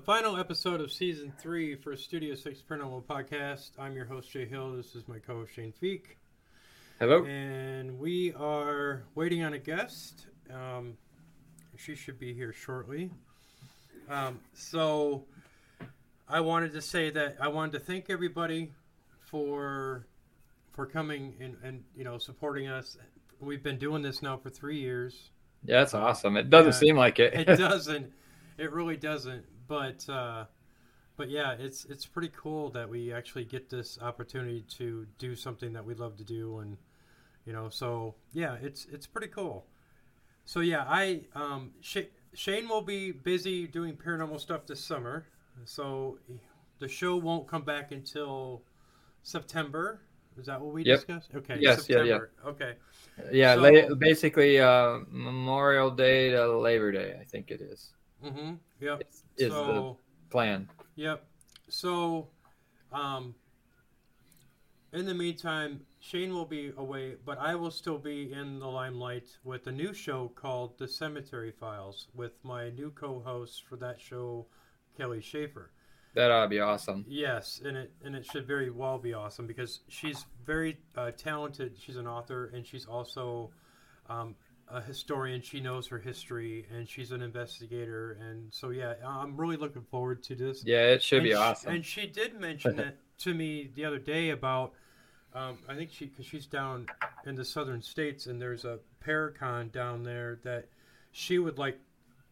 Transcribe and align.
the 0.00 0.06
final 0.06 0.38
episode 0.38 0.80
of 0.80 0.90
season 0.90 1.30
three 1.38 1.74
for 1.74 1.94
Studio 1.94 2.34
Six 2.34 2.62
Paranormal 2.62 3.04
Podcast. 3.04 3.72
I'm 3.78 3.94
your 3.94 4.06
host 4.06 4.30
Jay 4.30 4.46
Hill. 4.46 4.72
This 4.74 4.94
is 4.94 5.06
my 5.06 5.18
co-host 5.18 5.52
Shane 5.52 5.74
Feek, 5.82 6.16
Hello. 6.98 7.22
and 7.26 7.98
we 7.98 8.32
are 8.32 9.02
waiting 9.14 9.42
on 9.42 9.52
a 9.52 9.58
guest. 9.58 10.26
Um, 10.50 10.96
she 11.76 11.94
should 11.94 12.18
be 12.18 12.32
here 12.32 12.50
shortly. 12.50 13.10
Um, 14.08 14.40
so, 14.54 15.24
I 16.26 16.40
wanted 16.40 16.72
to 16.72 16.80
say 16.80 17.10
that 17.10 17.36
I 17.38 17.48
wanted 17.48 17.72
to 17.72 17.80
thank 17.80 18.08
everybody 18.08 18.72
for 19.26 20.06
for 20.72 20.86
coming 20.86 21.34
and, 21.40 21.56
and 21.62 21.84
you 21.94 22.04
know 22.04 22.16
supporting 22.16 22.68
us. 22.68 22.96
We've 23.38 23.62
been 23.62 23.78
doing 23.78 24.00
this 24.00 24.22
now 24.22 24.38
for 24.38 24.48
three 24.48 24.78
years. 24.78 25.30
Yeah, 25.62 25.80
that's 25.80 25.92
awesome. 25.92 26.38
It 26.38 26.48
doesn't 26.48 26.72
Yeah, 26.72 26.78
seem 26.78 26.96
like 26.96 27.18
it. 27.18 27.34
it 27.34 27.44
doesn't 27.58 28.10
it 28.56 28.72
really 28.72 28.96
doesn't 28.96 29.44
but 29.70 30.06
uh 30.08 30.44
but 31.16 31.30
yeah 31.30 31.52
it's 31.58 31.84
it's 31.84 32.04
pretty 32.04 32.30
cool 32.36 32.70
that 32.70 32.88
we 32.88 33.12
actually 33.12 33.44
get 33.44 33.70
this 33.70 33.98
opportunity 34.02 34.64
to 34.68 35.06
do 35.18 35.36
something 35.36 35.72
that 35.72 35.84
we 35.84 35.94
love 35.94 36.16
to 36.16 36.24
do 36.24 36.58
and 36.58 36.76
you 37.46 37.52
know 37.52 37.68
so 37.68 38.14
yeah 38.32 38.56
it's 38.60 38.86
it's 38.92 39.06
pretty 39.06 39.28
cool. 39.28 39.64
So 40.44 40.58
yeah 40.60 40.84
i 40.88 41.20
um 41.36 41.70
Sh- 41.80 42.10
shane 42.34 42.68
will 42.68 42.82
be 42.82 43.12
busy 43.12 43.68
doing 43.68 43.96
paranormal 43.96 44.40
stuff 44.40 44.66
this 44.66 44.80
summer 44.84 45.24
so 45.64 46.18
the 46.80 46.88
show 46.88 47.16
won't 47.16 47.46
come 47.46 47.62
back 47.62 47.92
until 47.92 48.62
september. 49.22 50.00
Is 50.38 50.46
that 50.46 50.60
what 50.60 50.72
we 50.72 50.82
Yep. 50.84 50.98
discussed? 50.98 51.30
Okay 51.36 51.58
Yes, 51.60 51.86
yeah, 51.88 52.02
yeah. 52.02 52.18
Okay. 52.46 52.74
Yeah, 53.30 53.54
So- 53.54 53.60
la- 53.62 53.94
basically 53.94 54.58
uh, 54.58 55.00
Memorial 55.10 55.90
Day 55.90 56.30
to 56.30 56.58
Labor 56.58 56.90
Day, 56.92 57.18
I 57.20 57.24
think 57.24 57.50
it 57.50 57.60
is. 57.60 57.92
mm-hmm. 58.24 58.54
Yep 58.80 59.02
Is, 59.40 59.46
is 59.46 59.52
the 59.52 59.64
so 59.64 59.98
plan. 60.30 60.68
Yep. 60.96 61.24
So, 61.68 62.28
um, 62.92 63.34
in 64.92 65.06
the 65.06 65.14
meantime, 65.14 65.80
Shane 66.00 66.34
will 66.34 66.44
be 66.44 66.72
away, 66.76 67.14
but 67.24 67.38
I 67.38 67.54
will 67.54 67.70
still 67.70 67.98
be 67.98 68.32
in 68.32 68.58
the 68.58 68.66
limelight 68.66 69.28
with 69.44 69.66
a 69.66 69.72
new 69.72 69.94
show 69.94 70.32
called 70.34 70.78
The 70.78 70.88
Cemetery 70.88 71.52
Files 71.52 72.08
with 72.14 72.32
my 72.42 72.70
new 72.70 72.90
co-host 72.90 73.64
for 73.68 73.76
that 73.76 74.00
show, 74.00 74.46
Kelly 74.96 75.20
Schaefer. 75.20 75.70
That 76.14 76.30
ought 76.30 76.42
to 76.42 76.48
be 76.48 76.60
awesome. 76.60 77.04
Yes, 77.08 77.62
and 77.64 77.76
it 77.76 77.92
and 78.04 78.16
it 78.16 78.26
should 78.26 78.46
very 78.46 78.68
well 78.68 78.98
be 78.98 79.14
awesome 79.14 79.46
because 79.46 79.80
she's 79.86 80.26
very 80.44 80.78
uh, 80.96 81.12
talented. 81.12 81.76
She's 81.78 81.96
an 81.96 82.08
author 82.08 82.50
and 82.52 82.66
she's 82.66 82.84
also 82.84 83.52
um, 84.08 84.34
a 84.70 84.80
historian. 84.80 85.42
She 85.42 85.60
knows 85.60 85.86
her 85.88 85.98
history 85.98 86.66
and 86.74 86.88
she's 86.88 87.12
an 87.12 87.22
investigator. 87.22 88.18
And 88.20 88.52
so 88.52 88.70
yeah, 88.70 88.94
I'm 89.06 89.36
really 89.36 89.56
looking 89.56 89.82
forward 89.90 90.22
to 90.24 90.34
this. 90.34 90.62
Yeah, 90.64 90.86
it 90.88 91.02
should 91.02 91.18
And 91.18 91.24
be 91.24 91.30
she- 91.30 91.36
awesome. 91.36 91.74
And 91.74 91.84
she 91.84 92.06
did 92.06 92.38
mention 92.40 92.78
it 92.78 92.96
to 93.18 93.34
me 93.34 93.70
the 93.74 93.84
other 93.84 93.98
day 93.98 94.30
about, 94.30 94.72
um, 95.34 95.58
I 95.68 95.74
think 95.74 95.90
she, 95.92 96.06
because 96.06 96.26
she's 96.26 96.46
down 96.46 96.86
in 97.26 97.34
the 97.34 97.44
southern 97.44 97.82
states, 97.82 98.26
and 98.26 98.40
there's 98.40 98.64
a 98.64 98.78
Paracon 99.04 99.70
down 99.72 100.02
there 100.02 100.40
that 100.44 100.66
she 101.12 101.38
would 101.38 101.58
like 101.58 101.78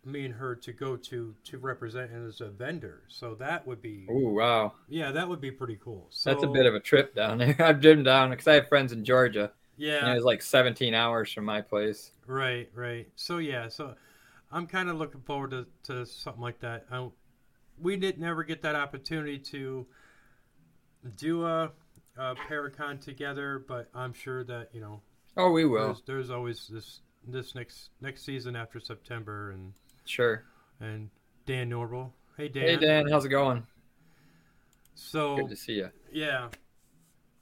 me 0.05 0.25
and 0.25 0.35
her 0.35 0.55
to 0.55 0.73
go 0.73 0.97
to 0.97 1.35
to 1.45 1.59
represent 1.59 2.11
as 2.13 2.41
a 2.41 2.49
vendor. 2.49 3.03
So 3.09 3.35
that 3.35 3.67
would 3.67 3.83
be, 3.83 4.07
Oh 4.09 4.31
wow. 4.31 4.73
yeah, 4.89 5.11
that 5.13 5.29
would 5.29 5.41
be 5.41 5.51
pretty 5.51 5.79
cool. 5.83 6.07
So, 6.11 6.31
That's 6.31 6.45
a 6.45 6.49
bit 6.49 6.67
of 6.67 6.75
a 6.75 6.81
trip 6.81 7.15
down 7.15 7.39
there. 7.39 7.57
I've 7.63 7.81
driven 7.81 8.05
down 8.05 8.31
because 8.31 8.47
I 8.49 8.55
have 8.55 8.69
friends 8.69 8.93
in 8.93 9.05
Georgia. 9.05 9.53
Yeah, 9.79 10.01
And 10.01 10.11
it 10.11 10.15
was 10.17 10.25
like 10.25 10.43
17 10.43 10.93
hours 10.93 11.33
from 11.33 11.45
my 11.47 11.61
place. 11.63 12.11
Right, 12.27 12.69
right. 12.75 13.09
So 13.17 13.39
yeah, 13.39 13.69
so 13.69 13.95
I'm 14.53 14.67
kind 14.67 14.91
of 14.91 14.97
looking 14.97 15.23
forward 15.23 15.53
to, 15.53 15.67
to 15.85 16.05
something 16.05 16.43
like 16.43 16.61
that. 16.61 16.85
I, 16.91 17.09
we 17.81 17.97
did 17.97 18.19
never 18.21 18.43
get 18.45 18.61
that 18.63 18.75
opportunity 18.75 19.39
to 19.39 19.87
do 21.17 21.47
a, 21.47 21.71
a 22.17 22.35
Paracon 22.49 23.01
together, 23.01 23.65
but 23.67 23.89
I'm 23.95 24.13
sure 24.13 24.45
that 24.45 24.69
you 24.75 24.81
know 24.81 25.01
Oh, 25.37 25.53
we 25.53 25.65
will. 25.65 25.87
there's, 25.87 26.03
there's 26.07 26.31
always 26.31 26.67
this 26.69 27.01
this 27.27 27.55
next 27.55 27.91
next 28.01 28.25
season 28.25 28.57
after 28.57 28.81
September 28.81 29.53
and 29.53 29.73
Sure. 30.05 30.45
and 30.81 31.09
Dan 31.47 31.69
Norval. 31.69 32.13
Hey 32.37 32.49
Dan. 32.49 32.63
Hey, 32.65 32.77
Dan, 32.77 33.09
how's 33.09 33.25
it 33.25 33.29
going? 33.31 33.65
So 34.95 35.37
Good 35.37 35.51
to 35.51 35.57
see 35.57 35.75
you. 35.75 35.91
yeah. 36.13 36.49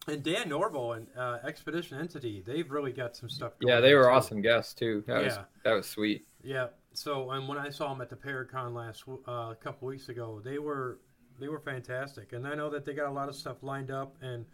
And 0.09 0.23
Dan 0.23 0.49
Norval 0.49 0.93
and 0.93 1.07
uh, 1.17 1.39
Expedition 1.45 1.99
Entity, 1.99 2.41
they've 2.47 2.71
really 2.71 2.93
got 2.93 3.17
some 3.17 3.29
stuff. 3.29 3.59
Going 3.59 3.73
Yeah, 3.75 3.81
they 3.81 3.95
were 3.95 4.05
too. 4.05 4.09
awesome 4.11 4.41
guests 4.41 4.73
too. 4.75 5.03
That 5.07 5.25
was 5.25 5.35
Yeah. 5.35 5.45
that 5.65 5.73
was 5.73 5.87
sweet. 5.89 6.27
Yeah. 6.43 6.69
So, 6.93 7.31
and 7.33 7.47
when 7.49 7.59
I 7.59 7.71
saw 7.71 7.89
them 7.93 8.01
at 8.01 8.09
the 8.09 8.17
Paracon 8.17 8.73
last 8.73 9.01
w- 9.07 9.23
uh, 9.27 9.51
a 9.51 9.57
couple 9.57 9.89
weeks 9.89 10.09
ago, 10.09 10.41
they 10.45 10.59
were 10.59 10.99
they 11.39 11.49
were 11.49 11.61
fantastic, 11.61 12.33
and 12.33 12.47
I 12.47 12.55
know 12.55 12.71
that 12.71 12.85
they 12.87 12.95
got 12.95 13.09
a 13.09 13.13
lot 13.13 13.29
of 13.29 13.35
stuff 13.35 13.63
lined 13.63 13.91
up. 13.91 14.17
And 14.23 14.47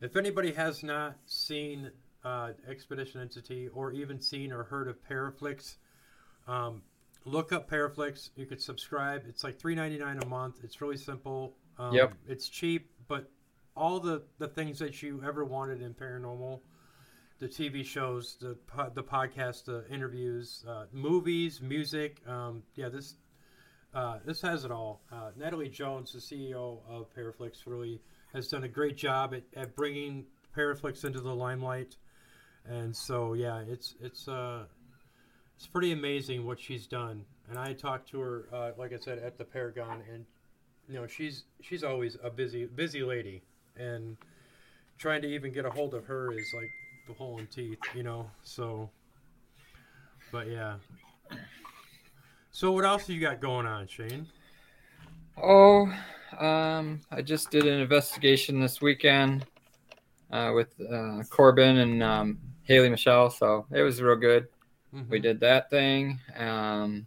if 0.00 0.14
anybody 0.16 0.52
has 0.52 0.82
not 0.84 1.16
seen 1.26 1.90
uh, 2.22 2.52
Expedition 2.68 3.20
Entity 3.20 3.68
or 3.68 3.92
even 3.92 4.20
seen 4.20 4.52
or 4.52 4.62
heard 4.64 4.86
of 4.86 4.96
Paraflix, 5.08 5.76
um, 6.46 6.82
look 7.24 7.52
up 7.52 7.68
Paraflix. 7.70 8.30
You 8.36 8.46
could 8.46 8.60
subscribe. 8.62 9.24
It's 9.28 9.42
like 9.44 9.58
three 9.58 9.74
ninety 9.74 9.98
nine 9.98 10.18
a 10.22 10.26
month. 10.26 10.56
It's 10.62 10.80
really 10.80 10.96
simple. 10.98 11.56
Um, 11.78 11.94
Yep. 11.94 12.12
It's 12.28 12.48
cheap, 12.48 12.90
but 13.08 13.30
all 13.76 14.00
the 14.00 14.22
the 14.38 14.48
things 14.48 14.78
that 14.78 15.02
you 15.02 15.22
ever 15.26 15.44
wanted 15.44 15.82
in 15.82 15.94
paranormal 15.94 16.60
the 17.40 17.48
TV 17.48 17.84
shows, 17.84 18.36
the 18.40 18.56
the 18.94 19.02
podcast, 19.02 19.64
the 19.64 19.84
interviews, 19.90 20.64
uh, 20.68 20.84
movies, 20.92 21.60
music. 21.62 22.20
Um, 22.28 22.62
yeah, 22.74 22.90
this 22.90 23.16
uh, 23.94 24.18
this 24.24 24.42
has 24.42 24.64
it 24.64 24.70
all. 24.70 25.00
Uh, 25.10 25.30
Natalie 25.36 25.70
Jones, 25.70 26.12
the 26.12 26.18
CEO 26.18 26.80
of 26.88 27.06
Paraflix, 27.14 27.66
really 27.66 28.00
has 28.34 28.46
done 28.46 28.64
a 28.64 28.68
great 28.68 28.96
job 28.96 29.34
at, 29.34 29.42
at 29.56 29.74
bringing 29.74 30.26
Paraflix 30.56 31.04
into 31.04 31.20
the 31.20 31.34
limelight. 31.34 31.96
And 32.66 32.94
so, 32.94 33.32
yeah, 33.32 33.62
it's 33.66 33.94
it's 34.00 34.28
uh, 34.28 34.64
it's 35.56 35.66
pretty 35.66 35.92
amazing 35.92 36.46
what 36.46 36.60
she's 36.60 36.86
done. 36.86 37.24
And 37.48 37.58
I 37.58 37.72
talked 37.72 38.10
to 38.10 38.20
her, 38.20 38.48
uh, 38.52 38.70
like 38.76 38.92
I 38.92 38.98
said, 38.98 39.18
at 39.18 39.38
the 39.38 39.44
Paracon, 39.44 40.02
and 40.12 40.26
you 40.88 40.96
know, 40.96 41.06
she's 41.06 41.44
she's 41.62 41.82
always 41.82 42.18
a 42.22 42.28
busy 42.28 42.66
busy 42.66 43.02
lady, 43.02 43.42
and 43.80 44.16
trying 44.98 45.22
to 45.22 45.28
even 45.28 45.52
get 45.52 45.64
a 45.64 45.70
hold 45.70 45.94
of 45.94 46.04
her 46.04 46.32
is 46.32 46.52
like 46.54 46.70
pulling 47.16 47.46
teeth, 47.48 47.78
you 47.94 48.02
know. 48.02 48.30
So, 48.42 48.90
but 50.30 50.48
yeah. 50.48 50.76
So 52.52 52.72
what 52.72 52.84
else 52.84 53.06
do 53.06 53.14
you 53.14 53.20
got 53.20 53.40
going 53.40 53.66
on, 53.66 53.86
Shane? 53.86 54.26
Oh, 55.42 55.92
um, 56.38 57.00
I 57.10 57.22
just 57.22 57.50
did 57.50 57.66
an 57.66 57.80
investigation 57.80 58.60
this 58.60 58.80
weekend 58.82 59.46
uh, 60.30 60.52
with 60.54 60.68
uh, 60.80 61.22
Corbin 61.30 61.78
and 61.78 62.02
um, 62.02 62.38
Haley 62.62 62.90
Michelle, 62.90 63.30
so 63.30 63.66
it 63.72 63.82
was 63.82 64.02
real 64.02 64.16
good. 64.16 64.48
Mhm. 64.94 65.08
We 65.08 65.20
did 65.20 65.40
that 65.40 65.70
thing. 65.70 66.18
Um, 66.36 67.06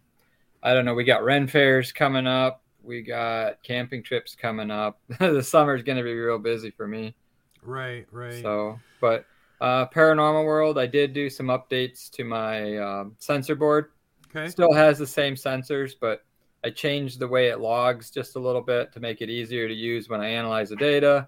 I 0.61 0.73
don't 0.73 0.85
know. 0.85 0.93
We 0.93 1.03
got 1.03 1.23
Ren 1.23 1.47
fairs 1.47 1.91
coming 1.91 2.25
up. 2.25 2.62
We 2.83 3.01
got 3.01 3.63
camping 3.63 4.03
trips 4.03 4.35
coming 4.35 4.69
up. 4.69 4.99
the 5.19 5.41
summer's 5.41 5.83
going 5.83 5.97
to 5.97 6.03
be 6.03 6.13
real 6.13 6.37
busy 6.39 6.69
for 6.69 6.87
me. 6.87 7.15
Right, 7.63 8.05
right. 8.11 8.41
So, 8.41 8.79
but 8.99 9.25
uh, 9.61 9.87
Paranormal 9.87 10.45
World, 10.45 10.77
I 10.77 10.85
did 10.85 11.13
do 11.13 11.29
some 11.29 11.47
updates 11.47 12.11
to 12.11 12.23
my 12.25 12.77
um, 12.77 13.15
sensor 13.19 13.55
board. 13.55 13.91
okay. 14.29 14.49
Still 14.49 14.73
has 14.73 14.97
the 14.97 15.07
same 15.07 15.35
sensors, 15.35 15.93
but 15.99 16.25
I 16.65 16.69
changed 16.69 17.19
the 17.19 17.27
way 17.27 17.47
it 17.47 17.59
logs 17.59 18.11
just 18.11 18.35
a 18.35 18.39
little 18.39 18.61
bit 18.61 18.91
to 18.93 18.99
make 18.99 19.21
it 19.21 19.29
easier 19.29 19.67
to 19.67 19.73
use 19.73 20.09
when 20.09 20.21
I 20.21 20.27
analyze 20.27 20.69
the 20.69 20.75
data. 20.75 21.27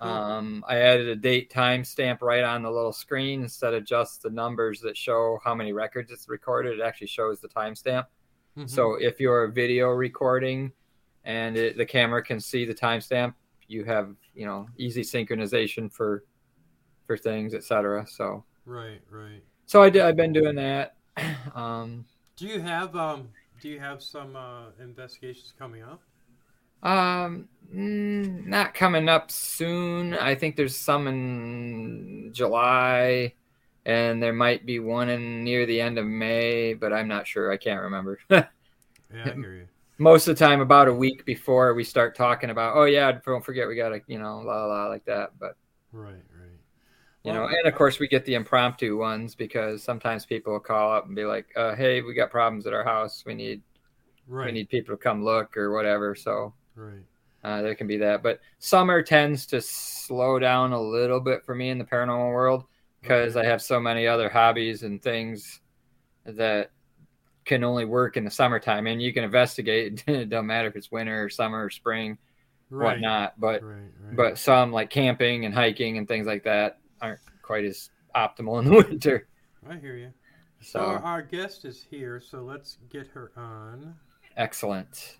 Cool. 0.00 0.10
Um, 0.10 0.64
I 0.66 0.78
added 0.78 1.08
a 1.08 1.16
date 1.16 1.50
time 1.50 1.84
stamp 1.84 2.22
right 2.22 2.42
on 2.42 2.62
the 2.62 2.70
little 2.70 2.92
screen 2.92 3.42
instead 3.42 3.72
of 3.72 3.84
just 3.84 4.22
the 4.22 4.30
numbers 4.30 4.80
that 4.80 4.96
show 4.96 5.38
how 5.44 5.54
many 5.54 5.72
records 5.72 6.10
it's 6.10 6.28
recorded. 6.28 6.78
It 6.78 6.82
actually 6.82 7.06
shows 7.06 7.40
the 7.40 7.48
timestamp. 7.48 8.06
Mhm. 8.58 8.68
So 8.68 8.94
if 8.94 9.20
you're 9.20 9.46
video 9.48 9.90
recording 9.90 10.72
and 11.24 11.56
it, 11.56 11.76
the 11.76 11.86
camera 11.86 12.22
can 12.22 12.40
see 12.40 12.64
the 12.64 12.74
timestamp, 12.74 13.34
you 13.68 13.84
have 13.84 14.14
you 14.34 14.46
know 14.46 14.66
easy 14.76 15.02
synchronization 15.02 15.92
for 15.92 16.24
for 17.06 17.16
things, 17.16 17.54
etc. 17.54 18.06
So 18.06 18.44
right, 18.64 19.00
right. 19.10 19.42
so 19.66 19.82
I 19.82 19.90
did, 19.90 20.02
I've 20.02 20.16
been 20.16 20.32
doing 20.32 20.56
that. 20.56 20.94
Um, 21.54 22.06
Do 22.36 22.46
you 22.46 22.60
have 22.60 22.96
um? 22.96 23.28
Do 23.60 23.68
you 23.68 23.78
have 23.78 24.02
some 24.02 24.34
uh, 24.34 24.70
investigations 24.80 25.52
coming 25.58 25.82
up? 25.82 26.00
Um, 26.82 27.48
not 27.70 28.74
coming 28.74 29.08
up 29.08 29.30
soon. 29.30 30.14
I 30.14 30.34
think 30.34 30.56
there's 30.56 30.76
some 30.76 31.06
in 31.06 32.30
July, 32.32 33.34
and 33.84 34.22
there 34.22 34.32
might 34.32 34.66
be 34.66 34.80
one 34.80 35.08
in 35.10 35.44
near 35.44 35.64
the 35.66 35.80
end 35.80 35.98
of 35.98 36.06
May, 36.06 36.74
but 36.74 36.92
I'm 36.92 37.06
not 37.06 37.26
sure. 37.26 37.52
I 37.52 37.56
can't 37.56 37.82
remember. 37.82 38.18
Yeah, 39.14 39.28
I 39.30 39.34
hear 39.34 39.54
you. 39.54 39.68
Most 39.98 40.26
of 40.26 40.36
the 40.36 40.44
time, 40.44 40.60
about 40.60 40.88
a 40.88 40.92
week 40.94 41.24
before 41.24 41.74
we 41.74 41.84
start 41.84 42.16
talking 42.16 42.50
about, 42.50 42.76
oh 42.76 42.84
yeah, 42.84 43.12
don't 43.24 43.44
forget 43.44 43.68
we 43.68 43.76
gotta, 43.76 44.00
you 44.06 44.18
know, 44.18 44.38
la 44.40 44.66
la 44.66 44.86
like 44.88 45.04
that. 45.04 45.38
But 45.38 45.56
Right, 45.92 46.24
right. 46.40 46.58
you 47.24 47.32
Well, 47.32 47.32
know, 47.32 47.46
and 47.46 47.66
of 47.66 47.74
course 47.74 47.98
we 47.98 48.08
get 48.08 48.24
the 48.24 48.34
impromptu 48.34 48.96
ones 48.98 49.34
because 49.34 49.82
sometimes 49.82 50.26
people 50.26 50.52
will 50.52 50.60
call 50.60 50.92
up 50.92 51.06
and 51.06 51.14
be 51.14 51.24
like, 51.24 51.46
uh, 51.56 51.74
hey, 51.74 52.02
we 52.02 52.14
got 52.14 52.30
problems 52.30 52.66
at 52.66 52.72
our 52.74 52.84
house. 52.84 53.24
We 53.24 53.34
need 53.34 53.62
Right. 54.26 54.46
we 54.46 54.52
need 54.52 54.68
people 54.70 54.96
to 54.96 55.02
come 55.02 55.24
look 55.24 55.56
or 55.56 55.72
whatever. 55.72 56.14
So 56.14 56.54
right. 56.76 57.04
uh, 57.44 57.62
there 57.62 57.74
can 57.74 57.86
be 57.88 57.98
that. 57.98 58.22
But 58.22 58.40
summer 58.58 59.02
tends 59.02 59.46
to 59.48 59.60
slow 59.62 60.38
down 60.38 60.72
a 60.72 60.80
little 60.80 61.20
bit 61.20 61.44
for 61.44 61.54
me 61.54 61.70
in 61.70 61.78
the 61.78 61.84
paranormal 61.84 62.32
world 62.34 62.64
because 63.02 63.36
Okay. 63.36 63.36
I 63.36 63.44
have 63.46 63.62
so 63.62 63.80
many 63.80 64.06
other 64.06 64.28
hobbies 64.28 64.82
and 64.84 65.02
things 65.02 65.60
that 66.26 66.72
can 67.44 67.64
only 67.64 67.84
work 67.84 68.16
in 68.16 68.24
the 68.24 68.30
summertime. 68.30 68.86
And 68.86 69.00
you 69.02 69.12
can 69.12 69.24
investigate. 69.24 70.04
it 70.08 70.28
don't 70.30 70.46
matter 70.46 70.68
if 70.68 70.76
it's 70.76 70.90
winter 70.90 71.24
or 71.24 71.28
summer 71.30 71.64
or 71.64 71.70
spring, 71.70 72.18
Right. 72.70 72.94
whatnot. 72.94 73.34
But 73.38 73.62
Right. 73.62 73.90
Right. 74.00 74.16
but 74.16 74.38
some 74.38 74.72
like 74.72 74.90
camping 74.90 75.44
and 75.44 75.54
hiking 75.54 75.98
and 75.98 76.06
things 76.06 76.26
like 76.26 76.44
that 76.44 76.78
aren't 77.00 77.20
quite 77.42 77.64
as 77.64 77.90
optimal 78.14 78.58
in 78.60 78.66
the 78.66 78.72
winter. 78.88 79.28
I 79.68 79.76
hear 79.76 79.96
you. 79.96 80.12
So 80.60 80.80
So 80.80 80.86
our, 80.86 80.98
our 80.98 81.22
guest 81.22 81.64
is 81.64 81.84
here, 81.90 82.20
so 82.20 82.42
let's 82.42 82.78
get 82.90 83.06
her 83.08 83.32
on. 83.36 83.94
excellent. 84.36 85.16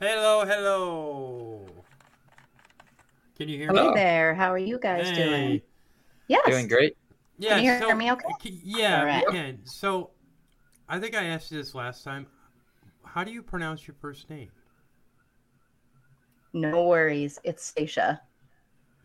Hello, 0.00 0.44
hello. 0.44 1.66
Can 3.38 3.48
you 3.48 3.56
hear 3.58 3.68
Hello. 3.68 3.82
me? 3.82 3.88
Hey 3.88 4.04
there, 4.04 4.34
how 4.34 4.52
are 4.52 4.58
you 4.58 4.78
guys 4.78 5.10
Hey. 5.10 5.22
doing? 5.22 5.60
Yes. 6.28 6.42
Doing 6.46 6.68
great. 6.68 6.96
Yeah, 7.38 7.56
Can 7.56 7.64
you 7.64 7.70
hear 7.70 7.80
so, 7.80 7.94
me 7.94 8.12
okay? 8.12 8.34
Yeah, 8.62 9.00
All 9.00 9.06
right. 9.06 9.26
we 9.26 9.32
can. 9.32 9.58
So, 9.64 10.10
I 10.88 10.98
think 11.00 11.14
I 11.16 11.24
asked 11.24 11.50
you 11.50 11.58
this 11.58 11.74
last 11.74 12.04
time. 12.04 12.26
How 13.04 13.24
do 13.24 13.30
you 13.32 13.42
pronounce 13.42 13.86
your 13.86 13.94
first 14.00 14.28
name? 14.28 14.50
No 16.52 16.84
worries. 16.86 17.38
It's 17.44 17.72
Xeisa. 17.72 18.20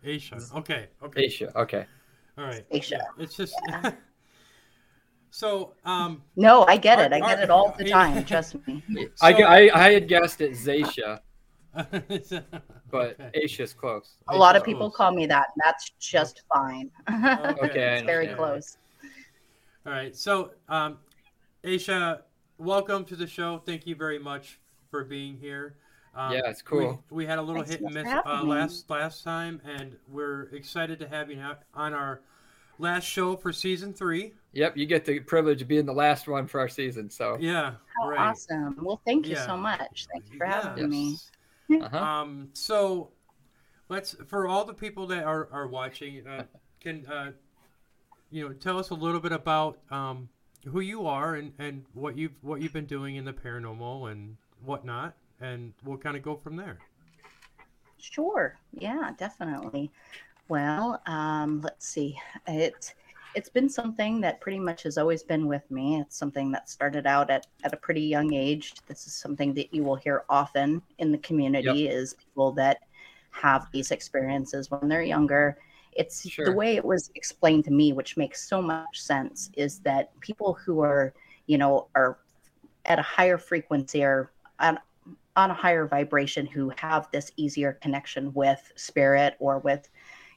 Aisha. 0.05 0.55
Okay. 0.55 0.87
Okay. 1.03 1.23
Asia. 1.23 1.51
Okay. 1.57 1.85
All 2.37 2.45
right. 2.45 2.63
Aisha. 2.71 2.99
It's 3.17 3.35
just. 3.35 3.53
so, 5.31 5.73
um. 5.85 6.21
No, 6.35 6.63
I 6.67 6.77
get 6.77 6.99
it. 6.99 7.11
I 7.13 7.19
get 7.19 7.39
are- 7.39 7.43
it 7.43 7.49
all 7.49 7.73
the 7.77 7.85
yeah. 7.87 7.93
time. 8.13 8.25
Trust 8.25 8.55
me. 8.67 8.83
I, 9.21 9.33
so- 9.33 9.43
I 9.45 9.69
I 9.87 9.91
had 9.91 10.07
guessed 10.07 10.41
it 10.41 10.51
Zaisha, 10.51 11.19
but 11.73 13.19
Okay. 13.19 13.29
Asia's 13.33 13.73
close. 13.73 14.17
A 14.29 14.37
lot 14.37 14.55
of 14.55 14.61
Aisha. 14.63 14.65
people 14.65 14.91
call 14.91 15.11
me 15.11 15.25
that. 15.27 15.47
and 15.53 15.61
That's 15.65 15.91
just 15.99 16.43
fine. 16.53 16.91
Okay, 17.09 17.95
it's 17.97 18.05
very 18.05 18.27
close. 18.27 18.77
All 19.85 19.91
right. 19.93 20.15
So, 20.15 20.51
um, 20.69 20.97
Aisha, 21.63 22.21
welcome 22.57 23.03
to 23.05 23.15
the 23.15 23.27
show. 23.27 23.57
Thank 23.65 23.85
you 23.85 23.95
very 23.95 24.19
much 24.19 24.59
for 24.89 25.03
being 25.03 25.37
here. 25.37 25.75
Um, 26.15 26.31
Yeah, 26.33 26.41
it's 26.45 26.61
cool. 26.61 27.03
We, 27.09 27.17
we 27.17 27.25
had 27.25 27.37
a 27.37 27.41
little 27.41 27.63
Thanks 27.63 27.71
hit 27.77 27.81
and 27.81 27.93
miss 27.93 28.07
uh, 28.25 28.43
last 28.43 28.89
last 28.89 29.23
time, 29.23 29.61
and 29.65 29.95
we're 30.07 30.43
excited 30.53 30.99
to 30.99 31.07
have 31.09 31.29
you 31.29 31.35
now 31.35 31.57
on 31.73 31.93
our 31.93 32.21
last 32.77 33.03
show 33.03 33.35
for 33.35 33.51
season 33.51 33.93
three. 33.93 34.33
Yep, 34.53 34.77
you 34.77 34.85
get 34.85 35.03
the 35.03 35.19
privilege 35.19 35.61
of 35.61 35.67
being 35.67 35.85
the 35.85 35.93
last 35.93 36.27
one 36.29 36.47
for 36.47 36.59
our 36.61 36.69
season. 36.69 37.09
So 37.09 37.37
Yeah. 37.39 37.73
How 38.01 38.07
right. 38.09 38.19
awesome. 38.29 38.77
Well, 38.81 39.01
thank 39.05 39.27
you 39.27 39.33
Yeah. 39.35 39.45
so 39.45 39.57
much. 39.57 40.07
Thank 40.13 40.31
you 40.31 40.37
for 40.37 40.45
Yeah. 40.45 40.61
having 40.61 40.89
me. 40.89 41.17
uh-huh. 41.81 41.97
Um. 42.03 42.49
So, 42.53 43.11
let's 43.89 44.15
for 44.27 44.47
all 44.47 44.63
the 44.63 44.73
people 44.73 45.05
that 45.07 45.25
are 45.25 45.49
are 45.51 45.67
watching, 45.67 46.25
uh, 46.25 46.45
can 46.79 47.05
uh, 47.05 47.33
you 48.31 48.47
know, 48.47 48.53
tell 48.53 48.79
us 48.79 48.91
a 48.91 48.95
little 48.95 49.19
bit 49.19 49.33
about 49.33 49.79
um 49.91 50.29
who 50.65 50.79
you 50.81 51.07
are 51.07 51.35
and 51.35 51.53
and 51.59 51.85
what 51.93 52.17
you've 52.17 52.35
what 52.41 52.61
you've 52.61 52.73
been 52.73 52.85
doing 52.85 53.15
in 53.15 53.25
the 53.25 53.33
paranormal 53.33 54.11
and 54.11 54.37
whatnot, 54.65 55.15
and 55.41 55.73
we'll 55.83 55.97
kind 55.97 56.17
of 56.17 56.23
go 56.23 56.35
from 56.35 56.55
there. 56.55 56.79
Sure. 57.97 58.57
Yeah, 58.73 59.11
definitely. 59.17 59.91
Well, 60.47 61.01
um, 61.05 61.61
let's 61.61 61.87
see. 61.87 62.17
It 62.47 62.93
it's 63.35 63.49
been 63.49 63.69
something 63.69 64.21
that 64.21 64.41
pretty 64.41 64.59
much 64.59 64.83
has 64.83 64.97
always 64.97 65.23
been 65.23 65.45
with 65.45 65.69
me. 65.69 65.99
It's 65.99 66.17
something 66.17 66.51
that 66.51 66.69
started 66.69 67.05
out 67.05 67.29
at, 67.29 67.47
at 67.63 67.73
a 67.73 67.77
pretty 67.77 68.01
young 68.01 68.33
age. 68.33 68.73
This 68.87 69.05
is 69.05 69.13
something 69.13 69.53
that 69.53 69.73
you 69.73 69.83
will 69.83 69.95
hear 69.95 70.23
often 70.29 70.81
in 70.97 71.11
the 71.11 71.17
community 71.19 71.87
is 71.87 72.15
people 72.15 72.51
that 72.53 72.79
have 73.31 73.67
these 73.71 73.91
experiences 73.91 74.71
when 74.71 74.89
they're 74.89 75.03
younger. 75.03 75.57
It's 75.99 76.23
the 76.45 76.53
way 76.53 76.77
it 76.77 76.85
was 76.85 77.11
explained 77.15 77.65
to 77.65 77.71
me, 77.71 77.93
which 77.93 78.17
makes 78.17 78.49
so 78.49 78.61
much 78.61 78.99
sense, 79.01 79.51
is 79.57 79.79
that 79.81 80.19
people 80.21 80.57
who 80.65 80.81
are, 80.81 81.13
you 81.47 81.59
know, 81.59 81.89
are 81.95 82.19
at 82.85 82.99
a 82.99 83.03
higher 83.03 83.37
frequency 83.37 84.03
or 84.03 84.31
on, 84.59 84.79
on 85.35 85.51
a 85.51 85.53
higher 85.53 85.87
vibration 85.87 86.45
who 86.47 86.71
have 86.77 87.07
this 87.11 87.31
easier 87.37 87.73
connection 87.81 88.33
with 88.33 88.71
spirit 88.75 89.35
or 89.39 89.59
with 89.59 89.89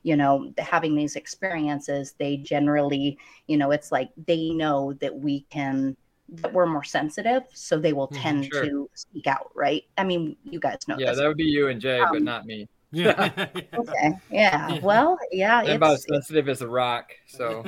you 0.04 0.16
know 0.16 0.52
having 0.58 0.96
these 0.96 1.16
experiences 1.16 2.14
they 2.18 2.36
generally 2.38 3.18
you 3.46 3.56
know 3.56 3.70
it's 3.70 3.92
like 3.92 4.10
they 4.26 4.50
know 4.50 4.92
that 4.94 5.14
we 5.16 5.42
can 5.50 5.96
that 6.28 6.52
we're 6.52 6.66
more 6.66 6.84
sensitive 6.84 7.42
so 7.54 7.78
they 7.78 7.92
will 7.92 8.08
Mhm, 8.08 8.22
tend 8.22 8.44
sure. 8.44 8.62
to 8.62 8.90
speak 8.94 9.26
out 9.28 9.50
right 9.54 9.84
i 9.98 10.04
mean 10.04 10.36
you 10.44 10.60
guys 10.60 10.78
know 10.88 10.96
yeah, 10.98 11.10
this 11.10 11.18
that 11.18 11.28
would 11.28 11.36
be 11.36 11.44
you 11.44 11.68
and 11.68 11.80
Jay, 11.80 12.00
but 12.10 12.22
Um, 12.22 12.24
not 12.24 12.46
me. 12.46 12.68
Yeah. 12.92 13.30
okay 13.74 14.12
yeah 14.30 14.68
Yeah. 14.68 14.80
well 14.82 15.18
yeah 15.30 15.60
I'm 15.60 15.76
about 15.76 15.94
as 15.94 16.04
sensitive 16.04 16.48
as 16.48 16.60
a 16.62 16.68
rock. 16.68 17.10
So, 17.26 17.64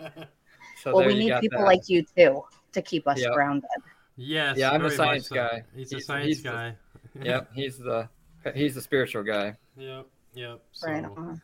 so 0.82 0.94
well 0.96 1.06
we 1.06 1.14
need 1.18 1.34
people 1.40 1.58
that. 1.60 1.66
like 1.66 1.88
you 1.88 2.04
too 2.16 2.44
to 2.72 2.82
keep 2.82 3.06
us 3.08 3.20
Yep. 3.20 3.32
grounded 3.32 3.68
yes. 4.16 4.56
Yeah, 4.58 4.70
I'm 4.70 4.84
a 4.84 4.90
science 4.90 5.28
so. 5.28 5.34
guy. 5.34 5.64
He's 5.74 5.92
a 5.92 6.00
science 6.00 6.26
he's 6.26 6.42
the- 6.42 6.48
guy. 6.50 6.76
Yep, 7.22 7.50
he's 7.54 7.76
the 7.78 8.08
he's 8.54 8.74
the 8.74 8.80
spiritual 8.80 9.22
guy. 9.22 9.54
Yep. 9.76 10.06
Yep. 10.34 10.62
So, 10.72 10.86
right 10.90 11.04
on. 11.04 11.42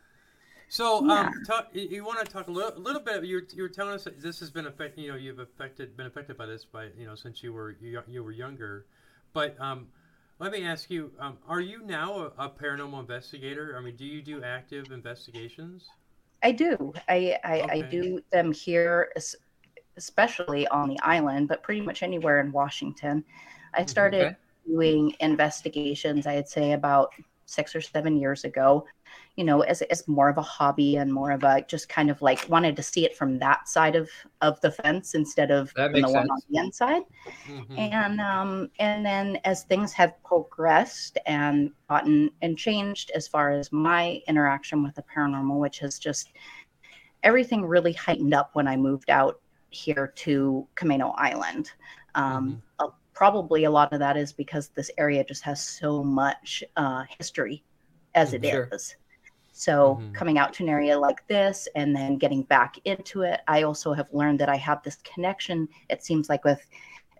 So, 0.67 1.05
Yeah. 1.05 1.21
um, 1.21 1.33
talk, 1.45 1.67
you, 1.73 1.81
you 1.89 2.05
want 2.05 2.25
to 2.25 2.31
talk 2.31 2.47
a 2.47 2.51
little, 2.51 2.75
a 2.75 2.79
little 2.79 3.01
bit? 3.01 3.23
You're, 3.25 3.41
you're 3.53 3.69
telling 3.69 3.93
us 3.93 4.03
that 4.03 4.21
this 4.21 4.39
has 4.39 4.49
been 4.51 4.67
affected. 4.67 5.01
You 5.01 5.11
know, 5.11 5.17
you've 5.17 5.39
affected, 5.39 5.95
been 5.97 6.05
affected 6.07 6.37
by 6.37 6.45
this 6.47 6.65
by 6.65 6.87
you 6.97 7.05
know 7.05 7.15
since 7.15 7.43
you 7.43 7.53
were 7.53 7.75
you, 7.81 8.01
you 8.07 8.23
were 8.23 8.31
younger. 8.31 8.85
But 9.33 9.59
um, 9.59 9.87
let 10.39 10.51
me 10.51 10.63
ask 10.65 10.89
you: 10.89 11.13
um, 11.19 11.37
Are 11.45 11.61
you 11.61 11.81
now 11.83 12.13
a, 12.19 12.25
a 12.45 12.49
paranormal 12.49 12.99
investigator? 12.99 13.77
I 13.77 13.81
mean, 13.81 13.95
do 13.95 14.05
you 14.05 14.21
do 14.21 14.43
active 14.43 14.91
investigations? 14.91 15.95
I 16.43 16.51
do. 16.51 16.93
I 17.07 17.37
I, 17.43 17.65
I 17.69 17.81
do 17.89 18.21
them 18.31 18.51
here, 18.51 19.11
especially 19.97 20.67
on 20.69 20.89
the 20.89 20.99
island, 21.01 21.47
but 21.49 21.63
pretty 21.63 21.81
much 21.81 22.03
anywhere 22.03 22.39
in 22.39 22.51
Washington. 22.51 23.25
I 23.73 23.85
Mhm. 23.85 23.85
started 23.85 24.27
Okay. 24.27 24.35
doing 24.67 25.15
investigations. 25.19 26.27
I'd 26.27 26.49
say 26.49 26.73
about 26.73 27.11
six 27.45 27.75
or 27.75 27.81
seven 27.81 28.17
years 28.17 28.43
ago. 28.45 28.87
You 29.35 29.45
know, 29.45 29.61
as 29.61 29.81
as 29.83 30.07
more 30.07 30.29
of 30.29 30.37
a 30.37 30.41
hobby 30.41 30.97
and 30.97 31.13
more 31.13 31.31
of 31.31 31.43
a 31.43 31.61
just 31.67 31.89
kind 31.89 32.09
of 32.09 32.21
like 32.21 32.47
wanted 32.49 32.75
to 32.75 32.83
see 32.83 33.05
it 33.05 33.15
from 33.15 33.39
that 33.39 33.67
side 33.69 33.95
of 33.95 34.09
of 34.41 34.59
the 34.61 34.71
fence 34.71 35.15
instead 35.15 35.51
of 35.51 35.73
the 35.93 36.01
makes 36.01 36.11
one 36.11 36.29
on 36.29 36.39
the 36.49 36.57
inside 36.59 37.03
Mhm. 37.47 37.93
and 37.93 38.21
um, 38.21 38.69
and 38.79 39.05
then 39.05 39.37
as 39.45 39.63
things 39.63 39.93
have 39.93 40.21
progressed 40.23 41.17
and 41.25 41.71
gotten 41.89 42.31
and 42.41 42.57
changed 42.57 43.11
as 43.15 43.27
far 43.27 43.51
as 43.51 43.71
my 43.71 44.21
interaction 44.27 44.83
with 44.83 44.95
the 44.95 45.03
paranormal, 45.03 45.59
which 45.59 45.79
has 45.79 45.99
just 45.99 46.33
everything 47.23 47.65
really 47.65 47.93
heightened 47.93 48.33
up 48.33 48.51
when 48.53 48.67
I 48.67 48.75
moved 48.77 49.09
out 49.09 49.41
here 49.69 50.13
to 50.17 50.67
Camano 50.75 51.13
Island. 51.17 51.71
Um, 52.15 52.61
uh, 52.79 52.87
probably 53.13 53.65
a 53.65 53.71
lot 53.71 53.93
of 53.93 53.99
that 53.99 54.17
is 54.17 54.33
because 54.33 54.69
this 54.69 54.91
area 54.97 55.23
just 55.23 55.43
has 55.43 55.61
so 55.65 56.03
much 56.03 56.63
uh, 56.77 57.03
history 57.17 57.63
as 58.15 58.33
it 58.33 58.43
is. 58.45 58.95
So 59.59 60.01
Mhm. 60.01 60.13
coming 60.13 60.37
out 60.37 60.53
to 60.53 60.63
an 60.63 60.69
area 60.69 60.97
like 60.97 61.27
this 61.27 61.67
and 61.75 61.93
then 61.93 62.17
getting 62.17 62.43
back 62.43 62.77
into 62.85 63.23
it, 63.23 63.41
I 63.49 63.63
also 63.63 63.91
have 63.93 64.07
learned 64.13 64.39
that 64.39 64.47
I 64.47 64.55
have 64.55 64.81
this 64.83 64.97
connection. 65.03 65.67
It 65.89 66.01
seems 66.01 66.29
like 66.29 66.45
with 66.45 66.65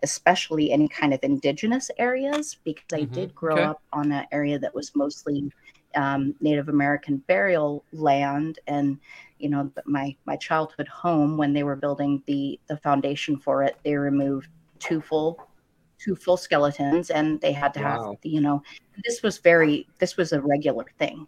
especially 0.02 0.72
any 0.72 0.88
kind 0.88 1.12
of 1.12 1.20
indigenous 1.22 1.90
areas 1.98 2.56
because 2.64 2.86
I 2.94 3.04
Mhm. 3.10 3.12
did 3.12 3.34
grow 3.34 3.62
Okay. 3.62 3.64
up 3.64 3.82
on 3.92 4.10
an 4.12 4.26
area 4.32 4.58
that 4.58 4.74
was 4.74 4.92
mostly 4.96 5.52
um, 5.94 6.34
Native 6.40 6.68
American 6.70 7.18
burial 7.28 7.84
land, 7.92 8.58
and 8.66 8.98
you 9.38 9.50
know 9.50 9.70
my 9.86 10.16
my 10.24 10.36
childhood 10.36 10.88
home 10.88 11.36
when 11.36 11.52
they 11.52 11.64
were 11.64 11.76
building 11.76 12.22
the 12.26 12.58
the 12.68 12.78
foundation 12.78 13.36
for 13.38 13.62
it, 13.64 13.78
they 13.84 13.96
removed 13.96 14.48
two 14.78 15.02
full 15.02 15.42
two 15.98 16.16
full 16.16 16.36
skeletons, 16.38 17.10
and 17.10 17.40
they 17.42 17.52
had 17.52 17.74
to 17.74 17.80
Wow. 17.80 17.80
have 17.80 18.02
you 18.22 18.40
know 18.40 18.62
this 19.04 19.22
was 19.22 19.38
very 19.38 19.88
this 19.98 20.16
was 20.16 20.32
a 20.32 20.40
regular 20.40 20.86
thing. 20.98 21.26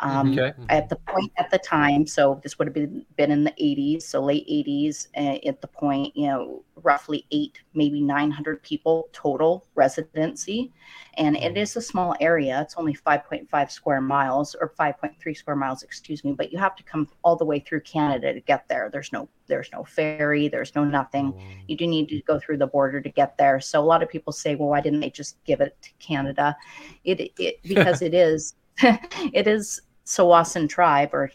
Um, 0.00 0.32
Okay. 0.32 0.52
At 0.68 0.88
the 0.88 0.96
point 0.96 1.32
at 1.38 1.50
the 1.50 1.58
time 1.58 2.06
so 2.06 2.40
this 2.42 2.58
would 2.58 2.66
have 2.68 2.74
been, 2.74 3.04
been 3.16 3.30
in 3.30 3.44
the 3.44 3.52
80s 3.52 4.02
so 4.02 4.20
late 4.22 4.46
80s 4.48 5.08
uh, 5.16 5.38
at 5.48 5.60
the 5.60 5.68
point 5.68 6.16
you 6.16 6.26
know 6.26 6.64
roughly 6.82 7.24
eight 7.30 7.60
maybe 7.74 8.00
900 8.00 8.62
people 8.62 9.08
total 9.12 9.64
residency 9.74 10.72
and 11.14 11.36
it 11.36 11.54
Mhm. 11.54 11.76
a 11.76 11.80
small 11.80 12.14
area 12.20 12.60
it's 12.60 12.74
only 12.76 12.94
5.5 12.94 13.70
square 13.70 14.00
miles 14.00 14.54
or 14.60 14.72
5.3 14.78 15.34
square 15.34 15.56
miles 15.56 15.82
excuse 15.82 16.24
me 16.24 16.32
but 16.32 16.52
you 16.52 16.58
have 16.58 16.76
to 16.76 16.82
come 16.82 17.08
all 17.22 17.36
the 17.36 17.44
way 17.44 17.60
through 17.60 17.80
canada 17.80 18.34
to 18.34 18.40
get 18.40 18.68
there 18.68 18.90
there's 18.92 19.12
no 19.12 19.28
there's 19.46 19.70
no 19.72 19.84
ferry 19.84 20.48
there's 20.48 20.74
no 20.74 20.84
nothing 20.84 21.32
wow. 21.32 21.40
you 21.68 21.76
do 21.76 21.86
need 21.86 22.08
to 22.08 22.20
go 22.22 22.38
through 22.38 22.58
the 22.58 22.66
border 22.66 23.00
to 23.00 23.08
get 23.08 23.36
there. 23.38 23.60
So 23.60 23.80
a 23.80 23.84
lot 23.84 24.02
of 24.02 24.08
people 24.08 24.32
say, 24.32 24.54
well, 24.54 24.68
why 24.68 24.80
didn't 24.80 25.00
they 25.00 25.10
just 25.10 25.42
give 25.44 25.60
it 25.60 25.76
to 25.82 25.90
Canada? 25.98 26.56
It, 27.04 27.32
it 27.38 27.60
because 27.62 28.02
it 28.02 28.14
is 28.14 28.54
it 28.82 29.46
is 29.46 29.80
Tsawwassen 30.06 30.68
tribe 30.68 31.10
or 31.14 31.30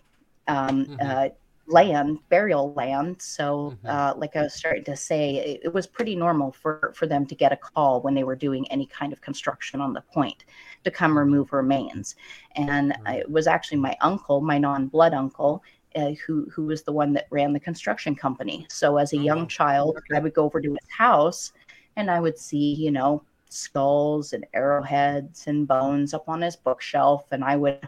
um, 0.47 0.87
Mhm. 0.87 1.01
uh, 1.01 1.29
land, 1.67 2.19
burial 2.29 2.73
land. 2.73 3.21
So, 3.21 3.77
Mhm. 3.83 3.87
uh, 3.87 4.13
like 4.17 4.35
I 4.35 4.43
was 4.43 4.53
starting 4.55 4.83
to 4.85 4.95
say, 4.95 5.37
it, 5.37 5.61
it 5.65 5.73
was 5.73 5.87
pretty 5.87 6.15
normal 6.15 6.51
for 6.51 6.93
for 6.95 7.07
them 7.07 7.25
to 7.27 7.35
get 7.35 7.51
a 7.51 7.57
call 7.57 8.01
when 8.01 8.13
they 8.15 8.23
were 8.23 8.35
doing 8.35 8.69
any 8.71 8.87
kind 8.87 9.13
of 9.13 9.21
construction 9.21 9.81
on 9.81 9.93
the 9.93 10.01
point 10.01 10.45
to 10.83 10.91
come 10.91 11.17
remove 11.17 11.53
remains. 11.53 12.15
And 12.55 12.93
Right. 12.97 13.17
it 13.19 13.29
was 13.31 13.47
actually 13.47 13.77
my 13.79 13.95
uncle, 14.01 14.41
my 14.41 14.57
non-blood 14.57 15.13
uncle. 15.13 15.63
Uh, 15.95 16.11
who 16.25 16.49
who 16.49 16.65
was 16.67 16.83
the 16.83 16.91
one 16.93 17.11
that 17.13 17.27
ran 17.31 17.51
the 17.53 17.59
construction 17.59 18.15
company? 18.15 18.65
So 18.69 18.97
as 18.97 19.11
a 19.13 19.17
young 19.17 19.41
wow. 19.41 19.47
child, 19.47 19.97
I 20.15 20.19
would 20.19 20.33
go 20.33 20.45
over 20.45 20.61
to 20.61 20.71
his 20.71 20.87
house, 20.97 21.51
and 21.97 22.09
I 22.09 22.19
would 22.21 22.37
see, 22.37 22.73
you 22.75 22.91
know, 22.91 23.23
skulls 23.49 24.31
and 24.33 24.45
arrowheads 24.53 25.47
and 25.47 25.67
bones 25.67 26.13
up 26.13 26.29
on 26.29 26.41
his 26.41 26.55
bookshelf, 26.55 27.27
and 27.31 27.43
I 27.43 27.57
would 27.57 27.87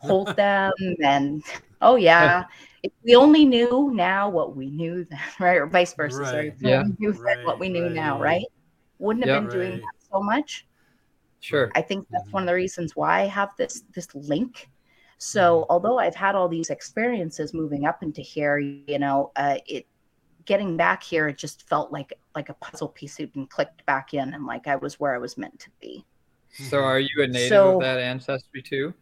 hold 0.00 0.34
them 0.36 0.72
and 1.04 1.42
oh 1.82 1.96
yeah 1.96 2.44
if 2.82 2.92
we 3.04 3.14
only 3.14 3.44
knew 3.44 3.90
now 3.94 4.28
what 4.28 4.56
we 4.56 4.70
knew 4.70 5.04
then 5.04 5.20
right 5.40 5.56
or 5.58 5.66
vice 5.66 5.92
versa 5.94 6.16
sorry 6.24 6.36
Right. 6.36 6.46
if 6.56 6.62
Yeah. 6.62 6.80
only 6.80 6.96
knew 6.98 7.12
then 7.12 7.44
what 7.44 7.58
we 7.58 7.66
Right, 7.66 7.72
knew 7.72 7.90
now 7.90 8.14
right. 8.14 8.20
right 8.40 8.44
wouldn't 8.98 9.24
have 9.26 9.34
Yeah. 9.34 9.40
been 9.40 9.50
doing 9.50 9.72
Right. 9.72 9.80
that 9.82 10.08
so 10.10 10.20
much 10.22 10.66
Sure. 11.40 11.70
i 11.74 11.82
think 11.82 12.06
that's 12.10 12.28
Mhm. 12.28 12.32
one 12.32 12.42
of 12.44 12.46
the 12.48 12.54
reasons 12.54 12.96
why 12.96 13.20
i 13.20 13.26
have 13.26 13.50
this 13.56 13.84
this 13.94 14.08
link 14.14 14.68
so 15.18 15.66
although 15.68 15.98
i've 15.98 16.14
had 16.14 16.34
all 16.34 16.48
these 16.48 16.70
experiences 16.70 17.52
moving 17.52 17.84
up 17.84 18.02
into 18.02 18.22
here 18.22 18.58
you 18.58 18.98
know 18.98 19.32
uh, 19.36 19.56
it 19.66 19.86
getting 20.46 20.76
back 20.76 21.02
here 21.02 21.28
it 21.28 21.36
just 21.36 21.68
felt 21.68 21.92
like 21.92 22.12
like 22.34 22.48
a 22.48 22.54
puzzle 22.54 22.88
piece 22.88 23.18
had 23.18 23.30
been 23.32 23.46
clicked 23.46 23.84
back 23.84 24.14
in 24.14 24.32
and 24.34 24.46
like 24.46 24.66
i 24.66 24.76
was 24.76 24.98
where 24.98 25.14
i 25.14 25.18
was 25.18 25.36
meant 25.36 25.58
to 25.60 25.68
be 25.80 26.04
So 26.52 26.78
are 26.82 26.98
you 26.98 27.22
a 27.22 27.26
native 27.26 27.48
So- 27.50 27.74
of 27.76 27.80
that 27.82 27.98
ancestry 28.00 28.62
too? 28.62 28.92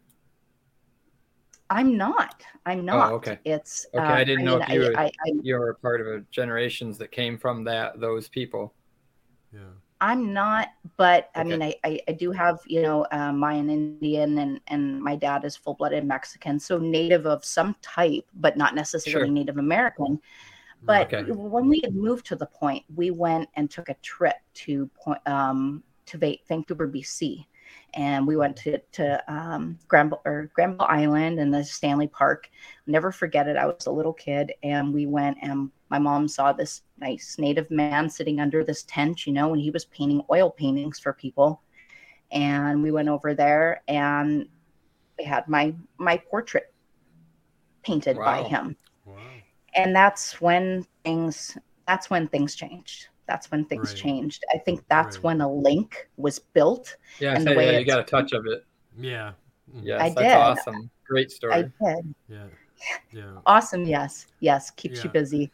I'm 1.69 1.97
not 1.97 2.43
i'm 2.65 2.85
not 2.85 3.11
Oh, 3.11 3.15
okay. 3.15 3.39
it's 3.45 3.85
Okay, 3.93 4.03
uh, 4.13 4.15
I 4.15 4.23
didn't 4.23 4.45
know 4.45 4.53
mean, 4.59 4.63
if 4.63 4.69
you 4.69 4.79
were- 4.81 4.97
I, 4.97 5.03
I, 5.05 5.11
I 5.25 5.31
You're 5.41 5.69
a 5.69 5.75
part 5.75 6.01
of 6.01 6.07
a 6.07 6.21
generations 6.31 6.97
that 6.97 7.11
came 7.11 7.37
from 7.37 7.63
that 7.65 7.99
those 7.99 8.27
people. 8.29 8.73
Yeah. 9.53 9.59
I'm 10.01 10.31
not, 10.31 10.69
but 10.95 11.29
I 11.35 11.41
Okay. 11.41 11.49
mean, 11.49 11.61
I, 11.61 11.75
I, 11.83 11.99
I 12.07 12.11
do 12.13 12.31
have, 12.31 12.59
you 12.65 12.81
know, 12.81 13.05
uh, 13.11 13.33
Mayan 13.33 13.69
Indian 13.69 14.37
and, 14.37 14.61
and 14.67 15.01
my 15.01 15.15
dad 15.17 15.43
is 15.43 15.57
full 15.57 15.73
blooded 15.73 16.05
Mexican. 16.05 16.57
So 16.57 16.77
native 16.77 17.25
of 17.25 17.43
some 17.43 17.75
type, 17.81 18.23
but 18.35 18.55
not 18.55 18.75
necessarily 18.75 19.27
Sure. 19.27 19.33
Native 19.33 19.57
American. 19.57 20.19
But 20.83 21.13
Okay. 21.13 21.29
when 21.31 21.67
we 21.67 21.81
had 21.83 21.93
moved 21.95 22.25
to 22.27 22.37
the 22.37 22.45
point, 22.45 22.85
we 22.95 23.11
went 23.11 23.49
and 23.55 23.69
took 23.69 23.89
a 23.89 23.95
trip 23.95 24.37
to 24.65 24.87
point, 24.95 25.19
um, 25.27 25.83
to 26.05 26.17
Vancouver, 26.47 26.87
BC. 26.87 27.45
And 27.93 28.27
we 28.27 28.35
went 28.35 28.55
to, 28.57 28.77
to 28.93 29.23
um, 29.33 29.79
Granville, 29.87 30.21
or 30.25 30.51
Granville 30.53 30.85
Island 30.87 31.39
and 31.39 31.53
the 31.53 31.63
Stanley 31.63 32.07
Park. 32.07 32.49
Never 32.85 33.11
forget 33.11 33.47
it. 33.47 33.57
I 33.57 33.65
was 33.65 33.87
a 33.87 33.91
little 33.91 34.13
kid, 34.13 34.53
and 34.61 34.93
we 34.93 35.05
went, 35.07 35.37
and 35.41 35.71
my 35.89 35.97
mom 35.97 36.27
saw 36.27 36.53
this 36.53 36.83
nice 36.99 37.37
native 37.39 37.71
man 37.71 38.09
sitting 38.09 38.39
under 38.39 38.63
this 38.63 38.83
tent, 38.83 39.25
you 39.25 39.33
know, 39.33 39.53
and 39.53 39.61
he 39.61 39.71
was 39.71 39.85
painting 39.85 40.23
oil 40.31 40.51
paintings 40.51 40.99
for 40.99 41.13
people. 41.13 41.61
And 42.31 42.83
we 42.83 42.91
went 42.91 43.09
over 43.09 43.33
there, 43.33 43.81
and 43.87 44.47
they 45.17 45.23
had 45.23 45.47
my 45.47 45.73
my 45.97 46.17
portrait 46.17 46.73
painted 47.83 48.17
by 48.17 48.43
him 48.43 48.75
Wow. 49.05 49.15
and 49.75 49.95
that's 49.95 50.39
when 50.41 50.85
things 51.03 51.57
that's 51.87 52.09
when 52.09 52.27
things 52.27 52.55
changed 52.55 53.07
that's 53.29 53.51
when 53.51 53.63
things 53.65 53.89
Right. 53.93 54.01
changed 54.03 54.41
i 54.53 54.57
think 54.57 54.81
that's 54.89 55.17
Right. 55.17 55.23
when 55.27 55.41
a 55.41 55.51
link 55.69 56.09
was 56.17 56.39
built 56.57 56.97
Yeah, 57.19 57.35
And 57.35 57.43
so 57.43 57.51
the 57.51 57.57
way 57.57 57.73
yeah, 57.73 57.79
you 57.79 57.85
got 57.85 57.99
a 57.99 58.03
touch 58.03 58.31
of 58.33 58.45
it. 58.53 58.65
Yeah. 58.97 59.31
Mhm. 59.73 59.85
Yes, 59.85 60.01
I 60.01 60.09
that's 60.09 60.27
did. 60.27 60.35
awesome. 60.35 60.89
Great 61.07 61.31
story. 61.31 61.53
i 61.53 61.61
did 61.61 62.15
Yeah. 62.27 62.47
Yeah. 63.13 63.35
awesome 63.45 63.85
yes 63.85 64.27
yes 64.39 64.71
keeps 64.71 65.03
you 65.03 65.09
busy 65.09 65.51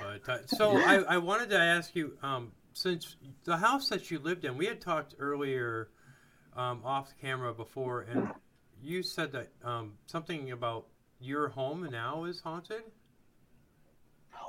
But 0.00 0.28
uh, 0.28 0.46
so 0.46 0.78
I, 0.78 0.94
I 1.14 1.18
wanted 1.18 1.50
to 1.50 1.58
ask 1.58 1.94
you, 1.94 2.16
um, 2.22 2.52
since 2.72 3.16
the 3.44 3.56
house 3.58 3.88
that 3.90 4.10
you 4.10 4.18
lived 4.18 4.44
in, 4.44 4.56
we 4.56 4.66
had 4.66 4.80
talked 4.80 5.14
earlier 5.18 5.88
um, 6.56 6.80
off 6.84 7.14
camera 7.20 7.54
before, 7.54 8.02
and 8.02 8.28
you 8.82 9.02
said 9.02 9.32
that 9.32 9.48
um, 9.64 9.92
something 10.06 10.50
about 10.50 10.86
your 11.20 11.48
home 11.50 11.88
now 11.90 12.24
is 12.24 12.40
haunted. 12.40 12.82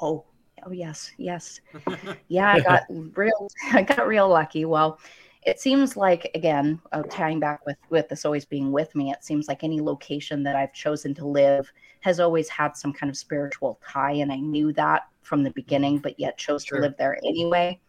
oh 0.02 0.26
oh 0.64 0.72
yes 0.72 1.12
yes. 1.18 1.60
Yeah 2.28 2.54
i 2.54 2.60
got 2.60 2.84
real 2.90 3.48
i 3.74 3.82
got 3.82 4.08
real 4.08 4.30
lucky. 4.30 4.66
Well 4.66 5.00
it 5.44 5.60
seems 5.60 5.96
like 5.96 6.32
again 6.34 6.82
uh, 6.92 7.04
tying 7.04 7.40
back 7.40 7.66
with 7.66 7.78
with 7.90 8.10
this 8.10 8.26
always 8.26 8.46
being 8.46 8.72
with 8.72 8.94
me 8.96 9.12
it 9.12 9.24
seems 9.24 9.48
like 9.48 9.64
any 9.64 9.80
location 9.80 10.42
that 10.44 10.56
i've 10.56 10.74
chosen 10.74 11.14
to 11.14 11.28
live 11.28 11.72
has 12.00 12.20
always 12.20 12.50
had 12.50 12.76
some 12.76 12.92
kind 12.92 13.12
of 13.12 13.18
spiritual 13.18 13.80
tie 13.88 14.14
and 14.14 14.32
i 14.32 14.38
knew 14.38 14.74
that 14.74 15.04
from 15.22 15.44
the 15.44 15.52
beginning 15.52 16.00
but 16.00 16.20
yet 16.20 16.38
chose 16.38 16.64
Sure. 16.66 16.78
to 16.80 16.84
live 16.84 16.96
there 16.98 17.18
anyway. 17.26 17.80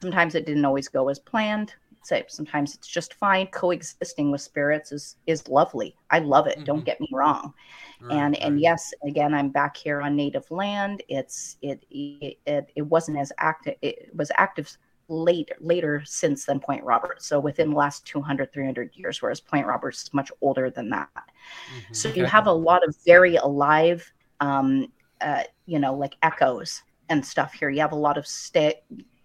Sometimes 0.00 0.34
it 0.34 0.46
didn't 0.46 0.64
always 0.64 0.88
go 0.88 1.08
as 1.08 1.18
planned 1.18 1.74
so 2.04 2.22
sometimes 2.28 2.74
it's 2.74 2.88
just 2.88 3.14
fine. 3.14 3.46
Coexisting 3.48 4.30
with 4.30 4.40
spirits 4.40 4.92
is 4.92 5.16
is 5.26 5.46
lovely. 5.48 5.96
I 6.10 6.18
love 6.20 6.46
it. 6.46 6.58
Mhm. 6.58 6.64
don't 6.64 6.84
get 6.84 7.00
me 7.00 7.08
wrong. 7.12 7.54
Right, 8.00 8.16
and 8.16 8.36
and 8.42 8.60
yes 8.60 8.92
again 9.06 9.32
i'm 9.34 9.48
back 9.50 9.76
here 9.76 10.00
on 10.02 10.16
native 10.16 10.50
land. 10.50 11.02
It's 11.08 11.56
it 11.62 11.84
it 11.90 12.38
it, 12.46 12.72
it 12.76 12.82
wasn't 12.82 13.18
as 13.18 13.32
active 13.38 13.76
it 13.82 14.10
was 14.14 14.30
active 14.36 14.76
later 15.08 15.54
later 15.60 16.02
since 16.04 16.44
than 16.46 16.58
point 16.60 16.82
roberts 16.84 17.26
so 17.26 17.38
within 17.38 17.70
the 17.70 17.76
last 17.76 18.06
200 18.06 18.52
300 18.52 18.90
years 18.94 19.20
whereas 19.20 19.40
point 19.40 19.66
roberts 19.66 20.04
is 20.04 20.14
much 20.14 20.30
older 20.40 20.70
than 20.70 20.90
that. 20.90 21.08
Mhm. 21.14 21.96
so 21.96 22.08
you 22.08 22.24
have 22.24 22.46
a 22.46 22.52
lot 22.52 22.86
of 22.86 22.94
very 23.06 23.36
alive 23.36 24.10
um 24.40 24.86
uh 25.20 25.42
you 25.66 25.78
know 25.78 25.94
like 25.94 26.16
echoes 26.22 26.82
and 27.08 27.24
stuff 27.24 27.52
here. 27.52 27.68
You 27.68 27.80
have 27.80 27.92
a 27.92 27.96
lot 27.96 28.16
of 28.16 28.26
sta 28.26 28.72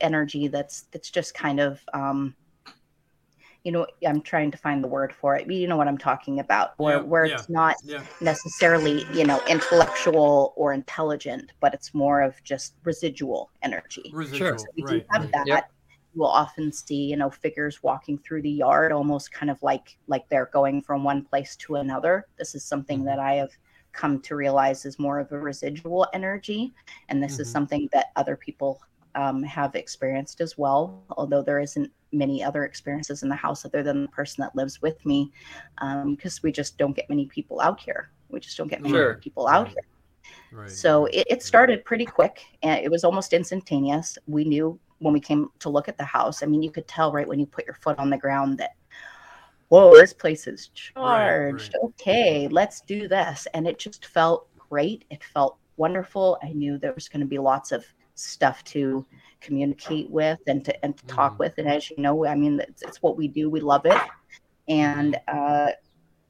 energy 0.01 0.47
that's 0.47 0.83
that's 0.91 1.09
just 1.09 1.33
kind 1.33 1.59
of 1.59 1.81
um 1.93 2.35
you 3.63 3.71
know 3.71 3.85
i'm 4.07 4.21
trying 4.21 4.51
to 4.51 4.57
find 4.57 4.83
the 4.83 4.87
word 4.87 5.13
for 5.13 5.35
it 5.35 5.49
you 5.51 5.67
know 5.67 5.77
what 5.77 5.87
i'm 5.87 5.97
talking 5.97 6.39
about 6.39 6.71
where 6.77 6.97
Yeah, 6.97 7.01
where 7.03 7.25
yeah. 7.25 7.35
it's 7.35 7.49
not 7.49 7.75
yeah. 7.83 8.03
necessarily 8.21 9.05
you 9.13 9.25
know 9.25 9.41
intellectual 9.49 10.53
or 10.55 10.73
intelligent 10.73 11.51
but 11.59 11.73
it's 11.73 11.93
more 11.93 12.21
of 12.21 12.41
just 12.43 12.75
residual 12.83 13.49
energy 13.63 14.11
Residual. 14.13 14.57
so 14.59 14.65
we 14.75 14.83
do 14.83 14.87
Right. 14.95 15.05
have 15.11 15.31
that 15.31 15.47
Yep. 15.47 15.71
you 16.13 16.21
will 16.21 16.27
often 16.29 16.71
see 16.71 16.95
you 17.11 17.17
know 17.17 17.29
figures 17.29 17.81
walking 17.83 18.17
through 18.19 18.41
the 18.43 18.49
yard 18.49 18.91
almost 18.91 19.31
kind 19.31 19.49
of 19.49 19.61
like 19.61 19.97
like 20.07 20.27
they're 20.29 20.49
going 20.53 20.81
from 20.81 21.03
one 21.03 21.23
place 21.23 21.55
to 21.57 21.75
another 21.75 22.27
this 22.37 22.55
is 22.55 22.63
something 22.63 23.01
Mhm. 23.01 23.05
that 23.05 23.19
i 23.19 23.33
have 23.33 23.51
come 23.93 24.21
to 24.21 24.35
realize 24.35 24.85
is 24.85 24.99
more 24.99 25.19
of 25.19 25.31
a 25.31 25.39
residual 25.39 26.07
energy 26.13 26.73
and 27.09 27.21
this 27.23 27.39
is 27.39 27.47
Mhm. 27.47 27.51
something 27.51 27.89
that 27.93 28.07
other 28.15 28.35
people 28.35 28.79
um, 29.17 29.43
have 29.43 29.75
experienced 29.75 30.39
as 30.41 30.57
well 30.57 31.03
although 31.17 31.41
there 31.43 31.59
isn't 31.59 31.91
many 32.13 32.43
other 32.43 32.63
experiences 32.63 33.23
in 33.23 33.29
the 33.29 33.35
house 33.35 33.65
other 33.65 33.83
than 33.83 34.03
the 34.03 34.07
person 34.19 34.41
that 34.41 34.55
lives 34.55 34.81
with 34.81 35.05
me 35.05 35.31
because 36.05 36.41
we 36.43 36.51
just 36.51 36.77
don't 36.77 36.95
get 36.95 37.09
many 37.09 37.25
people 37.25 37.59
out 37.59 37.79
here 37.79 38.11
we 38.29 38.39
just 38.39 38.57
don't 38.57 38.69
get 38.69 38.81
many 38.81 38.93
Sure. 38.93 39.15
people 39.15 39.47
out 39.47 39.65
Right. 39.65 39.73
here 39.73 39.87
Right. 40.51 40.69
so 40.69 41.05
it, 41.07 41.25
it 41.29 41.43
started 41.43 41.83
pretty 41.85 42.05
quick 42.05 42.41
and 42.63 42.79
it 42.83 42.89
was 42.91 43.03
almost 43.03 43.33
instantaneous. 43.33 44.17
We 44.27 44.43
knew 44.45 44.79
when 44.99 45.13
we 45.13 45.19
came 45.19 45.49
to 45.59 45.69
look 45.69 45.87
at 45.87 45.97
the 45.97 46.03
house. 46.03 46.41
I 46.43 46.45
mean, 46.45 46.61
you 46.63 46.71
could 46.71 46.87
tell 46.87 47.11
right 47.11 47.27
when 47.27 47.39
you 47.39 47.45
put 47.45 47.65
your 47.65 47.75
foot 47.75 47.99
on 47.99 48.09
the 48.09 48.17
ground 48.17 48.57
that, 48.57 48.71
whoa, 49.69 49.93
this 49.95 50.13
place 50.13 50.47
is 50.47 50.69
charged. 50.69 51.75
right. 51.81 51.91
Okay, 51.99 52.47
let's 52.49 52.81
do 52.81 53.07
this. 53.07 53.47
And 53.53 53.67
it 53.67 53.77
just 53.79 54.05
felt 54.05 54.47
great. 54.69 55.05
It 55.09 55.23
felt 55.23 55.57
wonderful. 55.77 56.37
I 56.43 56.49
knew 56.53 56.77
there 56.77 56.93
was 56.93 57.09
going 57.09 57.21
to 57.21 57.27
be 57.27 57.37
lots 57.37 57.71
of 57.71 57.85
stuff 58.17 58.63
to 58.65 59.05
communicate 59.39 60.09
with 60.09 60.39
and 60.47 60.65
to 60.65 60.85
and 60.85 60.97
to 60.97 61.05
talk 61.05 61.35
Mhm. 61.35 61.39
with. 61.39 61.57
And 61.57 61.67
as 61.67 61.89
you 61.89 61.97
know, 61.97 62.25
I 62.25 62.35
mean, 62.35 62.59
it's, 62.59 62.81
it's 62.81 63.01
what 63.01 63.17
we 63.17 63.27
do. 63.27 63.49
We 63.49 63.59
love 63.59 63.85
it. 63.85 64.01
And 64.67 65.17
uh, 65.27 65.71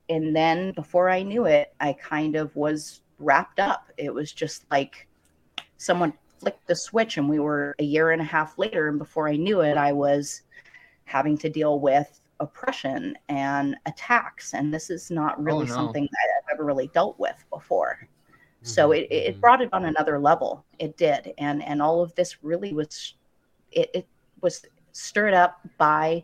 and 0.10 0.36
then 0.36 0.72
before 0.74 1.10
I 1.10 1.24
knew 1.24 1.46
it, 1.46 1.74
I 1.80 1.94
kind 1.94 2.36
of 2.36 2.56
was 2.56 3.02
wrapped 3.20 3.60
up. 3.60 3.92
It 3.98 4.14
was 4.14 4.32
just 4.32 4.66
like 4.72 5.08
someone 5.78 6.14
flicked 6.40 6.68
the 6.68 6.76
switch, 6.76 7.18
and 7.18 7.28
we 7.30 7.40
were 7.40 7.76
a 7.80 7.84
year 7.84 8.12
and 8.12 8.22
a 8.22 8.26
half 8.26 8.58
later. 8.58 8.90
And 8.90 9.00
before 9.00 9.28
I 9.28 9.36
knew 9.36 9.62
it, 9.62 9.78
I 9.78 9.92
was 9.92 10.44
having 11.06 11.38
to 11.40 11.50
deal 11.50 11.80
with 11.80 12.20
oppression 12.40 13.18
and 13.30 13.76
attacks. 13.86 14.54
And 14.54 14.72
this 14.74 14.90
is 14.90 15.10
not 15.10 15.42
really 15.42 15.66
no. 15.66 15.74
something 15.74 16.04
that 16.04 16.28
I've 16.38 16.54
ever 16.54 16.66
really 16.66 16.88
dealt 16.94 17.18
with 17.18 17.44
before. 17.50 18.08
So 18.68 18.90
Mhm, 18.90 18.98
it, 18.98 19.08
it 19.12 19.36
mhm. 19.38 19.42
brought 19.42 19.62
it 19.62 19.70
on 19.74 19.86
another 19.86 20.20
level. 20.20 20.66
It 20.80 20.98
did, 20.98 21.34
and 21.38 21.64
and 21.64 21.82
all 21.82 22.02
of 22.02 22.14
this 22.16 22.44
really 22.44 22.74
was, 22.74 23.16
it, 23.72 23.90
it 23.94 24.08
was 24.42 24.66
stirred 24.92 25.34
up 25.34 25.60
by 25.78 26.24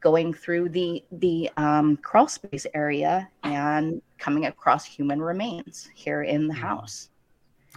going 0.00 0.32
through 0.34 0.68
the 0.70 1.04
the 1.12 1.50
um, 1.56 1.96
crawl 1.98 2.26
space 2.28 2.66
area 2.74 3.28
and 3.44 4.00
coming 4.18 4.46
across 4.46 4.84
human 4.84 5.20
remains 5.20 5.88
here 5.94 6.22
in 6.22 6.48
the 6.48 6.54
Mhm. 6.54 6.58
house. 6.58 7.10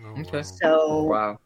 Oh, 0.03 0.19
Okay. 0.21 0.37
wow. 0.37 0.41
So 0.43 1.03
Wow. 1.03 1.39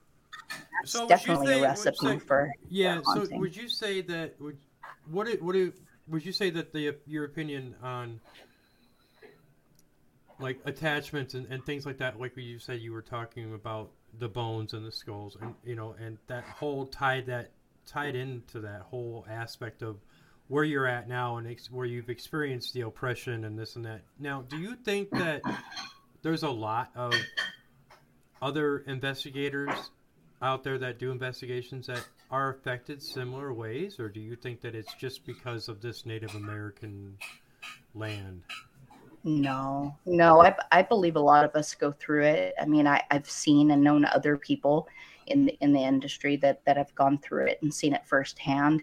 that's 0.82 0.92
So 0.94 1.00
would 1.00 1.10
you 1.10 1.16
definitely 1.16 1.48
say- 1.48 1.60
a 1.60 1.62
recipe 1.62 1.98
say- 1.98 2.20
for 2.20 2.50
Yeah. 2.70 3.02
So 3.04 3.28
would 3.32 3.56
you 3.56 3.68
say 3.68 4.02
that? 4.02 4.40
Would 4.40 4.58
what? 5.12 5.28
It, 5.28 5.42
what? 5.42 5.56
It, 5.56 5.74
would 6.08 6.26
you 6.26 6.32
say 6.32 6.50
that 6.52 6.72
the 6.74 6.96
your 7.06 7.26
opinion 7.26 7.76
on 7.82 8.20
like 10.40 10.60
attachments 10.66 11.34
and, 11.34 11.48
and 11.50 11.66
things 11.66 11.86
like 11.86 11.98
that. 11.98 12.20
Like 12.20 12.36
you 12.38 12.60
said, 12.60 12.82
you 12.82 12.94
were 12.94 13.02
talking 13.02 13.54
about 13.54 13.92
the 14.18 14.28
bones 14.28 14.74
and 14.74 14.86
the 14.86 14.92
skulls, 14.92 15.38
and 15.42 15.54
you 15.64 15.76
know, 15.76 15.96
and 16.00 16.18
that 16.28 16.44
whole 16.44 16.86
tied 16.86 17.28
that 17.28 17.52
tied 17.86 18.16
into 18.16 18.62
that 18.62 18.82
whole 18.82 19.26
aspect 19.30 19.82
of 19.82 19.98
where 20.48 20.64
you're 20.64 20.88
at 20.88 21.08
now 21.08 21.38
and 21.38 21.48
ex- 21.48 21.72
where 21.72 21.86
you've 21.86 22.10
experienced 22.10 22.74
the 22.74 22.82
oppression 22.82 23.46
and 23.46 23.58
this 23.58 23.76
and 23.76 23.86
that. 23.86 24.02
Now, 24.20 24.44
do 24.48 24.58
you 24.58 24.76
think 24.76 25.12
that 25.12 25.42
there's 26.22 26.44
a 26.44 26.50
lot 26.50 26.92
of 26.96 27.14
other 28.42 28.80
investigators 28.80 29.92
out 30.42 30.64
there 30.64 30.78
that 30.78 31.00
do 31.00 31.12
investigations 31.12 31.88
that 31.88 32.08
are 32.32 32.50
affected 32.50 33.02
similar 33.02 33.54
ways, 33.54 34.00
or 34.00 34.10
do 34.10 34.20
you 34.20 34.36
think 34.36 34.62
that 34.62 34.76
it's 34.76 34.94
just 34.96 35.26
because 35.26 35.68
of 35.68 35.82
this 35.82 36.06
Native 36.06 36.34
American 36.36 37.18
land? 37.94 38.44
No, 39.24 39.96
no, 40.06 40.42
I, 40.42 40.56
I 40.72 40.82
believe 40.82 41.16
a 41.16 41.20
lot 41.20 41.44
of 41.44 41.54
us 41.56 41.76
go 41.76 41.92
through 41.92 42.24
it. 42.24 42.54
I 42.60 42.66
mean, 42.66 42.88
I, 42.88 43.02
I've 43.12 43.30
seen 43.30 43.72
and 43.72 43.84
known 43.84 44.06
other 44.06 44.38
people 44.38 44.88
in 45.28 45.46
the, 45.46 45.58
in 45.62 45.74
the 45.74 45.80
industry 45.82 46.38
that, 46.38 46.64
that 46.66 46.78
have 46.78 46.94
gone 46.96 47.18
through 47.18 47.48
it 47.48 47.60
and 47.62 47.74
seen 47.74 47.94
it 47.94 48.06
firsthand. 48.06 48.82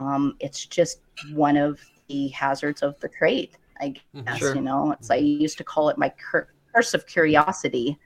Um, 0.00 0.36
it's 0.40 0.66
just 0.66 1.00
one 1.32 1.56
of 1.56 1.80
the 2.08 2.28
hazards 2.28 2.82
of 2.82 2.98
the 3.00 3.08
trade, 3.08 3.56
I 3.80 3.94
Mhm. 4.14 4.26
guess, 4.26 4.38
Sure. 4.38 4.54
you 4.56 4.62
know, 4.62 4.92
it's, 4.92 5.10
I 5.10 5.16
used 5.16 5.58
to 5.58 5.64
call 5.64 5.88
it 5.90 5.98
my 5.98 6.08
cur- 6.10 6.48
curse 6.74 6.92
of 6.94 7.06
curiosity 7.06 7.98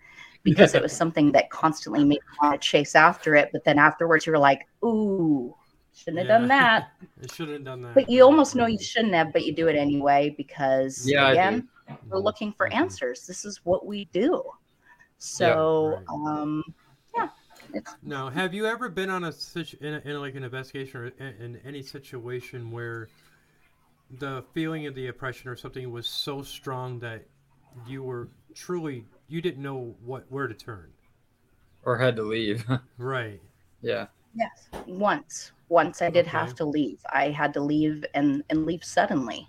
because 0.42 0.74
it 0.74 0.82
was 0.82 0.92
something 0.96 1.32
that 1.32 1.50
constantly 1.50 2.00
made 2.00 2.08
me 2.08 2.18
want 2.42 2.60
to 2.60 2.68
chase 2.68 2.94
after 2.94 3.34
it. 3.34 3.48
But 3.52 3.64
then 3.64 3.78
afterwards 3.78 4.26
you 4.26 4.32
were 4.32 4.38
like, 4.38 4.68
ooh, 4.84 5.54
shouldn't 5.94 6.18
have 6.18 6.28
done 6.28 6.48
that. 6.48 6.92
It 7.22 7.30
shouldn't 7.32 7.58
have 7.58 7.64
done 7.64 7.82
that. 7.82 7.94
But 7.94 8.10
you 8.10 8.24
almost 8.24 8.56
know 8.56 8.66
you 8.66 8.78
shouldn't 8.78 9.14
have, 9.14 9.32
but 9.32 9.44
you 9.44 9.54
do 9.54 9.68
it 9.68 9.76
anyway 9.76 10.34
because 10.36 11.08
Yeah, 11.08 11.30
again, 11.30 11.68
we're 12.08 12.18
looking 12.18 12.52
for 12.52 12.68
Mhm. 12.68 12.74
answers. 12.74 13.26
This 13.26 13.44
is 13.44 13.60
what 13.64 13.86
we 13.86 14.06
do. 14.06 14.42
So, 15.18 15.96
right. 15.96 16.04
um, 16.08 16.64
yeah, 17.14 17.28
it's 17.74 17.94
Now, 18.02 18.28
have 18.28 18.54
you 18.54 18.66
ever 18.66 18.88
been 18.88 19.08
on 19.08 19.24
a 19.24 19.32
situ- 19.32 19.76
in, 19.80 19.94
a, 19.94 19.98
in 20.04 20.20
like 20.20 20.34
an 20.34 20.42
investigation 20.42 21.00
or 21.00 21.06
in, 21.06 21.26
in 21.40 21.60
any 21.64 21.82
situation 21.82 22.70
where 22.72 23.08
the 24.18 24.44
feeling 24.52 24.86
of 24.86 24.94
the 24.94 25.06
oppression 25.08 25.48
or 25.48 25.56
something 25.56 25.90
was 25.90 26.06
so 26.06 26.42
strong 26.42 26.98
that 27.00 27.24
you 27.86 28.02
were 28.02 28.28
truly 28.54 29.06
you 29.28 29.40
didn't 29.40 29.62
know 29.62 29.94
what 30.04 30.24
where 30.30 30.46
to 30.46 30.54
turn? 30.54 30.92
Or 31.84 31.96
had 31.98 32.16
to 32.16 32.22
leave. 32.22 32.64
Right. 32.98 33.40
yeah. 33.80 34.06
yes. 34.34 34.68
Once, 34.86 35.52
once 35.72 36.02
I 36.02 36.10
did 36.10 36.26
have 36.26 36.54
to 36.56 36.66
leave. 36.66 37.00
I 37.10 37.30
had 37.30 37.54
to 37.54 37.60
leave 37.60 38.04
and 38.14 38.44
and 38.50 38.66
leave 38.66 38.84
suddenly. 38.84 39.48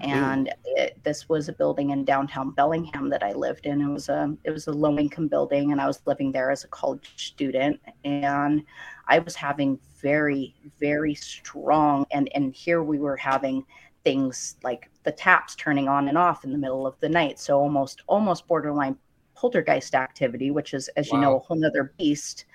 And 0.00 0.52
it, 0.64 0.98
this 1.04 1.28
was 1.28 1.48
a 1.48 1.52
building 1.52 1.90
in 1.90 2.04
downtown 2.04 2.50
Bellingham 2.50 3.08
that 3.10 3.22
I 3.22 3.32
lived 3.32 3.66
in. 3.66 3.80
It 3.80 3.88
was 3.88 4.08
a 4.08 4.36
it 4.42 4.50
was 4.50 4.66
a 4.66 4.72
low 4.72 4.98
income 4.98 5.28
building, 5.28 5.70
and 5.70 5.80
I 5.80 5.86
was 5.86 6.02
living 6.04 6.32
there 6.32 6.50
as 6.50 6.64
a 6.64 6.68
college 6.68 7.12
student. 7.16 7.80
And 8.04 8.64
I 9.06 9.20
was 9.20 9.36
having 9.36 9.78
very 10.00 10.56
very 10.80 11.14
strong 11.14 12.04
and 12.10 12.28
and 12.34 12.52
here 12.54 12.82
we 12.82 12.98
were 12.98 13.16
having 13.16 13.64
things 14.02 14.56
like 14.64 14.90
the 15.04 15.12
taps 15.12 15.54
turning 15.54 15.86
on 15.88 16.08
and 16.08 16.18
off 16.18 16.42
in 16.42 16.50
the 16.50 16.58
middle 16.58 16.88
of 16.88 16.98
the 16.98 17.08
night. 17.08 17.38
So 17.38 17.60
almost 17.60 18.02
almost 18.08 18.48
borderline 18.48 18.96
poltergeist 19.36 19.94
activity, 19.94 20.50
which 20.50 20.74
is 20.74 20.88
as 20.96 21.12
you 21.12 21.18
know 21.18 21.36
a 21.36 21.38
whole 21.38 21.56
nother 21.56 21.94
beast. 21.98 22.46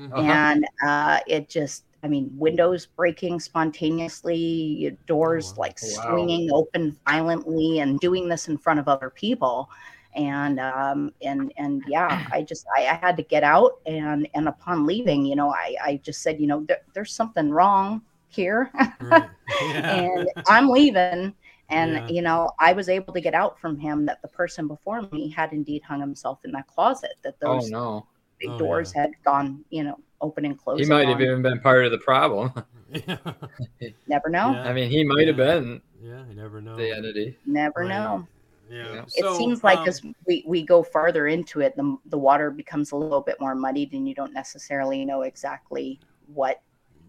Uh-huh. 0.00 0.22
and 0.22 0.64
uh, 0.86 1.18
it 1.26 1.48
just 1.48 1.82
i 2.02 2.08
mean 2.08 2.30
windows 2.34 2.86
breaking 2.86 3.38
spontaneously 3.40 4.96
doors 5.06 5.54
wow. 5.54 5.58
like 5.58 5.78
Wow. 5.82 6.36
swinging 6.36 6.48
open 6.52 6.96
violently 7.06 7.80
and 7.80 8.00
doing 8.00 8.28
this 8.28 8.48
in 8.48 8.58
front 8.58 8.80
of 8.80 8.88
other 8.88 9.10
people 9.10 9.68
and 10.14 10.58
um 10.60 11.12
and 11.22 11.52
and 11.56 11.82
yeah 11.86 12.18
i 12.32 12.42
just 12.42 12.64
I, 12.76 12.82
I 12.88 12.94
had 12.94 13.16
to 13.16 13.22
get 13.22 13.42
out 13.44 13.72
and 13.86 14.28
and 14.34 14.48
upon 14.48 14.86
leaving 14.86 15.24
you 15.26 15.36
know 15.36 15.50
i 15.50 15.74
i 15.84 16.00
just 16.04 16.22
said 16.22 16.40
you 16.40 16.46
know 16.46 16.64
there, 16.66 16.78
there's 16.94 17.14
something 17.14 17.50
wrong 17.50 18.02
here 18.28 18.70
Right. 19.00 19.30
Yeah. 19.60 20.08
and 20.08 20.28
i'm 20.46 20.68
leaving 20.68 21.34
and 21.70 22.00
Yeah. 22.00 22.08
you 22.08 22.22
know 22.22 22.50
i 22.60 22.72
was 22.72 22.88
able 22.88 23.12
to 23.14 23.20
get 23.20 23.34
out 23.34 23.58
from 23.58 23.78
him 23.78 24.06
that 24.06 24.20
the 24.22 24.28
person 24.28 24.68
before 24.68 25.02
me 25.02 25.30
had 25.30 25.52
indeed 25.52 25.82
hung 25.82 26.00
himself 26.00 26.38
in 26.44 26.52
that 26.52 26.66
closet 26.66 27.12
that 27.22 27.38
Oh 27.44 27.64
those 27.64 27.66
no. 27.66 28.06
Big 28.38 28.50
Oh, 28.50 28.58
doors 28.58 28.92
had 28.92 29.12
gone 29.24 29.64
you 29.70 29.84
know 29.84 29.98
open 30.20 30.44
and 30.44 30.58
closed 30.58 30.82
He 30.82 30.88
might 30.88 31.08
have 31.08 31.20
even 31.20 31.42
been 31.42 31.60
part 31.60 31.84
of 31.84 31.92
the 31.92 31.98
problem. 31.98 32.52
yeah. 32.92 33.16
never 34.08 34.28
know 34.28 34.52
Yeah. 34.52 34.68
I 34.68 34.72
mean, 34.72 34.90
he 34.90 35.04
might 35.04 35.26
have 35.28 35.38
Yeah. 35.38 35.54
been 35.60 35.82
Yeah, 36.02 36.24
you 36.28 36.34
never 36.34 36.60
know. 36.60 36.76
the 36.76 36.90
entity. 36.90 37.36
never 37.46 37.80
Right. 37.80 37.88
know 37.88 38.26
Yeah. 38.70 38.94
Yeah. 38.94 39.02
it 39.02 39.10
So, 39.10 39.34
seems 39.38 39.62
like 39.64 39.78
um, 39.78 39.88
as 39.88 40.02
we, 40.26 40.44
we 40.46 40.62
go 40.62 40.82
farther 40.82 41.26
into 41.28 41.60
it 41.60 41.76
the, 41.76 41.96
the 42.06 42.18
water 42.18 42.50
becomes 42.50 42.92
a 42.92 42.96
little 42.96 43.20
bit 43.20 43.36
more 43.40 43.54
muddied 43.54 43.92
and 43.92 44.08
you 44.08 44.14
don't 44.14 44.32
necessarily 44.32 45.04
know 45.04 45.22
exactly 45.22 46.00
what 46.34 46.60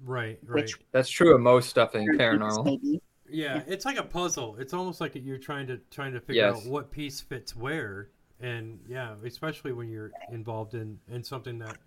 right, 0.05 0.39
right. 0.45 0.55
which 0.63 0.79
That's 0.91 1.09
true 1.09 1.33
of 1.35 1.41
most 1.41 1.69
stuff 1.69 1.95
in 1.95 2.05
paranormal. 2.17 2.63
may 2.65 2.77
be. 2.77 3.01
Yeah, 3.31 3.61
it's 3.67 3.85
like 3.85 3.97
a 3.97 4.03
puzzle. 4.03 4.55
It's 4.57 4.73
almost 4.73 4.99
like 5.01 5.13
you're 5.15 5.37
trying 5.37 5.67
to 5.67 5.77
trying 5.91 6.13
to 6.13 6.19
figure 6.19 6.41
Yes. 6.43 6.65
out 6.65 6.71
what 6.71 6.89
piece 6.89 7.21
fits 7.21 7.55
where, 7.55 8.09
and 8.39 8.79
yeah, 8.87 9.15
especially 9.25 9.73
when 9.73 9.89
you're 9.89 10.11
involved 10.31 10.73
in 10.73 10.99
in 11.09 11.23
something 11.23 11.59
that 11.59 11.77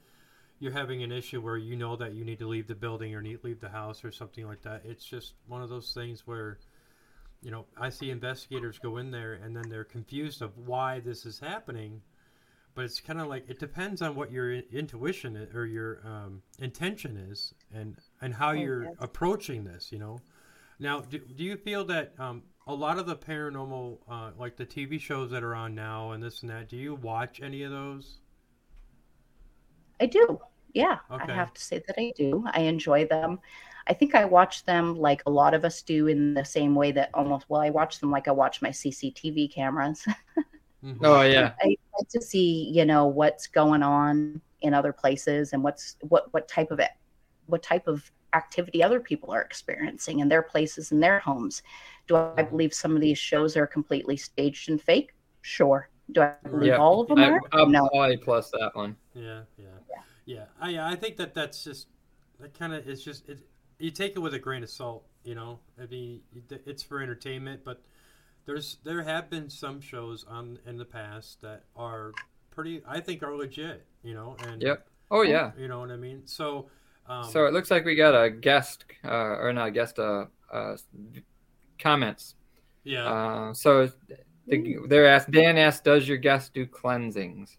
you're 0.61 0.73
having 0.73 1.03
an 1.03 1.11
issue 1.13 1.41
where 1.41 1.57
you 1.57 1.77
know 1.77 1.97
that 1.97 2.15
you 2.15 2.25
need 2.25 2.39
to 2.39 2.47
leave 2.49 2.67
the 2.69 2.75
building 2.75 3.15
or 3.15 3.23
need 3.23 3.41
to 3.41 3.47
leave 3.47 3.61
the 3.61 3.69
house 3.69 4.05
or 4.05 4.13
something 4.13 4.47
like 4.47 4.63
that. 4.63 4.83
It's 4.85 5.05
just 5.05 5.35
one 5.49 5.63
of 5.63 5.69
those 5.69 5.93
things 5.93 6.27
where, 6.27 6.59
you 7.43 7.51
know, 7.51 7.67
I 7.77 7.89
see 7.91 8.11
investigators 8.11 8.79
go 8.79 8.99
in 8.99 9.11
there 9.11 9.35
and 9.35 9.57
then 9.57 9.69
they're 9.69 9.85
confused 9.85 10.41
of 10.43 10.57
why 10.59 11.01
this 11.01 11.27
is 11.27 11.41
happening, 11.41 12.01
but 12.75 12.85
it's 12.85 13.01
kind 13.01 13.21
of 13.21 13.27
like 13.29 13.49
it 13.49 13.59
depends 13.59 14.03
on 14.03 14.15
what 14.15 14.31
your 14.33 14.53
intuition 14.53 15.37
i- 15.37 15.57
or 15.57 15.67
your 15.67 16.01
um, 16.07 16.43
intention 16.59 17.17
is 17.17 17.55
and 17.75 17.97
and 18.21 18.35
how 18.35 18.51
Oh, 18.51 18.53
you're 18.53 18.85
approaching 19.01 19.65
this. 19.65 19.91
You 19.93 19.99
know. 19.99 20.21
Now, 20.79 21.01
do, 21.01 21.19
do 21.19 21.45
you 21.45 21.57
feel 21.57 21.85
that 21.87 22.13
um, 22.19 22.43
a 22.67 22.75
lot 22.75 22.99
of 22.99 23.07
the 23.07 23.17
paranormal, 23.17 23.99
uh, 24.09 24.31
like 24.39 24.57
the 24.57 24.67
TV 24.67 24.99
shows 25.01 25.31
that 25.31 25.43
are 25.43 25.55
on 25.55 25.75
now 25.75 26.13
and 26.13 26.23
this 26.23 26.43
and 26.43 26.51
that, 26.51 26.69
do 26.69 26.77
you 26.77 26.95
watch 26.95 27.41
any 27.43 27.63
of 27.63 27.71
those? 27.71 28.19
i 30.01 30.07
do 30.07 30.39
yeah 30.75 30.99
Okay. 31.11 31.33
i 31.33 31.37
have 31.37 31.53
to 31.53 31.61
say 31.63 31.83
that 31.87 31.97
i 31.99 32.13
do 32.17 32.45
i 32.53 32.61
enjoy 32.63 33.07
them 33.07 33.39
i 33.87 33.93
think 33.93 34.15
i 34.15 34.25
watch 34.25 34.65
them 34.65 34.97
like 34.97 35.23
a 35.27 35.31
lot 35.31 35.55
of 35.55 35.65
us 35.65 35.83
do 35.83 36.07
in 36.09 36.35
the 36.35 36.45
same 36.45 36.75
way 36.75 36.93
that 36.93 37.11
almost 37.15 37.47
well 37.49 37.61
i 37.61 37.71
watch 37.71 38.01
them 38.01 38.11
like 38.11 38.27
i 38.29 38.33
watch 38.33 38.63
my 38.63 38.71
cctv 38.71 39.53
cameras 39.53 40.05
Mhm. 40.85 40.99
Oh 41.05 41.23
yeah. 41.23 41.53
I 41.61 41.77
like 41.97 42.09
to 42.09 42.21
see, 42.21 42.69
you 42.75 42.85
know, 42.85 43.07
what's 43.07 43.47
going 43.47 43.85
on 43.85 44.41
in 44.63 44.75
other 44.75 44.93
places 44.93 45.53
and 45.53 45.63
what's 45.63 45.97
what 46.01 46.33
what 46.35 46.49
type 46.49 46.73
of 46.73 46.81
it, 46.81 46.91
what 47.47 47.63
type 47.63 47.87
of 47.87 48.11
activity 48.35 48.83
other 48.83 49.01
people 49.01 49.31
are 49.33 49.43
experiencing 49.43 50.21
in 50.21 50.29
their 50.29 50.43
places 50.43 50.93
in 50.93 51.01
their 51.01 51.19
homes. 51.19 51.63
Do 52.07 52.17
I 52.17 52.19
mm-hmm. 52.19 52.51
believe 52.51 52.75
some 52.75 52.95
of 52.95 53.01
these 53.01 53.19
shows 53.19 53.57
are 53.57 53.67
completely 53.67 54.17
staged 54.17 54.69
and 54.69 54.81
fake? 54.81 55.15
Sure. 55.43 55.89
Do 56.11 56.23
I 56.23 56.35
believe 56.45 56.69
Yeah. 56.69 56.79
all 56.79 57.01
of 57.01 57.09
them 57.09 57.19
I, 57.19 57.31
are? 57.31 57.41
I'll, 57.53 57.69
no. 57.69 57.89
I'll 57.95 58.17
plus 58.19 58.51
that 58.51 58.71
one. 58.75 58.97
Yeah, 59.15 59.43
yeah, 59.57 59.99
yeah. 60.27 60.45
I, 60.61 60.71
yeah, 60.71 60.89
I 60.89 60.97
think 60.97 61.17
that 61.17 61.35
that's 61.35 61.65
just 61.65 61.89
that 62.41 62.59
kind 62.59 62.73
of 62.75 62.87
it's 62.89 63.03
just 63.03 63.29
it, 63.29 63.41
you 63.79 63.91
take 63.91 64.17
it 64.17 64.19
with 64.19 64.35
a 64.35 64.39
grain 64.39 64.63
of 64.63 64.71
salt. 64.71 65.05
You 65.25 65.35
know, 65.35 65.61
I 65.81 65.87
mean, 65.87 66.21
it's 66.51 66.83
for 66.83 67.01
entertainment, 67.01 67.63
but 67.65 67.83
there's 68.45 68.79
there 68.85 69.03
have 69.03 69.31
been 69.31 69.49
some 69.49 69.81
shows 69.81 70.25
on 70.29 70.59
in 70.67 70.77
the 70.77 70.85
past 70.85 71.41
that 71.43 71.65
are 71.77 72.13
pretty. 72.51 72.83
I 72.87 73.01
think 73.01 73.23
are 73.23 73.35
legit. 73.35 73.87
You 74.03 74.15
know, 74.15 74.37
and 74.47 74.61
Yep. 74.61 74.87
Oh 75.11 75.23
yeah. 75.23 75.53
you 75.59 75.69
know 75.69 75.81
what 75.81 75.91
I 75.91 75.97
mean. 75.97 76.23
So, 76.27 76.69
um, 77.07 77.25
So 77.25 77.47
it 77.47 77.53
looks 77.53 77.71
like 77.71 77.85
we 77.85 77.95
got 77.95 78.15
a 78.15 78.31
guest, 78.31 78.85
uh, 79.05 79.37
or 79.39 79.53
not 79.53 79.69
a 79.69 79.71
guest, 79.71 79.99
uh, 79.99 80.27
uh, 80.53 80.77
comments. 81.79 82.35
yeah, 82.85 83.07
Uh, 83.07 83.55
so 83.55 83.91
the, 84.47 84.79
they're 84.89 85.07
asked. 85.07 85.31
Dan 85.31 85.57
asked, 85.59 85.85
"Does 85.85 86.07
your 86.09 86.19
guest 86.19 86.53
do 86.55 86.67
cleansings?" 86.67 87.59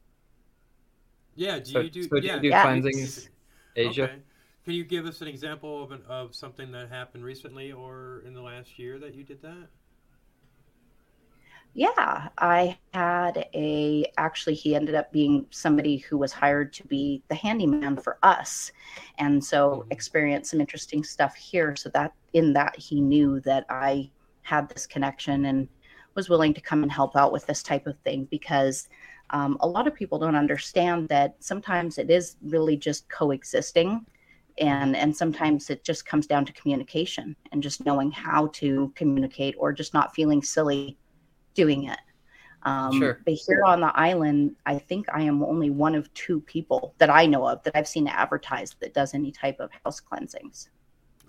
yeah. 1.35 1.59
Do 1.59 1.65
so- 1.65 1.79
you 1.79 1.89
do? 1.89 2.03
so 2.03 2.19
do 2.19 2.27
you 2.27 2.39
do 2.39 2.47
Yeah. 2.49 2.61
cleansings, 2.63 3.29
Asia? 3.75 4.03
Okay. 4.03 4.21
Can 4.65 4.73
you 4.75 4.85
give 4.85 5.05
us 5.05 5.21
an 5.21 5.27
example 5.27 5.83
of 5.83 5.91
an, 5.91 6.01
of 6.07 6.33
something 6.35 6.71
that 6.71 6.87
happened 6.89 7.23
recently 7.25 7.71
or 7.73 8.21
in 8.25 8.33
the 8.33 8.41
last 8.41 8.79
year 8.79 8.97
that 8.99 9.13
you 9.13 9.23
did 9.25 9.41
that? 9.41 9.67
Yeah, 11.75 12.29
I 12.37 12.77
had 12.93 13.47
a 13.55 14.05
actually 14.17 14.53
he 14.53 14.75
ended 14.75 14.93
up 14.93 15.11
being 15.11 15.47
somebody 15.49 15.97
who 15.97 16.17
was 16.19 16.31
hired 16.31 16.71
to 16.73 16.83
be 16.87 17.23
the 17.29 17.35
handyman 17.35 17.97
for 17.97 18.19
us. 18.21 18.71
And 19.17 19.43
so 19.43 19.85
Mhm. 19.89 19.91
experienced 19.91 20.51
some 20.51 20.61
interesting 20.61 21.03
stuff 21.03 21.35
here 21.35 21.75
so 21.75 21.89
that 21.89 22.13
in 22.33 22.53
that 22.53 22.75
he 22.77 23.01
knew 23.01 23.39
that 23.41 23.65
I 23.69 24.11
had 24.43 24.69
this 24.69 24.85
connection 24.85 25.45
and 25.45 25.67
was 26.15 26.29
willing 26.29 26.53
to 26.53 26.61
come 26.61 26.83
and 26.83 26.91
help 26.91 27.15
out 27.15 27.31
with 27.31 27.47
this 27.47 27.63
type 27.63 27.87
of 27.87 27.97
thing 28.01 28.25
because 28.25 28.87
um, 29.31 29.57
a 29.61 29.67
lot 29.67 29.87
of 29.87 29.95
people 29.95 30.19
don't 30.19 30.35
understand 30.35 31.09
that 31.09 31.35
sometimes 31.43 31.97
it 31.97 32.11
is 32.11 32.37
really 32.43 32.77
just 32.77 33.09
coexisting 33.09 34.05
and 34.59 34.95
and 34.95 35.15
sometimes 35.15 35.69
it 35.71 35.83
just 35.83 36.05
comes 36.05 36.27
down 36.27 36.45
to 36.45 36.53
communication 36.53 37.35
and 37.51 37.63
just 37.63 37.83
knowing 37.85 38.11
how 38.11 38.47
to 38.53 38.91
communicate 38.95 39.55
or 39.57 39.73
just 39.73 39.93
not 39.95 40.13
feeling 40.13 40.43
silly 40.43 40.97
doing 41.53 41.85
it. 41.85 41.99
Um, 42.63 42.97
Sure. 42.97 43.19
But 43.25 43.33
here 43.33 43.63
on 43.65 43.81
the 43.81 43.91
island, 43.97 44.55
I 44.65 44.79
think 44.79 45.07
I 45.13 45.21
am 45.23 45.43
only 45.43 45.69
one 45.69 45.95
of 45.95 46.13
two 46.13 46.39
people 46.41 46.95
that 46.97 47.09
I 47.09 47.25
know 47.25 47.45
of 47.47 47.61
that 47.63 47.75
I've 47.75 47.87
seen 47.87 48.07
advertised 48.07 48.77
that 48.79 48.93
does 48.93 49.13
any 49.13 49.31
type 49.31 49.59
of 49.59 49.69
house 49.83 49.99
cleansings. 49.99 50.69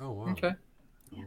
Oh 0.01 0.13
wow. 0.13 0.29
Okay. 0.31 0.53
Wow. 1.13 1.25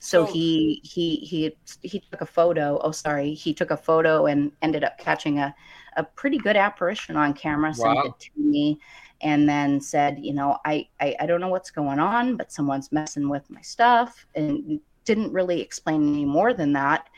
So 0.00 0.24
So- 0.24 0.32
he 0.32 0.80
he 0.84 1.16
he 1.16 1.56
he 1.82 2.00
took 2.00 2.20
a 2.22 2.26
photo. 2.26 2.78
Oh, 2.82 2.92
sorry, 2.92 3.34
he 3.34 3.52
took 3.52 3.70
a 3.70 3.76
photo 3.76 4.26
and 4.26 4.52
ended 4.62 4.84
up 4.84 4.96
catching 4.98 5.38
a 5.38 5.54
a 5.96 6.04
pretty 6.04 6.38
good 6.38 6.56
apparition 6.56 7.16
on 7.16 7.34
camera. 7.34 7.74
Sent 7.74 7.98
it 8.06 8.18
to 8.20 8.30
me, 8.36 8.78
and 9.20 9.48
then 9.48 9.80
said, 9.80 10.18
you 10.20 10.32
know, 10.32 10.58
I, 10.64 10.88
I 11.00 11.16
I 11.20 11.26
don't 11.26 11.40
know 11.40 11.48
what's 11.48 11.70
going 11.70 11.98
on, 11.98 12.36
but 12.36 12.52
someone's 12.52 12.92
messing 12.92 13.28
with 13.28 13.50
my 13.50 13.60
stuff, 13.60 14.24
and 14.34 14.80
didn't 15.04 15.32
really 15.32 15.60
explain 15.60 16.06
any 16.08 16.24
more 16.24 16.52
than 16.54 16.72
that. 16.74 17.08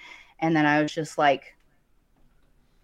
And 0.41 0.55
then 0.55 0.67
I 0.67 0.83
was 0.83 0.93
just 0.93 1.19
like, 1.19 1.55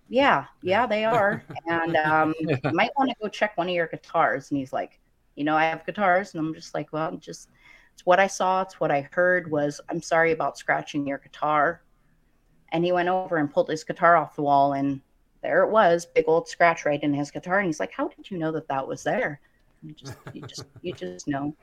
yeah, 0.08 0.44
yeah, 0.62 0.86
they 0.86 1.04
are, 1.04 1.42
and 1.66 1.96
um, 1.96 2.34
you 2.38 2.56
might 2.72 2.92
want 2.96 3.10
to 3.10 3.16
go 3.20 3.28
check 3.28 3.56
one 3.56 3.68
of 3.68 3.74
your 3.74 3.88
guitars. 3.88 4.50
And 4.50 4.58
he's 4.58 4.72
like, 4.72 5.00
you 5.34 5.44
know, 5.44 5.56
I 5.56 5.64
have 5.64 5.84
guitars, 5.84 6.34
and 6.34 6.46
I'm 6.46 6.54
just 6.54 6.74
like, 6.74 6.92
well, 6.92 7.16
just 7.16 7.48
it's 7.96 8.04
what 8.04 8.20
I 8.20 8.26
saw, 8.26 8.62
it's 8.62 8.78
what 8.78 8.90
I 8.90 9.08
heard 9.12 9.50
was 9.50 9.80
I'm 9.88 10.02
sorry 10.02 10.32
about 10.32 10.58
scratching 10.58 11.06
your 11.06 11.18
guitar. 11.18 11.82
And 12.72 12.84
he 12.84 12.92
went 12.92 13.08
over 13.08 13.38
and 13.38 13.50
pulled 13.50 13.70
his 13.70 13.84
guitar 13.84 14.16
off 14.16 14.36
the 14.36 14.42
wall 14.42 14.74
and 14.74 15.00
there 15.40 15.62
it 15.62 15.70
was, 15.70 16.04
big 16.04 16.24
old 16.26 16.48
scratch 16.48 16.84
right 16.84 17.02
in 17.02 17.14
his 17.14 17.30
guitar. 17.30 17.58
And 17.58 17.66
he's 17.66 17.80
like, 17.80 17.92
How 17.92 18.08
did 18.08 18.30
you 18.30 18.36
know 18.36 18.52
that 18.52 18.68
that 18.68 18.86
was 18.86 19.02
there? 19.02 19.40
You 19.82 19.94
just 19.94 20.16
you 20.34 20.40
just 20.42 20.64
you 20.82 20.92
just 20.92 21.26
know. 21.28 21.54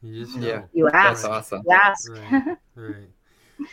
You 0.00 0.24
just 0.24 0.38
Yeah. 0.38 0.62
You 0.72 0.88
ask. 0.88 1.22
That's 1.22 1.24
awesome. 1.24 1.62
You 1.66 1.72
ask. 1.72 2.10
Right. 2.10 2.56
Right. 2.76 3.08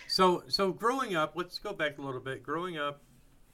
So 0.08 0.43
so 0.48 0.71
growing 0.71 1.15
up, 1.15 1.34
let's 1.36 1.60
go 1.60 1.74
back 1.74 1.98
a 1.98 2.02
little 2.02 2.21
bit. 2.21 2.43
Growing 2.43 2.78
up 2.78 3.04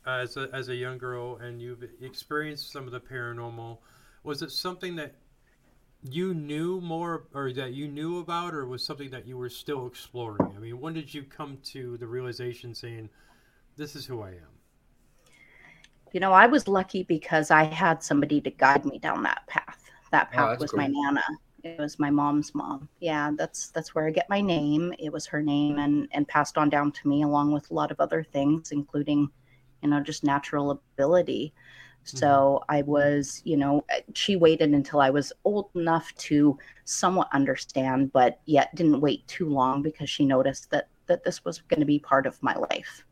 as 0.06 0.38
a 0.38 0.50
as 0.54 0.70
a 0.70 0.76
young 0.76 0.98
girl 0.98 1.38
and 1.38 1.62
you've 1.62 1.84
experienced 2.02 2.72
some 2.72 2.86
of 2.86 2.92
the 2.92 3.00
paranormal, 3.02 3.80
was 4.24 4.42
it 4.42 4.52
something 4.52 4.96
that 4.98 5.16
you 6.04 6.34
knew 6.34 6.82
more 6.82 7.28
or 7.34 7.52
that 7.54 7.74
you 7.74 7.88
knew 7.88 8.20
about 8.20 8.54
or 8.54 8.66
was 8.66 8.86
something 8.86 9.10
that 9.12 9.28
you 9.28 9.38
were 9.38 9.50
still 9.50 9.88
exploring? 9.88 10.54
I 10.56 10.60
mean, 10.60 10.80
when 10.80 10.94
did 10.94 11.14
you 11.14 11.24
come 11.24 11.58
to 11.74 11.98
the 11.98 12.08
realization 12.08 12.74
saying 12.76 13.10
this 13.78 13.96
is 13.96 14.06
who 14.06 14.22
I 14.22 14.32
am? 14.32 14.60
You 16.12 16.20
know, 16.20 16.34
I 16.34 16.48
was 16.48 16.68
lucky 16.68 17.04
because 17.04 17.52
I 17.52 17.64
had 17.64 18.04
somebody 18.04 18.42
to 18.42 18.52
guide 18.52 18.86
me 18.86 19.00
down 19.00 19.24
that 19.24 19.48
path. 19.48 19.90
That 20.12 20.32
Oh, 20.34 20.48
path 20.48 20.50
that's 20.50 20.66
was 20.66 20.74
cool. 20.74 20.82
my 20.82 20.88
nana. 20.88 21.24
It 21.64 21.80
was 21.80 22.00
my 22.00 22.10
mom's 22.10 22.54
mom. 22.56 22.90
Yeah, 23.00 23.32
that's 23.38 23.70
that's 23.70 23.94
where 23.96 24.08
I 24.08 24.12
get 24.12 24.30
my 24.30 24.42
name. 24.42 24.94
It 25.00 25.12
was 25.14 25.26
her 25.28 25.42
name 25.42 25.78
and 25.80 26.08
and 26.12 26.28
passed 26.28 26.58
on 26.58 26.70
down 26.70 26.92
to 26.94 27.08
me 27.08 27.24
along 27.24 27.52
with 27.54 27.70
a 27.72 27.74
lot 27.74 27.92
of 27.92 28.00
other 28.00 28.24
things, 28.24 28.72
including, 28.72 29.30
you 29.82 29.90
know, 29.90 30.02
just 30.02 30.24
natural 30.24 30.72
ability. 30.72 31.54
Mm-hmm. 32.06 32.18
So 32.18 32.64
I 32.70 32.82
was, 32.84 33.42
you 33.46 33.58
know, 33.58 33.86
she 34.16 34.36
waited 34.36 34.72
until 34.72 35.02
I 35.02 35.10
was 35.12 35.32
old 35.44 35.70
enough 35.76 36.14
to 36.16 36.58
somewhat 36.86 37.30
understand, 37.34 38.12
but 38.12 38.40
yet 38.46 38.74
didn't 38.76 39.02
wait 39.02 39.28
too 39.28 39.48
long 39.50 39.82
because 39.82 40.10
she 40.10 40.26
noticed 40.26 40.70
that 40.72 40.90
that 41.08 41.24
this 41.24 41.44
was 41.46 41.62
going 41.62 41.80
to 41.80 41.86
be 41.86 42.00
part 42.00 42.26
of 42.26 42.42
my 42.42 42.56
life. 42.56 43.06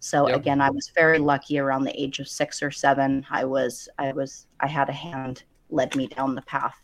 So 0.00 0.28
Yep. 0.28 0.36
again, 0.36 0.60
I 0.60 0.70
was 0.70 0.90
very 0.94 1.18
lucky 1.18 1.58
around 1.58 1.84
the 1.84 2.00
age 2.00 2.18
of 2.20 2.28
six 2.28 2.62
or 2.62 2.70
seven. 2.70 3.26
I 3.30 3.44
was, 3.44 3.88
I 3.98 4.12
was, 4.12 4.46
I 4.60 4.66
had 4.66 4.88
a 4.88 4.92
hand 4.92 5.44
led 5.70 5.94
me 5.96 6.06
down 6.08 6.34
the 6.34 6.42
path 6.42 6.78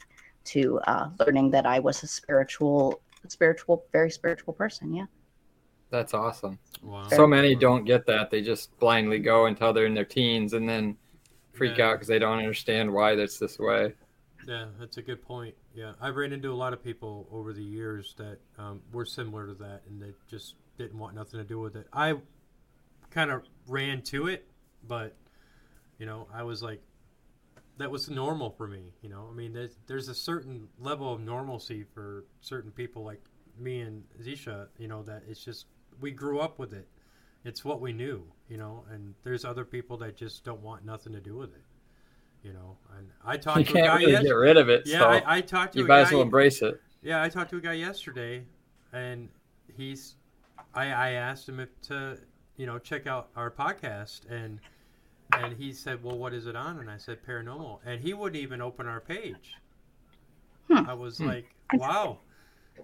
to 0.53 0.81
uh, 0.87 1.09
learning 1.21 1.51
that 1.51 1.67
I 1.67 1.79
was 1.79 2.03
a 2.03 2.07
spiritual, 2.07 3.01
spiritual, 3.29 3.85
very 3.93 4.11
spiritual 4.11 4.53
person. 4.53 4.93
Yeah. 4.95 5.07
That's 5.91 6.15
awesome. 6.15 6.59
Wow. 6.83 7.09
So 7.09 7.27
many 7.27 7.55
don't 7.55 7.85
get 7.85 8.07
that. 8.07 8.31
They 8.31 8.43
just 8.43 8.77
blindly 8.79 9.19
go 9.19 9.47
until 9.47 9.73
they're 9.73 9.87
in 9.87 9.95
their 9.95 10.05
teens 10.05 10.53
and 10.53 10.69
then 10.69 10.97
freak 11.53 11.79
Yeah. 11.79 11.89
out 11.89 11.93
because 11.95 12.09
they 12.09 12.19
don't 12.19 12.39
understand 12.39 12.93
why 12.93 13.15
that's 13.17 13.39
this 13.39 13.59
way. 13.59 13.95
Yeah, 14.47 14.67
that's 14.79 14.97
a 14.97 15.03
good 15.03 15.23
point. 15.23 15.55
Yeah, 15.75 15.93
I've 16.01 16.17
ran 16.17 16.33
into 16.33 16.53
a 16.53 16.55
lot 16.55 16.73
of 16.73 16.83
people 16.83 17.29
over 17.31 17.53
the 17.53 17.63
years 17.63 18.15
that 18.19 18.39
um, 18.59 18.81
were 18.93 19.05
similar 19.05 19.47
to 19.47 19.55
that, 19.55 19.83
and 19.89 20.01
they 20.01 20.13
just 20.29 20.55
didn't 20.79 20.99
want 20.99 21.15
nothing 21.15 21.39
to 21.39 21.45
do 21.45 21.61
with 21.61 21.77
it. 21.77 21.87
I 21.93 22.15
kind 23.11 23.31
of 23.31 23.43
ran 23.67 24.03
to 24.03 24.29
it, 24.29 24.47
but 24.89 25.15
you 25.99 26.07
know, 26.07 26.27
I 26.33 26.43
was 26.43 26.63
like, 26.63 26.81
that 27.81 27.91
was 27.91 28.11
normal 28.11 28.51
for 28.51 28.67
me. 28.67 28.93
You 29.03 29.09
know, 29.09 29.29
I 29.31 29.35
mean, 29.35 29.53
there's, 29.53 29.77
there's 29.87 30.09
a 30.09 30.15
certain 30.15 30.69
level 30.79 31.13
of 31.15 31.21
normalcy 31.21 31.85
for 31.95 32.25
certain 32.41 32.71
people 32.71 33.05
like 33.05 33.21
me 33.59 33.81
and 33.81 34.03
Xeisa. 34.23 34.69
You 34.79 34.89
know, 34.89 35.03
that 35.05 35.23
it's 35.29 35.45
just 35.45 35.67
we 36.01 36.11
grew 36.11 36.41
up 36.41 36.59
with 36.59 36.73
it. 36.73 36.89
It's 37.45 37.65
what 37.65 37.81
we 37.81 37.93
knew. 37.93 38.25
You 38.49 38.57
know, 38.59 38.85
and 38.91 39.15
there's 39.23 39.45
other 39.45 39.65
people 39.65 39.97
that 39.99 40.17
just 40.17 40.45
don't 40.45 40.63
want 40.63 40.85
nothing 40.85 41.13
to 41.13 41.21
do 41.21 41.37
with 41.37 41.51
it. 41.55 41.63
You 42.43 42.53
know, 42.55 42.77
and 42.97 43.09
I 43.25 43.37
talked 43.37 43.59
You 43.59 43.65
to 43.65 43.71
a 43.73 43.75
guy 43.75 43.87
can't 43.87 44.01
really 44.01 44.23
get 44.25 44.31
rid 44.31 44.57
of 44.57 44.69
it. 44.71 44.83
yeah, 44.87 44.99
so 45.01 45.09
I, 45.09 45.37
I 45.37 45.41
talked 45.41 45.75
to 45.75 45.79
you 45.81 45.85
a 45.85 45.89
might 45.89 45.97
guy. 45.97 46.07
as 46.07 46.13
well 46.13 46.23
embrace 46.23 46.63
it. 46.63 46.81
Yeah, 47.03 47.23
I 47.23 47.29
talked 47.29 47.51
to 47.51 47.57
a 47.59 47.61
guy 47.61 47.75
yesterday, 47.75 48.45
and 48.93 49.29
he's. 49.77 50.17
I, 50.75 50.87
I 50.87 51.11
asked 51.13 51.49
him 51.49 51.59
if 51.61 51.69
to, 51.89 52.17
you 52.57 52.67
know, 52.67 52.79
check 52.79 53.07
out 53.07 53.29
our 53.37 53.51
podcast, 53.51 54.31
and 54.31 54.61
and 55.33 55.55
he 55.57 55.73
said, 55.73 56.03
"Well, 56.03 56.19
what 56.19 56.35
is 56.35 56.47
it 56.47 56.57
on?" 56.57 56.79
And 56.79 56.91
I 56.91 56.97
said, 56.99 57.23
"Paranormal," 57.25 57.81
and 57.85 58.01
he 58.03 58.13
wouldn't 58.15 58.41
even 58.43 58.61
open 58.61 58.87
our 58.87 59.01
page. 59.01 59.61
Hmm. 60.69 60.85
I 60.85 60.95
was 60.95 61.19
Hmm. 61.19 61.27
like, 61.27 61.55
"Wow, 61.73 62.21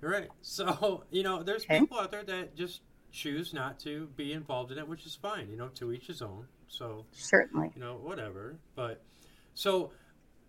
you're 0.00 0.10
right." 0.10 0.30
So 0.42 1.04
you 1.10 1.22
know, 1.22 1.42
there's 1.42 1.64
Okay. 1.64 1.78
people 1.78 1.98
out 1.98 2.10
there 2.10 2.24
that 2.24 2.56
just 2.56 2.82
choose 3.12 3.54
not 3.54 3.78
to 3.80 4.08
be 4.16 4.32
involved 4.32 4.72
in 4.72 4.78
it, 4.78 4.88
which 4.88 5.06
is 5.06 5.14
fine. 5.16 5.50
You 5.50 5.56
know, 5.56 5.68
to 5.70 5.92
each 5.92 6.06
his 6.08 6.22
own. 6.22 6.48
So 6.68 7.06
Certainly. 7.12 7.72
you 7.74 7.80
know, 7.82 7.96
whatever. 7.96 8.58
But 8.74 9.02
so, 9.54 9.92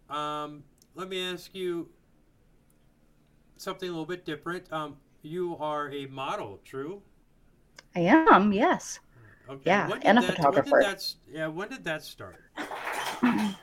um, 0.09 0.63
let 0.95 1.09
me 1.09 1.21
ask 1.21 1.53
you 1.55 1.89
something 3.57 3.87
a 3.87 3.91
little 3.91 4.05
bit 4.05 4.25
different. 4.25 4.71
Um, 4.71 4.97
you 5.21 5.57
are 5.57 5.89
a 5.91 6.05
model, 6.07 6.59
true? 6.63 7.01
I 7.95 7.99
am. 7.99 8.53
Yes. 8.53 8.99
Okay. 9.49 9.61
Yeah, 9.65 9.97
and 10.03 10.19
a 10.19 10.21
that, 10.21 10.35
photographer. 10.35 10.69
When 10.71 10.81
did 10.81 10.97
that, 10.97 11.13
yeah. 11.31 11.47
When 11.47 11.69
did 11.69 11.83
that 11.85 12.03
start? 12.03 12.35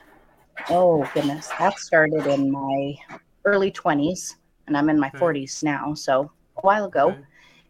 Oh 0.69 1.07
goodness, 1.13 1.47
that 1.59 1.77
started 1.77 2.25
in 2.25 2.49
my 2.49 2.95
early 3.43 3.69
twenties, 3.69 4.37
and 4.65 4.75
I'm 4.75 4.89
in 4.89 4.99
my 4.99 5.09
Okay. 5.09 5.17
forties 5.19 5.61
now. 5.61 5.93
So 5.93 6.31
a 6.57 6.61
while 6.61 6.85
ago. 6.85 7.09
Okay. 7.09 7.21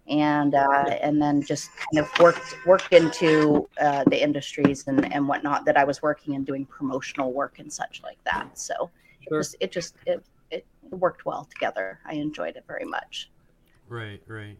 and 0.07 0.53
uh, 0.53 0.97
and 1.01 1.21
then 1.21 1.41
just 1.41 1.71
kind 1.75 2.05
of 2.05 2.19
worked 2.19 2.55
worked 2.65 2.93
into 2.93 3.67
uh, 3.81 4.03
the 4.05 4.21
industries 4.21 4.85
and, 4.87 5.11
and 5.11 5.27
whatnot 5.27 5.65
that 5.65 5.77
I 5.77 5.83
was 5.83 6.01
working 6.01 6.35
and 6.35 6.45
doing 6.45 6.65
promotional 6.65 7.33
work 7.33 7.59
and 7.59 7.73
such 7.73 8.01
like 8.03 8.23
that. 8.23 8.57
So 8.57 8.91
it 9.21 9.33
just 9.33 9.55
it 9.59 9.71
just 9.71 9.95
it, 10.05 10.23
it 10.51 10.65
worked 10.91 11.25
well 11.25 11.45
together. 11.51 11.99
I 12.05 12.13
enjoyed 12.13 12.55
it 12.55 12.63
very 12.67 12.85
much. 12.85 13.31
Right. 13.89 14.21
Right. 14.27 14.57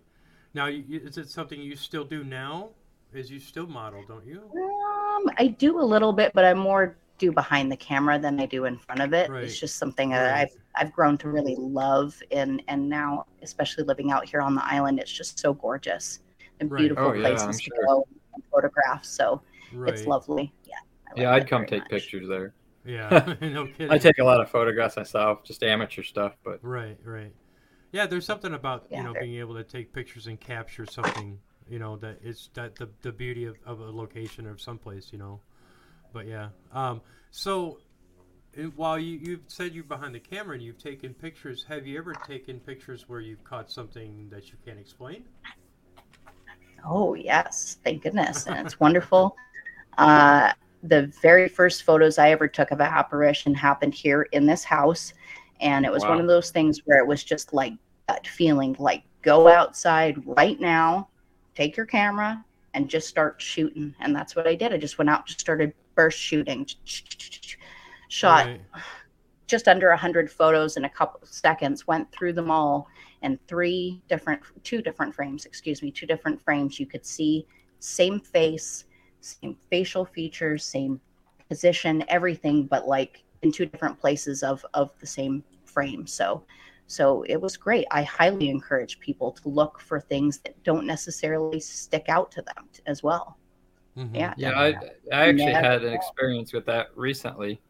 Now, 0.53 0.67
is 0.67 1.17
it 1.17 1.29
something 1.29 1.61
you 1.61 1.75
still 1.75 2.05
do 2.05 2.23
now? 2.23 2.69
Is 3.15 3.31
you 3.31 3.39
still 3.39 3.67
model, 3.67 4.03
don't 4.07 4.25
you? 4.25 4.41
Um, 4.53 5.29
I 5.37 5.47
do 5.57 5.79
a 5.79 5.83
little 5.83 6.11
bit, 6.11 6.31
but 6.33 6.43
I 6.43 6.53
more 6.53 6.97
do 7.17 7.31
behind 7.31 7.71
the 7.71 7.77
camera 7.77 8.19
than 8.19 8.39
I 8.41 8.45
do 8.45 8.65
in 8.65 8.77
front 8.77 9.01
of 9.01 9.13
it. 9.13 9.29
Right. 9.29 9.43
It's 9.45 9.57
just 9.57 9.77
something 9.77 10.09
that 10.09 10.31
Right. 10.31 10.41
I've 10.41 10.49
I've 10.87 10.91
grown 10.93 11.17
to 11.19 11.29
really 11.29 11.55
love, 11.57 12.21
and 12.31 12.61
and 12.67 12.89
now 12.89 13.25
especially 13.41 13.85
living 13.85 14.11
out 14.11 14.27
here 14.27 14.41
on 14.41 14.53
the 14.53 14.65
island, 14.65 14.99
it's 14.99 15.11
just 15.11 15.39
so 15.39 15.53
gorgeous 15.53 16.19
and 16.59 16.69
Right. 16.69 16.79
beautiful 16.79 17.05
Oh, 17.05 17.13
yeah, 17.13 17.21
places 17.29 17.57
to 17.61 17.63
sure. 17.73 17.85
go 17.87 18.07
and 18.33 18.43
photograph. 18.51 19.05
So 19.05 19.41
Right. 19.73 19.93
it's 19.93 20.05
lovely. 20.05 20.53
Yeah. 20.65 20.75
I 21.15 21.21
Yeah, 21.21 21.31
I'd 21.33 21.47
come 21.47 21.65
take 21.65 21.83
much. 21.83 21.89
pictures 21.91 22.27
there. 22.27 22.53
Yeah. 22.85 23.07
no 23.41 23.65
kidding. 23.67 23.91
I 23.91 23.97
take 23.97 24.17
a 24.19 24.23
lot 24.25 24.41
of 24.41 24.49
photographs 24.49 24.97
myself, 24.97 25.43
just 25.45 25.63
amateur 25.63 26.03
stuff, 26.03 26.35
but 26.43 26.59
Right, 26.61 26.97
right. 27.05 27.33
Yeah, 27.93 28.07
there's 28.07 28.25
something 28.25 28.53
about 28.53 28.87
you 28.91 29.01
know 29.01 29.13
there- 29.13 29.21
being 29.21 29.35
able 29.35 29.55
to 29.55 29.63
take 29.63 29.93
pictures 29.93 30.27
and 30.27 30.37
capture 30.37 30.85
something, 30.85 31.39
you 31.69 31.79
know, 31.79 31.95
that 31.97 32.19
it's 32.23 32.49
that 32.53 32.75
the 32.75 32.89
the 33.01 33.11
beauty 33.11 33.45
of, 33.45 33.55
of 33.65 33.79
a 33.79 33.91
location 33.91 34.45
or 34.45 34.57
someplace, 34.57 35.09
you 35.11 35.19
know. 35.19 35.39
But 36.13 36.27
yeah, 36.27 36.49
um, 36.73 37.01
so 37.31 37.79
uh, 38.57 38.63
while 38.75 38.99
you 38.99 39.19
you've 39.21 39.43
said 39.47 39.73
you're 39.73 39.83
behind 39.83 40.15
the 40.15 40.19
camera 40.19 40.53
and 40.55 40.63
you've 40.63 40.77
taken 40.77 41.13
pictures, 41.13 41.65
have 41.67 41.85
you 41.85 41.97
ever 41.97 42.13
taken 42.13 42.59
pictures 42.59 43.09
where 43.09 43.19
you've 43.19 43.43
caught 43.43 43.71
something 43.71 44.29
that 44.29 44.47
you 44.47 44.57
can't 44.65 44.79
explain? 44.79 45.25
Oh 46.85 47.15
yes, 47.15 47.77
thank 47.83 48.03
goodness, 48.03 48.47
and 48.47 48.65
it's 48.65 48.79
wonderful. 48.79 49.35
Uh, 49.97 50.51
the 50.83 51.07
very 51.21 51.47
first 51.47 51.83
photos 51.83 52.17
I 52.17 52.31
ever 52.31 52.49
took 52.49 52.71
of 52.71 52.81
an 52.81 52.87
apparition 52.87 53.53
happened 53.53 53.93
here 53.93 54.23
in 54.33 54.45
this 54.45 54.65
house, 54.65 55.13
and 55.61 55.85
it 55.85 55.91
was 55.91 56.03
one 56.03 56.19
of 56.19 56.27
those 56.27 56.51
things 56.51 56.81
where 56.83 56.99
it 56.99 57.07
was 57.07 57.23
just 57.23 57.53
like 57.53 57.71
that 58.09 58.27
feeling, 58.27 58.75
like 58.77 59.03
go 59.21 59.47
outside 59.47 60.21
right 60.25 60.59
now, 60.59 61.07
take 61.55 61.77
your 61.77 61.85
camera, 61.85 62.43
and 62.73 62.89
just 62.89 63.07
start 63.07 63.41
shooting. 63.41 63.95
And 63.99 64.15
that's 64.15 64.35
what 64.35 64.47
I 64.47 64.55
did. 64.55 64.73
I 64.73 64.77
just 64.77 64.97
went 64.97 65.09
out, 65.09 65.25
just 65.25 65.39
started 65.39 65.73
burst 65.95 66.19
shooting, 66.19 66.67
shot 68.09 68.45
Right. 68.45 68.61
just 69.47 69.67
under 69.67 69.89
100 69.89 70.31
photos 70.31 70.75
in 70.75 70.85
a 70.85 70.89
couple 70.89 71.19
of 71.21 71.29
seconds 71.29 71.87
went 71.87 72.11
through 72.11 72.33
them 72.33 72.51
all 72.51 72.87
in 73.21 73.39
three 73.47 74.01
different 74.07 74.41
two 74.63 74.81
different 74.81 75.13
frames 75.13 75.45
excuse 75.45 75.81
me 75.81 75.91
two 75.91 76.05
different 76.05 76.41
frames 76.41 76.79
you 76.79 76.85
could 76.85 77.05
see 77.05 77.45
same 77.79 78.19
face 78.19 78.85
same 79.25 79.57
facial 79.69 80.05
features, 80.05 80.63
same 80.63 81.01
position, 81.49 82.03
everything, 82.07 82.65
but 82.65 82.87
like 82.87 83.23
in 83.41 83.51
two 83.51 83.65
different 83.65 83.99
places 83.99 84.43
of 84.43 84.65
of 84.73 84.91
the 84.99 85.07
same 85.07 85.43
frame. 85.65 86.05
So 86.07 86.43
so 86.87 87.23
it 87.23 87.39
was 87.41 87.57
great. 87.57 87.85
I 87.91 88.03
highly 88.03 88.49
encourage 88.49 88.99
people 88.99 89.31
to 89.33 89.49
look 89.49 89.79
for 89.81 89.99
things 89.99 90.39
that 90.39 90.61
don't 90.63 90.85
necessarily 90.85 91.59
stick 91.59 92.05
out 92.09 92.31
to 92.33 92.41
them 92.43 92.69
as 92.85 93.03
well. 93.03 93.37
Mhm. 93.97 94.11
Yeah. 94.13 94.33
Yeah, 94.37 94.51
I, 94.51 94.67
I 95.11 95.27
actually 95.29 95.45
Never 95.45 95.65
had 95.67 95.83
an 95.83 95.93
experience 95.93 96.53
with 96.53 96.65
that 96.65 96.87
recently. 96.95 97.61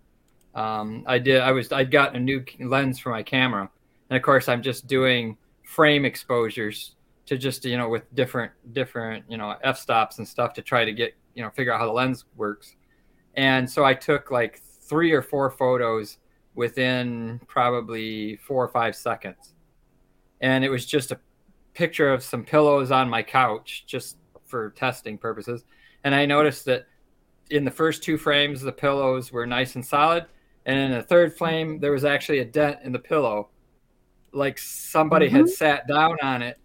Um, 0.54 1.04
I 1.08 1.19
did. 1.19 1.41
I 1.41 1.51
was. 1.51 1.71
I'd 1.71 1.91
gotten 1.91 2.15
a 2.15 2.19
new 2.19 2.43
lens 2.60 2.99
for 2.99 3.10
my 3.10 3.23
camera, 3.23 3.69
and 4.10 4.17
of 4.17 4.23
course, 4.23 4.47
I'm 4.47 4.62
just 4.62 4.88
doing 4.88 5.38
frame 5.63 6.06
exposures 6.06 6.95
to 7.25 7.38
just 7.38 7.65
you 7.65 7.78
know 7.78 7.89
with 7.89 8.04
different 8.15 8.51
different 8.73 9.25
you 9.30 9.38
know 9.38 9.56
f 9.63 9.78
stops 9.78 10.17
and 10.19 10.28
stuff 10.28 10.54
to 10.54 10.62
try 10.62 10.86
to 10.86 10.93
get 10.93 11.13
you 11.34 11.43
know 11.43 11.49
figure 11.51 11.73
out 11.73 11.80
how 11.80 11.86
the 11.86 11.91
lens 11.93 12.25
works. 12.36 12.75
And 13.36 13.69
so 13.69 13.84
I 13.84 13.93
took 13.93 14.32
like 14.32 14.62
three 14.62 15.12
or 15.12 15.21
four 15.21 15.49
photos 15.51 16.17
within 16.56 17.39
probably 17.48 18.38
four 18.38 18.63
or 18.63 18.70
five 18.70 18.96
seconds, 18.96 19.54
and 20.41 20.63
it 20.63 20.70
was 20.70 20.86
just 20.86 21.12
a 21.12 21.20
picture 21.74 22.12
of 22.12 22.24
some 22.24 22.44
pillows 22.44 22.89
on 22.89 23.10
my 23.10 23.22
couch 23.22 23.84
just 23.86 24.18
for 24.46 24.72
testing 24.72 25.18
purposes. 25.18 25.65
And 26.04 26.15
I 26.15 26.26
noticed 26.26 26.65
that 26.65 26.86
in 27.50 27.65
the 27.65 27.72
first 27.72 28.04
two 28.04 28.18
frames, 28.18 28.62
the 28.62 28.72
pillows 28.72 29.32
were 29.32 29.46
nice 29.46 29.76
and 29.76 29.86
solid. 29.86 30.26
And 30.65 30.80
in 30.80 30.91
the 30.91 31.04
third 31.04 31.38
frame, 31.38 31.80
there 31.80 31.91
was 31.91 32.06
actually 32.06 32.39
a 32.39 32.46
dent 32.46 32.80
in 32.84 32.91
the 32.91 33.00
pillow, 33.00 33.50
like 34.32 34.58
somebody 34.58 35.30
had 35.30 35.41
mm-hmm. 35.41 35.50
sat 35.50 35.88
down 35.88 36.18
on 36.22 36.41
it. 36.41 36.58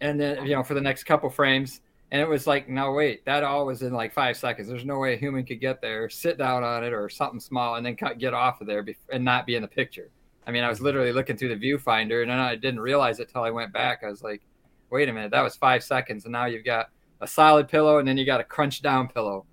And 0.00 0.18
then, 0.18 0.46
you 0.46 0.54
know, 0.54 0.62
for 0.62 0.74
the 0.74 0.80
next 0.80 1.04
couple 1.04 1.28
frames, 1.30 1.80
and 2.12 2.20
it 2.20 2.28
was 2.28 2.46
like, 2.46 2.68
no, 2.68 2.92
wait, 2.92 3.24
that 3.24 3.42
all 3.42 3.66
was 3.66 3.82
in 3.82 3.92
like 3.92 4.12
five 4.12 4.36
seconds. 4.36 4.68
There's 4.68 4.84
no 4.84 4.98
way 5.00 5.14
a 5.14 5.16
human 5.16 5.44
could 5.44 5.60
get 5.60 5.80
there, 5.80 6.08
sit 6.08 6.38
down 6.38 6.62
on 6.62 6.84
it, 6.84 6.92
or 6.92 7.08
something 7.08 7.40
small, 7.40 7.74
and 7.74 7.84
then 7.84 7.96
cut, 7.96 8.18
get 8.18 8.34
off 8.34 8.60
of 8.60 8.66
there 8.68 8.84
bef- 8.84 8.96
and 9.10 9.24
not 9.24 9.46
be 9.46 9.56
in 9.56 9.62
the 9.62 9.68
picture. 9.68 10.10
I 10.46 10.50
mean, 10.52 10.62
I 10.62 10.68
was 10.68 10.80
literally 10.80 11.12
looking 11.12 11.36
through 11.36 11.56
the 11.56 11.70
viewfinder, 11.72 12.22
and 12.22 12.30
then 12.30 12.38
I 12.38 12.54
didn't 12.54 12.80
realize 12.80 13.18
it 13.18 13.28
till 13.30 13.42
I 13.42 13.50
went 13.50 13.72
back. 13.72 14.02
I 14.04 14.08
was 14.10 14.22
like, 14.22 14.42
wait 14.90 15.08
a 15.08 15.12
minute, 15.12 15.30
that 15.32 15.40
was 15.42 15.56
five 15.56 15.82
seconds, 15.82 16.24
and 16.26 16.32
now 16.32 16.44
you've 16.44 16.64
got 16.64 16.90
a 17.20 17.26
solid 17.26 17.66
pillow, 17.68 17.98
and 17.98 18.06
then 18.06 18.16
you 18.18 18.26
got 18.26 18.40
a 18.40 18.44
crunch 18.44 18.82
down 18.82 19.08
pillow. 19.08 19.44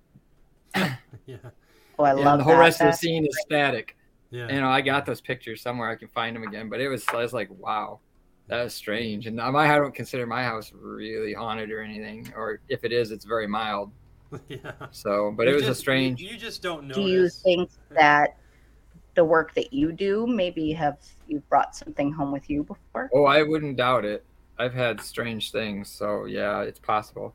Yeah. 1.26 1.36
Oh, 1.98 2.04
I 2.04 2.10
and 2.10 2.20
love 2.20 2.38
the 2.38 2.44
whole 2.44 2.54
that. 2.54 2.58
rest 2.60 2.76
of 2.76 2.78
the 2.80 2.84
That's- 2.86 3.00
scene 3.00 3.24
is 3.26 3.36
static. 3.42 3.96
Yeah. 4.30 4.48
You 4.52 4.60
know, 4.60 4.68
I 4.68 4.80
got 4.80 5.06
those 5.06 5.20
pictures 5.20 5.60
somewhere. 5.60 5.88
I 5.90 5.96
can 5.96 6.08
find 6.08 6.34
them 6.36 6.42
again, 6.44 6.68
but 6.68 6.80
it 6.80 6.88
was 6.88 7.04
I 7.08 7.16
was 7.16 7.32
like, 7.32 7.48
wow, 7.58 8.00
that 8.50 8.64
was 8.64 8.74
strange. 8.74 9.26
And 9.26 9.36
my 9.36 9.48
I 9.48 9.76
don't 9.76 9.94
consider 9.94 10.26
my 10.26 10.42
house 10.42 10.72
really 10.74 11.32
haunted 11.32 11.70
or 11.70 11.80
anything, 11.82 12.32
or 12.36 12.60
if 12.68 12.84
it 12.84 12.92
is, 12.92 13.10
it's 13.12 13.24
very 13.24 13.46
mild. 13.46 13.92
yeah. 14.48 14.72
So, 14.90 15.32
but 15.36 15.46
You 15.46 15.52
it 15.52 15.54
was 15.54 15.62
just- 15.64 15.78
a 15.78 15.80
strange. 15.80 16.20
You, 16.20 16.30
you 16.30 16.36
just 16.36 16.62
don't 16.62 16.86
know. 16.86 16.94
Do 16.94 17.02
you 17.02 17.28
think 17.28 17.70
that 17.90 18.36
the 19.14 19.24
work 19.24 19.54
that 19.54 19.72
you 19.72 19.92
do 19.92 20.26
maybe 20.26 20.72
have 20.72 20.98
you 21.26 21.40
brought 21.48 21.74
something 21.74 22.12
home 22.12 22.32
with 22.32 22.48
you 22.50 22.62
before? 22.64 23.10
Oh, 23.14 23.24
I 23.24 23.42
wouldn't 23.42 23.76
doubt 23.76 24.04
it. 24.04 24.24
I've 24.58 24.74
had 24.74 25.00
strange 25.00 25.52
things, 25.52 25.88
so 25.88 26.26
yeah, 26.26 26.60
it's 26.62 26.78
possible. 26.78 27.34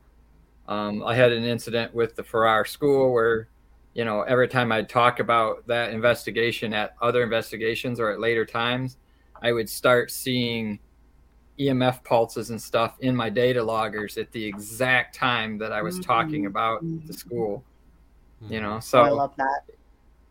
Um, 0.67 1.03
I 1.03 1.15
had 1.15 1.31
an 1.31 1.43
incident 1.43 1.93
with 1.93 2.15
the 2.15 2.23
Farrar 2.23 2.65
School 2.65 3.11
where, 3.11 3.49
you 3.93 4.05
know, 4.05 4.21
every 4.21 4.47
time 4.47 4.71
I'd 4.71 4.89
talk 4.89 5.19
about 5.19 5.65
that 5.67 5.91
investigation 5.91 6.73
at 6.73 6.95
other 7.01 7.23
investigations 7.23 7.99
or 7.99 8.11
at 8.11 8.19
later 8.19 8.45
times, 8.45 8.97
I 9.41 9.51
would 9.51 9.69
start 9.69 10.11
seeing 10.11 10.79
EMF 11.59 12.03
pulses 12.03 12.49
and 12.49 12.61
stuff 12.61 12.97
in 12.99 13.15
my 13.15 13.29
data 13.29 13.63
loggers 13.63 14.17
at 14.17 14.31
the 14.31 14.43
exact 14.43 15.15
time 15.15 15.57
that 15.57 15.71
I 15.71 15.81
was 15.81 15.99
talking 15.99 16.45
about 16.47 16.81
the 17.05 17.13
school. 17.13 17.63
You 18.49 18.61
know, 18.61 18.79
so 18.79 18.99
oh, 18.99 19.03
I 19.03 19.09
love 19.09 19.33
that. 19.37 19.61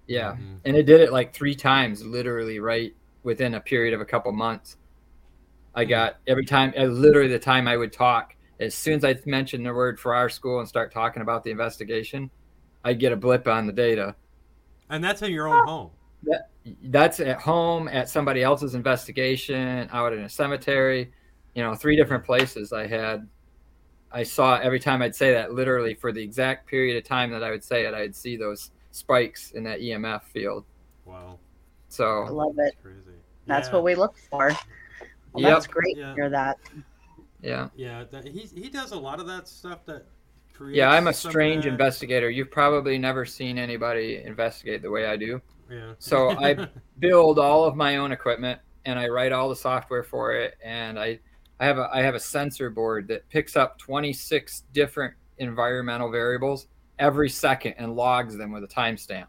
yeah, 0.07 0.33
Mhm. 0.33 0.61
and 0.67 0.77
it 0.77 0.85
did 0.85 1.01
it 1.01 1.11
like 1.13 1.33
three 1.33 1.55
times, 1.55 2.05
literally 2.05 2.61
right 2.61 2.95
within 3.23 3.55
a 3.55 3.61
period 3.61 3.95
of 3.95 4.01
a 4.01 4.05
couple 4.05 4.31
months. 4.33 4.77
I 5.75 5.85
got 5.85 6.19
every 6.27 6.45
time, 6.45 6.73
uh, 6.79 6.85
literally 6.85 7.29
the 7.29 7.39
time 7.39 7.67
I 7.67 7.77
would 7.77 7.93
talk, 7.93 8.37
as 8.61 8.75
soon 8.75 8.95
as 8.95 9.05
I 9.05 9.19
mentioned 9.27 9.67
the 9.67 9.75
word 9.75 9.99
Farrar 9.99 10.29
School 10.29 10.61
and 10.61 10.69
start 10.69 10.93
talking 10.93 11.23
about 11.23 11.43
the 11.43 11.51
investigation, 11.51 12.31
I'd 12.85 13.01
get 13.01 13.13
a 13.13 13.17
blip 13.17 13.49
on 13.49 13.67
the 13.67 13.73
data. 13.73 14.15
And 14.91 15.03
that's 15.03 15.23
in 15.23 15.33
your 15.33 15.49
own 15.49 15.67
home. 15.67 15.91
That's 16.85 17.21
at 17.21 17.41
home, 17.41 17.89
at 17.89 18.09
somebody 18.09 18.43
else's 18.43 18.75
investigation, 18.75 19.89
out 19.93 20.13
in 20.13 20.21
a 20.21 20.29
cemetery, 20.29 21.13
you 21.55 21.63
know, 21.63 21.75
three 21.75 21.97
different 21.97 22.25
places 22.25 22.73
I 22.73 22.87
had. 22.87 23.29
I 24.11 24.23
saw 24.23 24.57
every 24.59 24.79
time 24.81 25.03
I'd 25.03 25.15
say 25.17 25.33
that, 25.33 25.53
literally 25.55 25.95
for 25.95 26.13
the 26.13 26.23
exact 26.23 26.67
period 26.69 26.97
of 26.97 27.05
time 27.05 27.31
that 27.33 27.43
I 27.43 27.51
would 27.51 27.65
say 27.65 27.85
it, 27.85 27.95
I'd 27.95 28.15
see 28.15 28.37
those 28.37 28.71
spikes 28.93 29.51
in 29.53 29.65
that 29.65 29.81
EMF 29.81 30.23
field. 30.23 30.65
Wow. 31.05 31.39
So 31.89 32.23
I 32.23 32.29
love 32.31 32.53
it. 32.53 32.57
That's 32.57 32.77
crazy. 32.83 33.19
That's 33.47 33.69
Yeah. 33.69 33.75
what 33.75 33.85
we 33.85 33.95
look 33.95 34.17
for. 34.31 34.51
Well, 35.33 35.43
Yep. 35.43 35.53
that's 35.53 35.67
great 35.67 35.97
Yeah. 35.97 36.09
to 36.11 36.15
hear 36.15 36.31
that. 36.31 36.59
yeah. 37.43 37.69
Yeah, 37.75 38.05
that, 38.11 38.25
he 38.27 38.41
he 38.41 38.71
does 38.71 38.93
a 38.93 38.99
lot 38.99 39.21
of 39.21 39.27
that 39.27 39.49
stuff 39.49 39.85
that. 39.87 40.07
Yeah, 40.69 40.91
I'm 40.93 41.09
a 41.09 41.13
strange 41.13 41.65
that- 41.65 41.71
investigator. 41.71 42.31
You've 42.31 42.51
probably 42.53 42.97
never 42.97 43.25
seen 43.25 43.59
anybody 43.59 44.23
investigate 44.25 44.83
the 44.83 44.91
way 44.91 45.07
I 45.07 45.17
do. 45.17 45.43
Yeah. 45.75 45.95
So 45.99 46.31
I 46.31 46.69
build 46.99 47.39
all 47.39 47.65
of 47.65 47.75
my 47.77 47.97
own 47.97 48.13
equipment 48.13 48.61
and 48.85 48.99
I 48.99 49.09
write 49.09 49.33
all 49.33 49.49
the 49.49 49.57
software 49.57 50.03
for 50.03 50.33
it 50.33 50.57
and 50.63 50.99
I 50.99 51.19
I 51.59 51.67
have 51.67 51.79
a 51.79 51.89
I 51.93 52.03
have 52.03 52.15
a 52.15 52.21
sensor 52.21 52.71
board 52.71 53.09
that 53.09 53.29
picks 53.29 53.57
up 53.57 53.79
26 53.79 54.65
different 54.73 55.15
environmental 55.39 56.11
variables 56.11 56.67
every 56.99 57.29
second 57.29 57.75
and 57.79 57.97
logs 57.97 58.37
them 58.37 58.53
with 58.53 58.65
a 58.65 58.69
timestamp. 58.69 59.27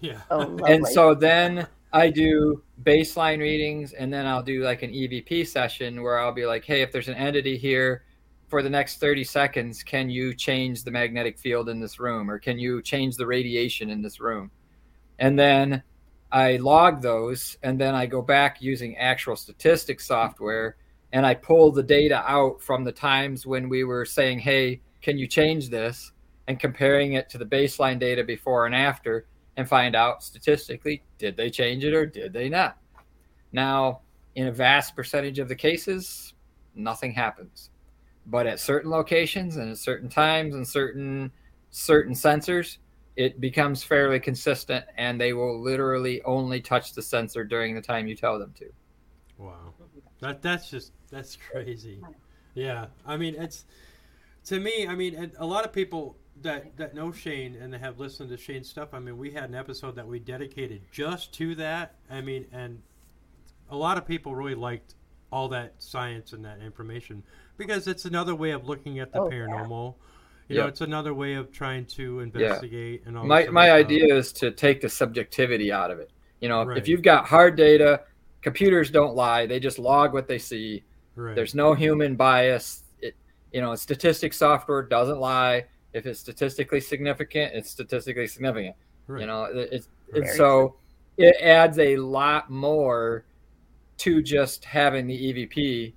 yeah. 0.00 0.20
Oh. 0.30 0.58
And 0.66 0.86
so 0.86 1.14
then 1.14 1.66
I 1.92 2.10
do 2.10 2.62
baseline 2.82 3.40
readings 3.40 3.92
and 3.92 4.12
then 4.12 4.26
I'll 4.26 4.42
do 4.42 4.62
like 4.62 4.82
an 4.82 4.90
EVP 4.90 5.46
session 5.46 6.02
where 6.02 6.18
I'll 6.18 6.32
be 6.32 6.46
like, 6.46 6.64
hey, 6.64 6.82
if 6.82 6.92
there's 6.92 7.08
an 7.08 7.14
entity 7.14 7.56
here 7.56 8.04
for 8.48 8.62
the 8.62 8.70
next 8.70 9.00
30 9.00 9.24
seconds, 9.24 9.82
can 9.82 10.08
you 10.08 10.34
change 10.34 10.84
the 10.84 10.90
magnetic 10.90 11.38
field 11.38 11.68
in 11.68 11.80
this 11.80 11.98
room 11.98 12.30
or 12.30 12.38
can 12.38 12.58
you 12.58 12.82
change 12.82 13.16
the 13.16 13.26
radiation 13.26 13.90
in 13.90 14.02
this 14.02 14.20
room? 14.20 14.50
And 15.18 15.38
then 15.38 15.82
I 16.30 16.56
log 16.56 17.02
those 17.02 17.56
and 17.62 17.80
then 17.80 17.94
I 17.94 18.06
go 18.06 18.22
back 18.22 18.60
using 18.60 18.96
actual 18.96 19.36
statistics 19.36 20.06
software 20.06 20.76
and 21.12 21.24
I 21.24 21.34
pull 21.34 21.72
the 21.72 21.82
data 21.82 22.22
out 22.26 22.60
from 22.60 22.84
the 22.84 22.92
times 22.92 23.46
when 23.46 23.68
we 23.68 23.84
were 23.84 24.04
saying, 24.04 24.40
hey, 24.40 24.82
can 25.00 25.16
you 25.18 25.26
change 25.26 25.70
this? 25.70 26.12
And 26.46 26.60
comparing 26.60 27.14
it 27.14 27.28
to 27.30 27.38
the 27.38 27.44
baseline 27.44 27.98
data 27.98 28.24
before 28.24 28.66
and 28.66 28.74
after 28.74 29.26
and 29.58 29.68
find 29.68 29.96
out 29.96 30.22
statistically 30.22 31.02
did 31.18 31.36
they 31.36 31.50
change 31.50 31.84
it 31.84 31.92
or 31.92 32.06
did 32.06 32.32
they 32.32 32.48
not 32.48 32.78
now 33.52 34.00
in 34.36 34.46
a 34.46 34.52
vast 34.52 34.94
percentage 34.94 35.40
of 35.40 35.48
the 35.48 35.54
cases 35.54 36.32
nothing 36.76 37.12
happens 37.12 37.70
but 38.26 38.46
at 38.46 38.60
certain 38.60 38.88
locations 38.88 39.56
and 39.56 39.68
at 39.68 39.76
certain 39.76 40.08
times 40.08 40.54
and 40.54 40.66
certain 40.66 41.30
certain 41.70 42.14
sensors 42.14 42.78
it 43.18 43.40
becomes 43.40 43.82
fairly 43.82 44.20
consistent 44.20 44.84
and 44.96 45.20
they 45.20 45.32
will 45.32 45.60
literally 45.60 46.22
only 46.22 46.60
touch 46.60 46.94
the 46.94 47.02
sensor 47.02 47.44
during 47.44 47.74
the 47.74 47.82
time 47.82 48.06
you 48.06 48.14
tell 48.14 48.38
them 48.38 48.54
to 48.56 48.70
Wow. 49.38 49.74
That 50.20 50.42
that's 50.42 50.68
just 50.68 50.92
that's 51.10 51.36
crazy. 51.36 52.02
Yeah. 52.54 52.86
I 53.06 53.16
mean, 53.16 53.36
it's 53.36 53.64
to 54.46 54.58
me. 54.58 54.86
I 54.86 54.94
mean, 54.94 55.32
a 55.38 55.46
lot 55.46 55.64
of 55.64 55.72
people 55.72 56.16
that 56.42 56.76
that 56.76 56.94
know 56.94 57.12
Shane 57.12 57.54
and 57.54 57.72
that 57.72 57.80
have 57.80 57.98
listened 58.00 58.30
to 58.30 58.36
Shane's 58.36 58.68
stuff. 58.68 58.92
I 58.92 58.98
mean, 58.98 59.16
we 59.16 59.30
had 59.30 59.44
an 59.44 59.54
episode 59.54 59.94
that 59.96 60.06
we 60.06 60.18
dedicated 60.18 60.82
just 60.90 61.32
to 61.34 61.54
that. 61.56 61.94
I 62.10 62.20
mean, 62.20 62.46
and 62.52 62.82
a 63.70 63.76
lot 63.76 63.96
of 63.96 64.06
people 64.06 64.34
really 64.34 64.56
liked 64.56 64.96
all 65.30 65.48
that 65.48 65.74
science 65.78 66.32
and 66.32 66.44
that 66.44 66.60
information 66.60 67.22
because 67.56 67.86
it's 67.86 68.06
another 68.06 68.34
way 68.34 68.50
of 68.50 68.66
looking 68.66 68.98
at 68.98 69.12
the 69.12 69.20
Oh, 69.20 69.28
yeah. 69.90 69.94
You 70.48 70.56
know, 70.56 70.62
Yep. 70.62 70.68
it's 70.70 70.80
another 70.80 71.12
way 71.14 71.34
of 71.34 71.52
trying 71.52 71.84
to 71.86 72.20
investigate 72.20 73.02
and 73.06 73.16
all. 73.18 73.24
my 73.26 73.46
my 73.48 73.70
idea 73.70 74.14
is 74.14 74.32
to 74.34 74.50
take 74.50 74.80
the 74.80 74.88
subjectivity 74.88 75.70
out 75.70 75.90
of 75.90 75.98
it 75.98 76.10
you 76.40 76.48
know 76.48 76.64
Right. 76.64 76.78
if 76.78 76.88
you've 76.88 77.02
got 77.02 77.26
hard 77.26 77.54
data 77.56 78.02
computers 78.40 78.90
don't 78.90 79.14
lie 79.14 79.44
they 79.46 79.60
just 79.60 79.78
log 79.78 80.12
what 80.14 80.26
they 80.26 80.38
see 80.38 80.82
Right. 81.18 81.34
There's 81.34 81.52
no 81.52 81.74
human 81.74 82.14
bias. 82.14 82.84
It, 83.00 83.16
you 83.52 83.60
know, 83.60 83.74
statistics 83.74 84.36
software 84.36 84.82
doesn't 84.82 85.18
lie. 85.18 85.64
If 85.92 86.06
it's 86.06 86.20
statistically 86.20 86.80
significant, 86.80 87.54
it's 87.56 87.68
statistically 87.68 88.28
significant. 88.28 88.76
right. 89.08 89.22
You 89.22 89.26
know, 89.26 89.48
it's 89.52 89.88
so 90.36 90.76
it 91.16 91.34
adds 91.42 91.80
a 91.80 91.96
lot 91.96 92.50
more 92.50 93.24
to 93.96 94.22
just 94.22 94.64
having 94.64 95.08
the 95.08 95.32
EVP. 95.32 95.92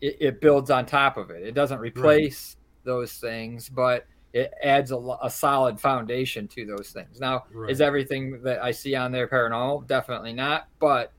It, 0.00 0.16
it 0.20 0.40
builds 0.40 0.72
on 0.72 0.86
top 0.86 1.18
of 1.18 1.30
it. 1.30 1.44
It 1.44 1.54
doesn't 1.54 1.78
replace 1.78 2.56
those 2.84 3.12
things, 3.14 3.68
but 3.68 4.06
it 4.32 4.52
adds 4.62 4.90
a, 4.90 4.96
a 5.22 5.30
solid 5.30 5.78
foundation 5.80 6.48
to 6.48 6.66
those 6.66 6.90
things. 6.90 7.20
Now, 7.20 7.44
Right. 7.52 7.70
is 7.70 7.80
everything 7.80 8.42
that 8.42 8.62
I 8.62 8.72
see 8.72 8.94
on 8.94 9.12
there 9.12 9.28
paranormal? 9.28 9.86
Definitely 9.86 10.32
not. 10.32 10.68
But 10.80 11.12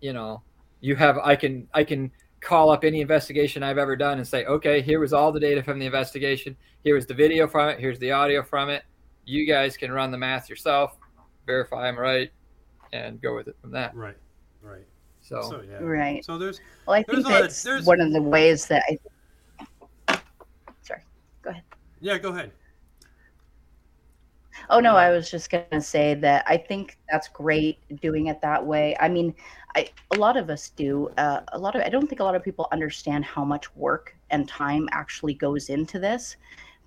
you 0.00 0.12
know, 0.12 0.42
you 0.80 0.96
have 0.96 1.18
I 1.18 1.34
can 1.36 1.66
I 1.74 1.82
can 1.84 2.10
call 2.40 2.70
up 2.70 2.84
any 2.84 3.00
investigation 3.00 3.62
I've 3.62 3.78
ever 3.78 3.96
done 3.96 4.18
and 4.18 4.26
say, 4.28 4.44
okay, 4.44 4.82
here 4.82 5.00
was 5.00 5.12
all 5.14 5.32
the 5.32 5.40
data 5.40 5.62
from 5.62 5.78
the 5.78 5.86
investigation. 5.86 6.56
Here 6.82 6.94
was 6.94 7.06
the 7.06 7.14
video 7.14 7.48
from 7.48 7.70
it. 7.70 7.80
Here's 7.80 7.98
the 7.98 8.12
audio 8.12 8.42
from 8.42 8.68
it. 8.68 8.82
You 9.24 9.46
guys 9.46 9.76
can 9.78 9.90
run 9.90 10.10
the 10.10 10.18
math 10.18 10.50
yourself, 10.50 10.96
verify 11.46 11.88
I'm 11.88 11.98
right, 11.98 12.30
and 12.92 13.20
go 13.22 13.34
with 13.34 13.48
it 13.48 13.56
from 13.62 13.70
that. 13.70 13.96
Right. 13.96 14.16
Right. 14.60 14.84
So, 15.22 15.40
So 15.40 15.62
yeah. 15.62 15.78
Right. 15.78 16.22
So 16.22 16.36
there's 16.36 16.60
Well, 16.86 16.96
I 16.96 17.04
There's 17.08 17.24
think 17.24 17.34
a 17.34 17.36
of- 17.38 17.42
that's 17.44 17.62
there's- 17.62 17.86
one 17.86 18.00
of 18.02 18.12
the 18.12 18.20
ways 18.22 18.66
that 18.66 18.82
I. 18.90 18.98
Yeah. 22.04 22.18
Go 22.18 22.30
ahead. 22.30 22.52
Oh 24.70 24.80
no, 24.80 24.96
I 24.96 25.10
was 25.10 25.30
just 25.30 25.50
gonna 25.50 25.80
say 25.80 26.14
that 26.14 26.44
I 26.48 26.56
think 26.56 26.98
that's 27.10 27.28
great 27.28 27.78
doing 28.00 28.28
it 28.28 28.40
that 28.42 28.64
way. 28.64 28.96
I 29.00 29.08
mean, 29.08 29.34
I 29.76 29.88
a 30.12 30.16
lot 30.16 30.36
of 30.36 30.50
us 30.50 30.70
do. 30.70 31.08
Uh, 31.18 31.40
a 31.52 31.58
lot 31.58 31.76
of 31.76 31.82
I 31.82 31.88
don't 31.88 32.08
think 32.08 32.20
a 32.20 32.24
lot 32.24 32.36
of 32.36 32.42
people 32.44 32.68
understand 32.72 33.24
how 33.24 33.44
much 33.44 33.74
work 33.76 34.14
and 34.30 34.48
time 34.48 34.88
actually 34.92 35.34
goes 35.34 35.68
into 35.70 35.98
this, 35.98 36.36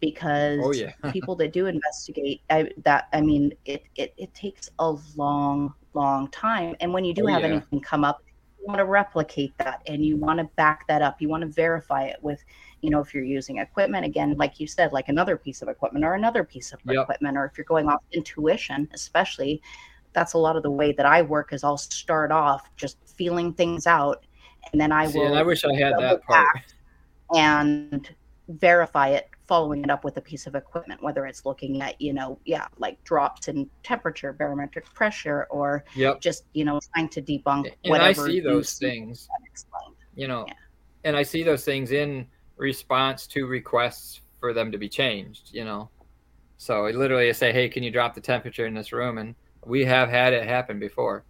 because 0.01 0.61
oh 0.61 0.71
yeah, 0.73 0.93
people 1.13 1.35
that 1.37 1.53
do 1.53 1.67
investigate 1.67 2.41
I, 2.49 2.69
that 2.85 3.05
i 3.13 3.21
mean 3.21 3.53
it, 3.65 3.83
it 3.95 4.13
it 4.17 4.33
takes 4.35 4.69
a 4.79 4.95
long 5.17 5.73
long 5.93 6.29
time 6.31 6.75
and 6.81 6.93
when 6.93 7.05
you 7.05 7.13
do 7.13 7.25
Oh, 7.25 7.27
have 7.27 7.43
yeah. 7.43 7.45
anything 7.45 7.81
come 7.81 8.03
up 8.05 8.19
you 8.59 8.65
want 8.67 8.79
to 8.79 8.85
replicate 8.85 9.55
that 9.59 9.81
and 9.87 10.05
you 10.05 10.17
want 10.17 10.39
to 10.39 10.45
back 10.57 10.87
that 10.87 11.01
up 11.01 11.21
you 11.21 11.29
want 11.29 11.41
to 11.43 11.47
verify 11.49 12.05
it 12.05 12.17
with 12.21 12.43
you 12.81 12.89
know 12.89 12.99
if 12.99 13.13
you're 13.13 13.23
using 13.23 13.57
equipment 13.57 14.05
again 14.05 14.35
like 14.37 14.59
you 14.59 14.67
said 14.67 14.91
like 14.93 15.09
another 15.09 15.37
piece 15.37 15.61
of 15.61 15.67
equipment 15.67 16.05
or 16.05 16.13
another 16.13 16.43
piece 16.43 16.73
of 16.73 16.79
Yep. 16.85 17.03
equipment 17.03 17.37
or 17.37 17.45
if 17.45 17.57
you're 17.57 17.65
going 17.65 17.87
off 17.87 18.01
intuition 18.11 18.87
especially 18.93 19.61
that's 20.13 20.33
a 20.33 20.37
lot 20.37 20.55
of 20.55 20.63
the 20.63 20.71
way 20.71 20.91
that 20.91 21.05
i 21.05 21.21
work 21.21 21.53
is 21.53 21.63
i'll 21.63 21.77
start 21.77 22.31
off 22.31 22.69
just 22.75 22.97
feeling 23.17 23.53
things 23.53 23.87
out 23.87 24.25
and 24.71 24.79
then 24.81 24.91
i 24.91 25.07
See, 25.07 25.17
will 25.17 25.27
and 25.27 25.35
I 25.37 25.43
wish 25.43 25.63
I 25.65 25.73
had 25.73 25.97
that 25.99 26.23
part. 26.23 26.47
and 27.35 28.15
verify 28.49 29.09
it 29.09 29.27
following 29.47 29.83
it 29.83 29.89
up 29.89 30.03
with 30.03 30.17
a 30.17 30.21
piece 30.21 30.47
of 30.47 30.55
equipment 30.55 31.01
whether 31.03 31.25
it's 31.25 31.45
looking 31.45 31.81
at 31.81 31.99
you 31.99 32.13
know 32.13 32.39
yeah 32.45 32.65
like 32.77 33.01
drops 33.03 33.47
in 33.49 33.69
temperature 33.83 34.31
barometric 34.33 34.85
pressure 34.93 35.47
or 35.49 35.83
Yep. 35.95 36.21
just 36.21 36.43
you 36.53 36.63
know 36.63 36.79
trying 36.93 37.09
to 37.09 37.21
debunk 37.21 37.71
And 37.83 38.01
I 38.01 38.13
see 38.13 38.39
those 38.39 38.73
things, 38.77 39.27
you 40.15 40.27
know, 40.27 40.45
Yeah. 40.47 40.53
and 41.03 41.15
I 41.15 41.23
see 41.23 41.43
those 41.43 41.63
things 41.65 41.91
in 41.91 42.27
response 42.57 43.27
to 43.27 43.45
requests 43.47 44.21
for 44.39 44.53
them 44.53 44.71
to 44.71 44.77
be 44.77 44.89
changed, 44.89 45.49
you 45.53 45.63
know. 45.65 45.89
So 46.57 46.85
I 46.87 46.91
literally 46.91 47.31
say, 47.33 47.51
"Hey, 47.53 47.69
can 47.69 47.83
you 47.83 47.91
drop 47.91 48.15
the 48.15 48.21
temperature 48.21 48.65
in 48.65 48.73
this 48.73 48.91
room?" 48.91 49.17
And 49.19 49.35
we 49.65 49.85
have 49.85 50.09
had 50.09 50.33
it 50.33 50.47
happen 50.47 50.79
before. 50.79 51.23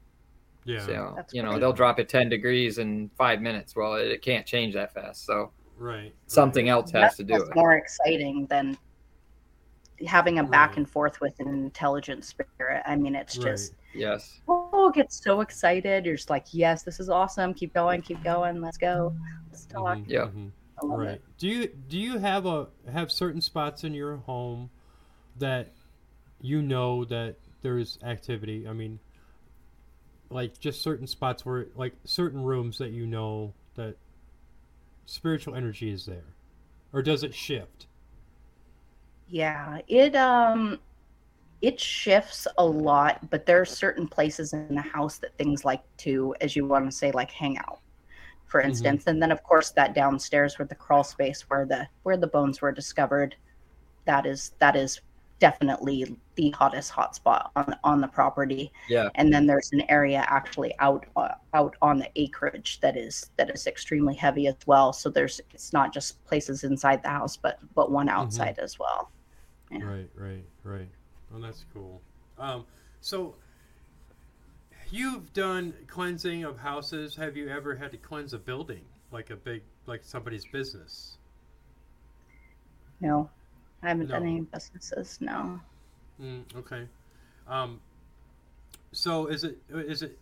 Yeah. 0.65 0.85
So 0.85 1.13
That's 1.15 1.33
you 1.33 1.43
know, 1.43 1.51
great. 1.51 1.59
they'll 1.61 1.73
drop 1.73 1.99
it 1.99 2.09
ten 2.09 2.29
degrees 2.29 2.77
in 2.77 3.09
five 3.17 3.41
minutes. 3.41 3.75
Well, 3.75 3.95
it, 3.95 4.07
it 4.07 4.21
can't 4.21 4.45
change 4.45 4.73
that 4.73 4.93
fast. 4.93 5.25
So 5.25 5.51
Right. 5.77 6.13
something 6.27 6.69
else 6.69 6.91
has 6.91 7.01
That's 7.01 7.17
to 7.17 7.23
do 7.23 7.33
what's 7.33 7.49
it. 7.49 7.55
more 7.55 7.73
exciting 7.73 8.47
than 8.49 8.77
having 10.05 10.39
a 10.39 10.43
back 10.43 10.77
and 10.77 10.89
forth 10.89 11.19
with 11.21 11.33
an 11.39 11.47
intelligent 11.47 12.23
spirit 12.23 12.83
i 12.85 12.95
mean 12.95 13.15
it's 13.15 13.35
Right. 13.37 13.49
just 13.49 13.73
Yes. 13.95 14.41
oh 14.47 14.91
get 14.93 15.11
so 15.11 15.41
excited 15.41 16.05
you're 16.05 16.15
just 16.15 16.29
like 16.29 16.45
yes 16.51 16.83
this 16.83 16.99
is 16.99 17.09
awesome 17.09 17.51
keep 17.53 17.73
going 17.73 18.01
keep 18.03 18.23
going 18.23 18.61
let's 18.61 18.77
go 18.77 19.11
let's 19.49 19.65
talk 19.65 19.97
Mhm, 19.97 20.05
Yeah. 20.07 20.25
mhm. 20.25 20.51
Right. 20.83 21.15
it. 21.15 21.23
Do 21.37 21.47
you 21.47 21.67
do 21.67 21.97
you 21.97 22.19
have 22.19 22.45
a 22.45 22.67
have 22.91 23.11
certain 23.11 23.41
spots 23.41 23.83
in 23.83 23.93
your 23.93 24.17
home 24.17 24.69
that 25.37 25.73
you 26.41 26.61
know 26.61 27.05
that 27.05 27.35
there's 27.61 27.97
activity? 28.03 28.67
I 28.67 28.73
mean, 28.73 28.99
like 30.29 30.59
just 30.59 30.81
certain 30.81 31.07
spots 31.07 31.45
where 31.45 31.67
like 31.75 31.95
certain 32.03 32.43
rooms 32.43 32.77
that 32.77 32.91
you 32.91 33.05
know 33.07 33.53
that 33.75 33.97
spiritual 35.05 35.55
energy 35.55 35.91
is 35.91 36.05
there, 36.05 36.25
or 36.93 37.01
does 37.01 37.23
it 37.23 37.33
shift? 37.33 37.87
Yeah, 39.27 39.79
it 39.87 40.15
um 40.15 40.79
it 41.61 41.79
shifts 41.79 42.47
a 42.57 42.65
lot, 42.65 43.29
but 43.29 43.45
there 43.45 43.59
are 43.59 43.65
certain 43.65 44.07
places 44.07 44.53
in 44.53 44.75
the 44.75 44.81
house 44.81 45.17
that 45.19 45.35
things 45.37 45.65
like 45.65 45.81
to, 45.97 46.35
as 46.39 46.55
you 46.55 46.65
want 46.65 46.85
to 46.85 46.91
say, 46.91 47.11
like 47.11 47.31
hang 47.31 47.57
out, 47.57 47.79
for 48.47 48.61
Mhm. 48.61 48.65
instance. 48.65 49.03
And 49.07 49.21
then 49.21 49.31
of 49.31 49.43
course 49.43 49.71
that 49.71 49.93
downstairs 49.93 50.57
with 50.57 50.69
the 50.69 50.75
crawl 50.75 51.03
space 51.03 51.41
where 51.49 51.65
the 51.65 51.87
where 52.03 52.17
the 52.17 52.27
bones 52.27 52.61
were 52.61 52.71
discovered, 52.71 53.35
that 54.05 54.25
is 54.25 54.53
that 54.59 54.75
is 54.75 55.01
definitely 55.39 56.17
the 56.33 56.49
hottest 56.51 56.91
hotspot 56.91 57.51
on 57.55 57.75
on 57.83 58.01
the 58.01 58.07
property. 58.07 58.71
Yeah. 58.89 59.09
And 59.15 59.31
then 59.31 59.45
there's 59.45 59.71
an 59.71 59.83
area 59.89 60.25
actually 60.27 60.73
out 60.79 61.05
uh, 61.15 61.35
out 61.53 61.75
on 61.81 61.99
the 61.99 62.09
acreage 62.15 62.79
that 62.79 62.97
is 62.97 63.29
that 63.37 63.49
is 63.51 63.67
extremely 63.67 64.15
heavy 64.15 64.47
as 64.47 64.55
well. 64.65 64.93
So 64.93 65.09
there's 65.09 65.39
it's 65.53 65.73
not 65.73 65.93
just 65.93 66.23
places 66.25 66.63
inside 66.63 67.03
the 67.03 67.09
house, 67.09 67.37
but 67.37 67.59
but 67.75 67.91
one 67.91 68.09
outside 68.09 68.57
as 68.59 68.79
well. 68.79 69.11
Yeah. 69.71 69.83
Right, 69.83 70.09
right, 70.15 70.45
right. 70.63 70.89
Oh, 71.35 71.39
that's 71.39 71.65
cool. 71.73 72.01
Um, 72.39 72.65
so 73.01 73.35
you've 74.91 75.33
done 75.33 75.73
cleansing 75.87 76.43
of 76.43 76.57
houses. 76.57 77.15
Have 77.15 77.37
you 77.37 77.49
ever 77.49 77.75
had 77.75 77.91
to 77.91 77.97
cleanse 77.97 78.33
a 78.33 78.37
building, 78.37 78.81
like 79.11 79.29
a 79.29 79.35
big, 79.35 79.61
like 79.85 80.03
somebody's 80.03 80.45
business? 80.45 81.17
No, 82.99 83.29
I 83.83 83.89
haven't 83.89 84.07
done 84.07 84.23
any 84.23 84.41
businesses. 84.41 85.17
No. 85.21 85.59
Mm, 86.21 86.43
okay. 86.55 86.87
Um, 87.47 87.79
so 88.91 89.27
is 89.27 89.43
it 89.43 89.57
is 89.69 90.01
it 90.01 90.17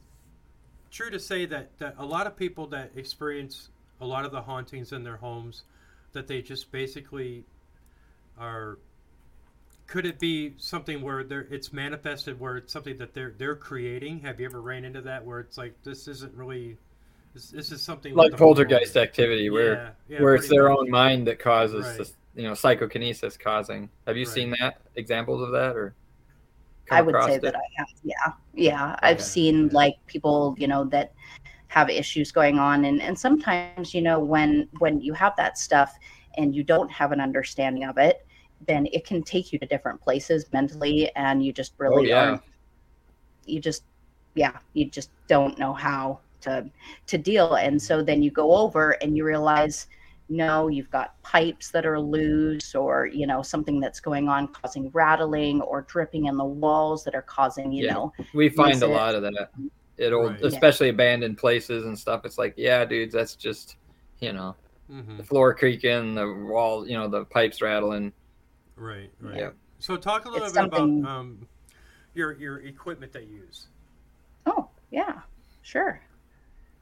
true 0.91 1.10
to 1.10 1.19
say 1.19 1.45
that, 1.45 1.78
that 1.80 1.95
a 1.97 2.06
lot 2.06 2.28
of 2.28 2.36
people 2.36 2.67
that 2.67 2.91
experience 2.95 3.69
a 4.01 4.06
lot 4.06 4.25
of 4.25 4.32
the 4.32 4.41
hauntings 4.41 4.91
in 4.91 5.04
their 5.04 5.17
homes 5.17 5.63
that 6.13 6.28
they 6.28 6.41
just 6.41 6.71
basically 6.71 7.43
are 8.38 8.78
could 9.87 10.05
it 10.05 10.19
be 10.19 10.53
something 10.57 11.01
where 11.01 11.23
they're 11.23 11.47
it's 11.51 11.71
manifested 11.73 12.39
where 12.39 12.57
it's 12.57 12.73
something 12.73 12.97
that 12.97 13.13
they're 13.13 13.33
they're 13.37 13.55
creating 13.55 14.19
have 14.19 14.39
you 14.39 14.45
ever 14.45 14.61
ran 14.61 14.83
into 14.85 15.01
that 15.01 15.23
where 15.23 15.39
it's 15.39 15.57
like 15.57 15.75
this 15.83 16.07
isn't 16.07 16.33
really 16.35 16.77
this, 17.33 17.49
this 17.51 17.71
is 17.71 17.81
something 17.81 18.13
Like 18.13 18.31
with 18.31 18.31
the 18.31 18.37
whole 18.37 18.55
poltergeist 18.55 18.95
world? 18.95 19.07
activity, 19.09 19.49
where 19.49 19.75
Yeah, 19.75 19.89
yeah, 20.07 20.21
where 20.21 20.35
it's 20.35 20.47
their 20.49 20.69
much. 20.69 20.79
own 20.79 20.89
mind 20.89 21.27
that 21.27 21.39
causes 21.39 21.85
Right. 21.85 21.97
this, 21.97 22.13
you 22.35 22.43
know, 22.43 22.53
psychokinesis 22.53 23.37
causing. 23.37 23.89
Have 24.07 24.17
you 24.17 24.25
Right. 24.25 24.33
seen 24.33 24.51
that 24.61 24.81
examples 24.95 25.41
of 25.41 25.51
that 25.51 25.75
or? 25.75 25.95
I 26.91 27.01
would 27.01 27.21
say 27.23 27.35
it? 27.35 27.41
that 27.41 27.55
I 27.55 27.61
have. 27.77 27.87
Yeah. 28.03 28.31
Yeah. 28.53 28.95
I've 29.01 29.19
Okay. 29.19 29.23
seen 29.23 29.69
like 29.69 29.95
people, 30.07 30.55
you 30.57 30.67
know, 30.67 30.85
that 30.85 31.13
have 31.67 31.89
issues 31.89 32.31
going 32.31 32.59
on 32.59 32.85
and, 32.85 33.01
and 33.01 33.17
sometimes, 33.17 33.93
you 33.93 34.01
know, 34.01 34.19
when 34.19 34.69
when 34.79 35.01
you 35.01 35.13
have 35.13 35.33
that 35.37 35.57
stuff 35.57 35.97
and 36.37 36.55
you 36.55 36.63
don't 36.63 36.91
have 36.91 37.11
an 37.11 37.19
understanding 37.21 37.85
of 37.85 37.97
it, 37.97 38.24
then 38.67 38.87
it 38.91 39.05
can 39.05 39.21
take 39.21 39.51
you 39.53 39.59
to 39.59 39.65
different 39.65 39.99
places 40.01 40.45
mentally 40.53 41.11
and 41.15 41.43
you 41.43 41.51
just 41.53 41.73
really 41.77 42.05
oh 42.11 42.15
yeah, 42.15 42.29
aren't 42.31 42.41
you 43.45 43.59
just 43.59 43.83
yeah 44.33 44.57
you 44.73 44.85
just 44.85 45.09
don't 45.27 45.57
know 45.59 45.73
how 45.73 46.19
to 46.41 46.65
to 47.07 47.17
deal 47.17 47.55
and 47.55 47.81
so 47.81 48.01
then 48.03 48.21
you 48.23 48.31
go 48.31 48.55
over 48.55 48.91
and 49.01 49.15
you 49.17 49.23
realize 49.25 49.87
no 50.29 50.67
you've 50.67 50.89
got 50.89 51.21
pipes 51.21 51.69
that 51.69 51.85
are 51.85 51.99
loose 51.99 52.73
or 52.73 53.05
you 53.05 53.27
know 53.27 53.41
something 53.41 53.79
that's 53.79 53.99
going 53.99 54.27
on 54.27 54.47
causing 54.47 54.89
rattling 54.91 55.61
or 55.61 55.81
dripping 55.83 56.25
in 56.25 56.35
the 56.37 56.43
walls 56.43 57.03
that 57.03 57.13
are 57.13 57.21
causing 57.21 57.71
you 57.71 57.85
Yeah. 57.85 57.93
know 57.93 58.13
we 58.33 58.49
find 58.49 58.81
a 58.81 58.85
it- 58.85 58.89
lot 58.89 59.15
of 59.15 59.21
that 59.21 59.49
it'll 59.97 60.30
Right. 60.30 60.39
Yeah. 60.41 60.47
especially 60.47 60.89
abandoned 60.89 61.38
places 61.38 61.86
and 61.86 61.97
stuff. 61.97 62.25
It's 62.25 62.38
like, 62.38 62.53
yeah, 62.57 62.84
dudes, 62.84 63.13
that's 63.13 63.34
just, 63.34 63.77
you 64.19 64.34
know, 64.34 64.53
Mhm. 64.91 65.15
the 65.15 65.23
floor 65.23 65.53
creaking, 65.55 66.15
the 66.15 66.27
wall, 66.34 66.86
you 66.86 66.95
know, 66.97 67.07
the 67.07 67.23
pipes 67.23 67.61
rattling. 67.61 68.11
Right 68.76 69.11
right 69.19 69.38
Yeah. 69.38 69.49
so 69.80 69.97
talk 69.97 70.26
a 70.26 70.30
little 70.30 70.45
It's 70.47 70.53
bit 70.53 70.65
about 70.65 70.82
um, 70.82 71.47
your 72.13 72.34
your 72.34 72.59
equipment 72.59 73.11
that 73.13 73.28
you 73.28 73.36
use 73.38 73.67
oh 74.45 74.67
yeah 74.91 75.19
sure 75.61 76.01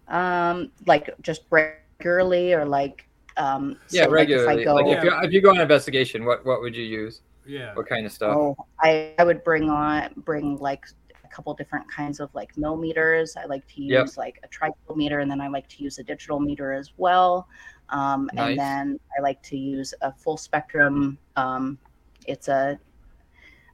um 0.08 0.72
like 0.86 1.10
just 1.22 1.44
regularly 1.50 2.54
or 2.54 2.66
like 2.66 3.08
um 3.38 3.78
Yeah, 3.90 4.04
so, 4.06 4.10
like, 4.12 4.30
if 4.30 4.40
I 4.48 4.56
regularly. 4.56 4.66
go- 4.66 4.76
Like 4.76 4.86
if 4.98 5.04
you 5.04 5.12
if 5.24 5.32
you 5.32 5.42
go 5.42 5.50
on 5.52 5.60
investigation, 5.60 6.24
what 6.26 6.46
what 6.46 6.62
would 6.62 6.76
you 6.76 6.84
use? 6.84 7.22
yeah 7.46 7.74
What 7.74 7.88
kind 7.90 8.06
of 8.06 8.12
stuff? 8.12 8.38
Oh, 8.38 8.56
I, 8.80 9.14
I 9.18 9.24
would 9.24 9.44
bring 9.44 9.70
on 9.70 10.14
bring 10.18 10.58
like 10.58 10.86
a 10.86 11.03
couple 11.34 11.54
different 11.54 11.90
kinds 11.90 12.20
of 12.20 12.34
like 12.36 12.56
millimeters. 12.58 13.36
I 13.36 13.46
like 13.46 13.66
to 13.76 13.82
use 13.82 13.92
Yep. 13.92 14.18
like 14.18 14.40
a 14.44 14.48
triple 14.48 14.96
meter, 14.96 15.20
and 15.20 15.30
then 15.32 15.42
I 15.42 15.48
like 15.48 15.68
to 15.70 15.84
use 15.84 16.00
a 16.00 16.04
digital 16.04 16.40
meter 16.40 16.74
as 16.74 16.92
well. 16.98 17.48
Um, 17.90 18.30
Nice. 18.34 18.50
And 18.52 18.60
then 18.60 19.00
I 19.18 19.22
like 19.22 19.42
to 19.44 19.58
use 19.58 19.94
a 20.02 20.12
full 20.14 20.38
spectrum. 20.38 21.18
Um, 21.36 21.78
it's 22.28 22.48
a 22.48 22.80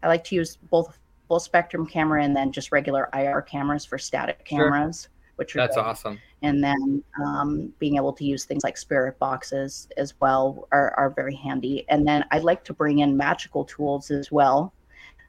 I 0.01 0.07
like 0.07 0.23
to 0.25 0.35
use 0.35 0.55
both 0.69 0.97
full 1.27 1.39
spectrum 1.39 1.85
camera 1.85 2.23
and 2.23 2.35
then 2.35 2.51
just 2.51 2.71
regular 2.71 3.09
IR 3.13 3.41
cameras 3.41 3.85
for 3.85 3.97
static 3.97 4.45
Sure. 4.47 4.71
cameras, 4.71 5.09
which 5.35 5.55
are 5.55 5.59
That's 5.59 5.75
good 5.75 5.85
awesome. 5.85 6.19
and 6.41 6.63
then 6.63 7.03
um, 7.23 7.71
being 7.79 7.97
able 7.97 8.13
to 8.13 8.23
use 8.25 8.45
things 8.45 8.63
like 8.63 8.77
spirit 8.77 9.19
boxes 9.19 9.87
as 9.97 10.13
well 10.21 10.67
are, 10.71 10.91
are 10.97 11.09
very 11.11 11.35
handy 11.35 11.85
and 11.89 12.07
then 12.07 12.23
i 12.31 12.39
like 12.39 12.63
to 12.63 12.73
bring 12.73 12.99
in 12.99 13.15
magical 13.15 13.63
tools 13.65 14.09
as 14.09 14.31
well 14.31 14.73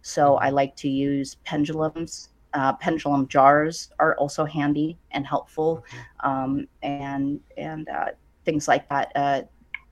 so 0.02 0.36
i 0.36 0.50
like 0.50 0.74
to 0.76 0.88
use 0.88 1.36
pendulums 1.44 2.30
uh, 2.54 2.72
pendulum 2.74 3.26
jars 3.28 3.90
are 3.98 4.16
also 4.16 4.44
handy 4.44 4.98
and 5.12 5.26
helpful, 5.26 5.84
um, 6.24 6.66
and 6.82 7.40
and 7.56 7.88
uh, 7.88 8.06
things 8.44 8.66
like 8.68 8.88
that. 8.88 9.10
Uh, 9.14 9.42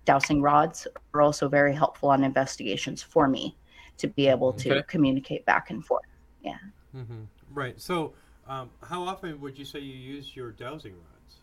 dowsing 0.04 0.40
rods 0.40 0.86
are 1.14 1.20
also 1.20 1.48
very 1.48 1.74
helpful 1.74 2.08
on 2.10 2.22
investigations 2.24 3.02
for 3.02 3.28
me 3.28 3.56
to 3.98 4.08
be 4.08 4.26
able 4.28 4.52
to 4.52 4.82
Okay. 4.82 4.84
communicate 4.84 5.44
back 5.44 5.70
and 5.70 5.84
forth. 5.84 6.02
hmm 6.92 7.24
Right. 7.50 7.80
So, 7.80 8.14
um, 8.46 8.70
how 8.82 9.02
often 9.02 9.40
would 9.40 9.58
you 9.58 9.64
say 9.64 9.80
you 9.80 9.94
use 9.94 10.34
your 10.36 10.50
dowsing 10.52 10.94
rods? 10.94 11.40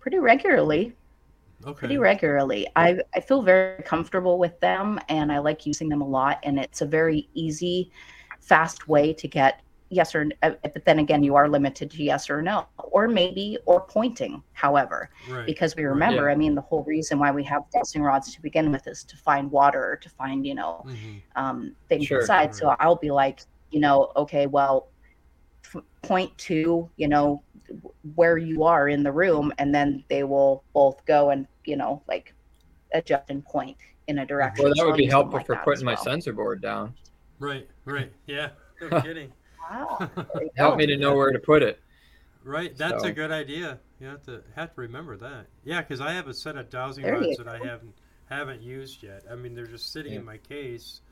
Pretty 0.00 0.18
regularly, 0.18 0.96
Okay. 1.66 1.96
pretty 1.98 1.98
regularly. 1.98 2.66
I 2.76 2.98
I 3.14 3.20
feel 3.20 3.42
very 3.42 3.64
comfortable 3.66 4.38
with 4.38 4.58
them, 4.60 4.98
and 5.08 5.32
I 5.32 5.38
like 5.38 5.66
using 5.66 5.88
them 5.88 6.00
a 6.02 6.06
lot. 6.08 6.38
And 6.44 6.58
it's 6.58 6.80
a 6.80 6.86
very 6.86 7.28
easy, 7.34 7.90
fast 8.40 8.88
way 8.88 9.12
to 9.14 9.28
get 9.28 9.60
yes 9.90 10.14
or 10.14 10.26
uh, 10.42 10.50
but 10.62 10.84
then 10.86 10.98
again 11.00 11.22
you 11.22 11.34
are 11.36 11.48
limited 11.48 11.90
to 11.90 12.02
yes 12.02 12.30
or 12.30 12.42
no 12.42 12.66
or 12.92 13.08
maybe 13.08 13.58
or 13.66 13.84
pointing 13.86 14.42
however 14.52 15.10
Right. 15.26 15.44
because 15.46 15.74
we 15.76 15.84
remember 15.84 16.28
Yeah. 16.28 16.30
i 16.30 16.34
mean 16.36 16.54
the 16.54 16.60
whole 16.62 16.84
reason 16.86 17.18
why 17.18 17.30
we 17.32 17.42
have 17.44 17.62
dowsing 17.74 18.02
rods 18.02 18.34
to 18.34 18.40
begin 18.42 18.70
with 18.72 18.86
is 18.86 19.04
to 19.04 19.16
find 19.16 19.50
water 19.50 19.98
to 20.02 20.08
find 20.10 20.46
you 20.46 20.54
know 20.54 20.84
hmm 20.84 21.18
um, 21.36 21.74
things 21.88 22.06
Sure. 22.06 22.20
inside 22.20 22.54
so 22.54 22.74
i'll 22.80 22.96
be 22.96 23.10
like 23.10 23.40
you 23.70 23.80
know 23.80 24.10
okay 24.16 24.46
well 24.46 24.88
f- 25.74 25.82
point 26.02 26.36
to 26.38 26.90
you 26.96 27.08
know 27.08 27.42
where 28.14 28.38
you 28.38 28.64
are 28.64 28.88
in 28.88 29.02
the 29.02 29.12
room 29.12 29.52
and 29.58 29.74
then 29.74 30.04
they 30.08 30.24
will 30.24 30.64
both 30.72 31.04
go 31.04 31.30
and 31.30 31.46
you 31.64 31.76
know 31.76 32.02
like 32.08 32.34
adjust 32.92 33.30
and 33.30 33.44
point 33.44 33.76
in 34.08 34.18
a 34.18 34.26
direction 34.26 34.64
Well, 34.64 34.74
that 34.74 34.84
would 34.84 34.96
be 34.96 35.06
helpful 35.06 35.38
like 35.38 35.46
for 35.46 35.56
putting 35.56 35.78
as 35.78 35.84
my 35.84 35.94
sensor 35.94 36.32
board 36.32 36.60
down. 36.60 36.94
Right. 37.38 37.68
Right. 37.84 38.12
Yeah. 38.26 38.50
No 38.80 39.00
kidding. 39.02 39.32
wow 39.70 40.10
Help 40.56 40.76
me 40.76 40.86
to 40.86 40.96
know 40.96 41.14
where 41.14 41.32
to 41.32 41.38
put 41.38 41.62
it. 41.62 41.80
Right, 42.42 42.74
that's 42.76 43.04
a 43.04 43.12
good 43.12 43.30
idea. 43.30 43.78
You 44.00 44.06
have 44.06 44.22
to 44.24 44.42
have 44.56 44.74
to 44.74 44.80
remember 44.80 45.16
that. 45.18 45.46
Yeah, 45.62 45.82
because 45.82 46.00
I 46.00 46.12
have 46.12 46.26
a 46.26 46.32
set 46.32 46.56
of 46.56 46.70
dowsing 46.70 47.04
There 47.04 47.14
rods 47.14 47.36
that 47.36 47.46
I 47.46 47.58
haven't 47.58 47.94
haven't 48.30 48.62
used 48.62 49.02
yet. 49.02 49.24
I 49.30 49.34
mean, 49.34 49.54
they're 49.54 49.66
just 49.66 49.92
sitting 49.92 50.14
in 50.14 50.24
my 50.24 50.38
case. 50.38 51.02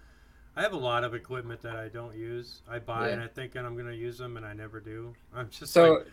I 0.58 0.62
have 0.62 0.72
a 0.72 0.76
lot 0.76 1.04
of 1.04 1.14
equipment 1.14 1.62
that 1.62 1.76
I 1.76 1.86
don't 1.86 2.16
use. 2.16 2.62
I 2.68 2.80
buy 2.80 3.06
Yeah. 3.06 3.12
and 3.14 3.22
I 3.22 3.28
think 3.28 3.54
and 3.54 3.64
I'm 3.64 3.74
going 3.74 3.86
to 3.86 3.94
use 3.94 4.18
them, 4.18 4.36
and 4.36 4.44
I 4.44 4.54
never 4.54 4.80
do. 4.80 5.14
I'm 5.34 5.48
just 5.50 5.72
So, 5.72 5.98
like, 5.98 6.06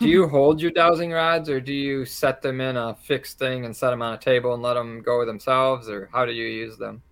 do 0.00 0.08
you 0.08 0.26
hold 0.26 0.60
your 0.60 0.72
dowsing 0.72 1.12
rods, 1.12 1.48
or 1.48 1.60
do 1.60 1.72
you 1.72 2.04
set 2.04 2.42
them 2.42 2.60
in 2.60 2.76
a 2.76 2.96
fixed 2.96 3.38
thing 3.38 3.64
and 3.64 3.76
set 3.76 3.90
them 3.90 4.02
on 4.02 4.14
a 4.14 4.18
table 4.18 4.52
and 4.54 4.62
let 4.62 4.74
them 4.74 5.02
go 5.02 5.24
themselves, 5.24 5.88
or 5.88 6.08
how 6.12 6.26
do 6.26 6.32
you 6.32 6.46
use 6.46 6.76
them? 6.78 7.02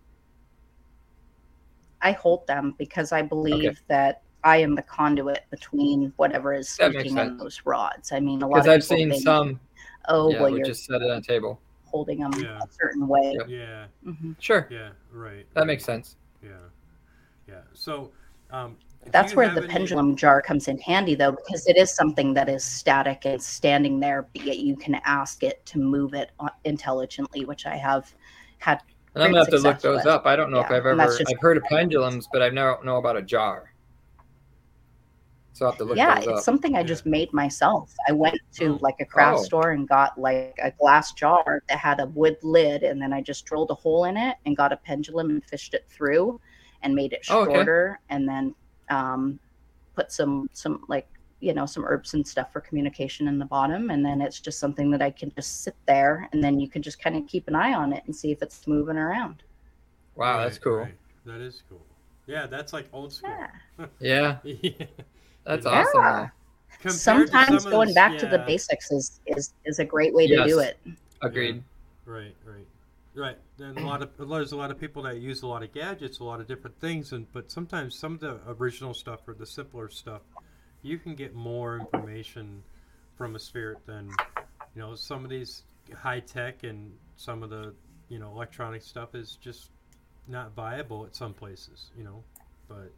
I 2.01 2.12
hold 2.12 2.47
them 2.49 2.74
because 2.78 3.12
I 3.12 3.22
believe 3.22 3.80
that 3.88 4.22
I 4.45 4.57
am 4.57 4.74
the 4.74 4.82
conduit 4.82 5.45
between 5.51 6.12
whatever 6.16 6.53
is 6.53 6.68
That 6.78 6.93
makes 6.93 7.05
speaking 7.05 7.18
on 7.18 7.38
those 7.38 7.61
rods. 7.64 8.11
I 8.11 8.18
mean, 8.18 8.43
a 8.43 8.49
lot 8.49 8.57
Because 8.57 8.66
of 8.66 8.74
I've 8.74 8.84
seen 8.84 9.09
think, 9.09 9.22
some, 9.22 9.61
oh, 10.09 10.30
yeah, 10.30 10.40
well, 10.40 10.51
would 10.51 10.59
you're 10.59 10.66
just 10.66 10.84
set 10.84 11.01
it 11.01 11.11
on 11.11 11.18
a 11.18 11.22
table. 11.22 11.61
holding 11.84 12.20
them 12.20 12.32
Yeah. 12.43 12.59
a 12.61 12.68
certain 12.72 13.07
way. 13.07 13.32
Yep. 13.34 13.49
yeah, 13.49 13.86
hmm 14.05 14.32
Sure, 14.40 14.68
yeah, 14.70 14.90
right. 15.12 15.47
that 15.55 15.61
right, 15.61 15.66
makes 15.66 15.84
sense. 15.84 16.16
Yeah, 16.43 16.51
yeah. 17.49 17.61
So, 17.74 18.11
um, 18.51 18.76
That's 19.11 19.34
where 19.34 19.49
the 19.49 19.62
any- 19.62 19.72
pendulum 19.72 20.16
jar 20.16 20.43
comes 20.43 20.68
in 20.68 20.78
handy, 20.78 21.14
though, 21.14 21.32
because 21.32 21.66
it 21.66 21.76
is 21.76 21.95
something 21.95 22.34
that 22.34 22.49
is 22.49 22.64
static 22.64 23.24
and 23.24 23.43
standing 23.43 24.01
there, 24.01 24.28
but 24.32 24.45
yet 24.45 24.59
you 24.59 24.76
can 24.76 24.97
ask 25.05 25.43
it 25.43 25.64
to 25.66 25.78
move 25.78 26.14
it 26.14 26.30
uh, 26.40 26.51
intelligently, 26.64 27.45
which 27.45 27.66
I 27.66 27.76
have 27.76 28.12
had. 28.59 28.80
And 29.14 29.24
I'm 29.24 29.30
gonna 29.30 29.45
have 29.45 29.49
to 29.49 29.59
look 29.59 29.80
those 29.80 29.99
with. 29.99 30.07
up. 30.07 30.24
I 30.26 30.36
don't 30.36 30.51
know 30.51 30.61
if 30.61 30.70
I've 30.70 30.86
ever 30.86 31.01
I've 31.01 31.40
heard 31.40 31.57
of 31.57 31.64
pendulums, 31.64 32.28
but 32.32 32.43
I 32.43 32.49
never 32.49 32.78
know 32.82 32.97
about 32.97 33.16
a 33.16 33.22
jar. 33.22 33.72
So 35.53 35.67
I 35.67 35.69
have 35.71 35.79
to 35.79 35.85
look 35.85 35.99
yeah, 35.99 36.19
it's 36.21 36.29
up. 36.39 36.45
something 36.45 36.75
I 36.77 36.83
just 36.83 37.07
made 37.07 37.33
myself. 37.33 37.93
I 38.09 38.13
went 38.13 38.39
to 38.55 38.65
Oh. 38.67 38.79
like 38.81 38.97
a 39.01 39.05
craft 39.07 39.41
Oh. 39.41 39.43
store 39.45 39.71
and 39.73 39.89
got 39.89 40.19
like 40.19 40.55
a 40.63 40.73
glass 40.81 41.13
jar 41.13 41.63
that 41.69 41.79
had 41.79 42.01
a 42.01 42.07
wood 42.07 42.37
lid, 42.43 42.83
and 42.83 43.01
then 43.01 43.13
I 43.13 43.21
just 43.21 43.45
drilled 43.45 43.71
a 43.71 43.75
hole 43.75 44.05
in 44.05 44.17
it 44.17 44.37
and 44.47 44.57
got 44.57 44.73
a 44.73 44.77
pendulum 44.79 45.31
and 45.31 45.45
fished 45.45 45.75
it 45.75 45.87
through, 45.91 46.41
and 46.83 46.95
made 46.95 47.13
it 47.13 47.25
Oh, 47.29 47.43
okay. 47.43 47.53
shorter, 47.55 48.01
and 48.09 48.29
then 48.29 48.55
um, 48.91 49.39
put 49.97 50.13
some 50.13 50.49
some 50.55 50.85
like 50.89 51.09
you 51.41 51.55
know 51.55 51.67
some 51.67 51.85
herbs 51.85 52.15
and 52.15 52.27
stuff 52.27 52.53
for 52.53 52.61
communication 52.61 53.29
in 53.29 53.39
the 53.39 53.45
bottom, 53.47 53.91
and 53.91 54.05
then 54.05 54.21
it's 54.23 54.41
just 54.41 54.59
something 54.61 54.91
that 54.93 55.03
I 55.03 55.11
can 55.11 55.33
just 55.37 55.63
sit 55.65 55.77
there, 55.87 56.29
and 56.33 56.43
then 56.43 56.59
you 56.61 56.69
can 56.71 56.83
just 56.83 57.03
kind 57.03 57.17
of 57.17 57.27
keep 57.27 57.49
an 57.49 57.55
eye 57.57 57.75
on 57.75 57.93
it 57.93 58.03
and 58.07 58.15
see 58.17 58.33
if 58.33 58.43
it's 58.43 58.67
moving 58.67 58.97
around. 58.97 59.43
wow, 60.15 60.39
that's 60.43 60.59
cool. 60.59 60.77
right. 60.79 60.97
That 61.25 61.41
is 61.41 61.63
cool. 61.69 61.87
Yeah, 62.27 62.47
that's 62.47 62.73
like 62.73 62.89
old 62.93 63.13
school. 63.13 63.35
Yeah. 63.79 63.87
Yeah, 64.01 64.39
Yeah. 64.43 64.87
That's 65.45 65.64
Yeah. 65.66 65.70
awesome. 65.80 66.01
Yeah. 66.01 66.28
Compared 66.78 66.95
Sometimes 66.99 67.62
some 67.62 67.70
going 67.72 67.88
this- 67.88 67.95
back 67.95 68.18
to 68.18 68.26
the 68.26 68.38
basics 68.40 68.90
is 68.90 69.20
is 69.26 69.55
is 69.64 69.78
a 69.78 69.84
great 69.84 70.12
way 70.14 70.26
to 70.26 70.45
do 70.45 70.59
it. 70.59 70.78
Agreed. 71.20 71.62
Right, 72.05 72.34
right, 72.45 72.66
right. 73.14 73.38
Then 73.57 73.78
a 73.78 73.86
lot 73.86 74.03
of 74.03 74.11
there's 74.28 74.51
a 74.53 74.57
lot 74.57 74.72
of 74.72 74.80
people 74.80 75.03
that 75.05 75.18
use 75.18 75.43
a 75.43 75.47
lot 75.47 75.62
of 75.62 75.72
gadgets, 75.72 76.18
a 76.18 76.24
lot 76.24 76.40
of 76.40 76.49
different 76.49 76.78
things, 76.80 77.12
and 77.12 77.30
but 77.32 77.51
sometimes 77.53 77.97
some 77.97 78.14
of 78.14 78.20
the 78.20 78.40
original 78.59 78.95
stuff 78.95 79.20
or 79.28 79.34
the 79.34 79.47
simpler 79.47 79.88
stuff, 79.88 80.22
you 80.82 80.99
can 80.99 81.14
get 81.14 81.34
more 81.34 81.78
information 81.78 82.62
from 83.16 83.36
a 83.36 83.38
spirit 83.38 83.78
than 83.86 84.09
you 84.74 84.80
know 84.82 84.97
some 84.97 85.22
of 85.22 85.30
these 85.30 85.62
high 85.97 86.18
tech 86.20 86.64
and 86.64 86.93
some 87.16 87.45
of 87.45 87.51
the 87.51 87.72
you 88.09 88.18
know 88.18 88.30
electronic 88.32 88.82
stuff 88.82 89.14
is 89.14 89.36
just 89.40 89.70
not 90.26 90.53
viable 90.57 91.05
at 91.07 91.14
some 91.14 91.32
places. 91.32 91.93
You 91.97 92.03
know, 92.03 92.24
but 92.66 92.90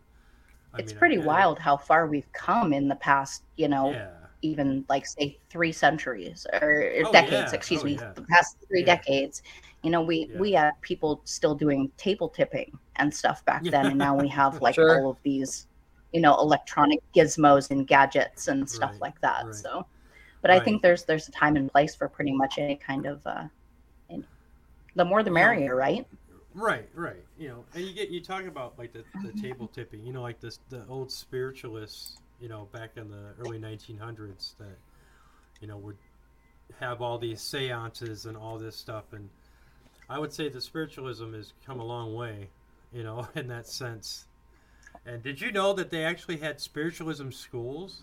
I 0.74 0.78
it's 0.78 0.92
mean, 0.92 0.92
pretty 0.92 1.18
it. 1.18 1.18
wild 1.18 1.58
how 1.58 1.76
far 1.76 2.06
we've 2.06 2.30
come 2.32 2.72
in 2.72 2.88
the 2.88 2.96
past, 2.96 3.44
you 3.56 3.68
know, 3.68 4.00
Yeah, 4.00 4.26
even 4.42 4.84
like 4.88 5.06
say 5.06 5.38
three 5.50 5.72
centuries 5.72 6.46
or 6.62 6.90
Oh, 7.02 7.12
decades, 7.12 7.52
yeah. 7.52 7.54
excuse 7.54 7.82
Oh, 7.82 7.84
me, 7.84 8.00
yeah. 8.00 8.14
the 8.14 8.22
past 8.24 8.56
three 8.68 8.84
decades. 8.84 9.42
You 9.82 9.90
know, 9.90 10.02
we 10.02 10.30
we 10.34 10.52
had 10.52 10.72
people 10.82 11.22
still 11.24 11.54
doing 11.54 11.90
table 11.96 12.28
tipping 12.28 12.78
and 12.96 13.12
stuff 13.14 13.44
back 13.44 13.68
then, 13.70 13.88
and 13.90 13.98
now 13.98 14.14
we 14.16 14.28
have 14.28 14.60
like 14.60 14.76
Sure. 14.76 14.88
all 14.88 15.10
of 15.10 15.18
these, 15.24 15.66
you 16.12 16.20
know, 16.20 16.34
electronic 16.38 17.00
gizmos 17.16 17.70
and 17.70 17.86
gadgets 17.86 18.48
and 18.48 18.68
stuff 18.68 18.96
Right, 18.96 19.00
like 19.00 19.20
that. 19.22 19.46
right. 19.46 19.54
So, 19.54 19.86
but 20.42 20.50
I 20.50 20.60
think 20.60 20.82
there's 20.82 21.04
there's 21.06 21.28
a 21.28 21.32
time 21.32 21.56
and 21.56 21.70
place 21.70 21.94
for 21.96 22.08
pretty 22.08 22.32
much 22.32 22.58
any 22.58 22.76
kind 22.76 23.06
of. 23.06 23.26
uh 23.26 23.44
any- 24.10 24.24
the 24.96 25.04
more 25.04 25.22
the 25.22 25.30
merrier, 25.30 25.74
right? 25.76 26.06
Right, 26.54 26.88
right. 26.94 27.24
You 27.38 27.48
know, 27.48 27.64
and 27.74 27.84
you 27.84 27.92
get 27.92 28.10
you 28.10 28.20
talk 28.20 28.44
about 28.44 28.78
like 28.78 28.92
the, 28.92 29.04
the 29.22 29.32
table 29.40 29.68
tipping. 29.68 30.06
You 30.06 30.12
know, 30.12 30.22
like 30.22 30.40
this 30.40 30.60
the 30.70 30.84
old 30.88 31.10
spiritualists. 31.10 32.18
You 32.40 32.48
know, 32.48 32.68
back 32.72 32.90
in 32.96 33.10
the 33.10 33.32
early 33.38 33.58
1900s, 33.58 34.56
that 34.58 34.76
you 35.60 35.68
know 35.68 35.78
would 35.78 35.96
have 36.80 37.00
all 37.00 37.18
these 37.18 37.40
seances 37.40 38.26
and 38.26 38.36
all 38.36 38.58
this 38.58 38.76
stuff. 38.76 39.04
And 39.12 39.28
I 40.08 40.18
would 40.18 40.32
say 40.32 40.48
the 40.48 40.60
spiritualism 40.60 41.32
has 41.32 41.52
come 41.64 41.80
a 41.80 41.84
long 41.84 42.14
way. 42.14 42.48
You 42.92 43.02
know, 43.02 43.26
in 43.34 43.48
that 43.48 43.66
sense. 43.66 44.26
And 45.06 45.22
did 45.22 45.40
you 45.40 45.52
know 45.52 45.72
that 45.74 45.90
they 45.90 46.04
actually 46.04 46.36
had 46.36 46.60
spiritualism 46.60 47.30
schools 47.30 48.02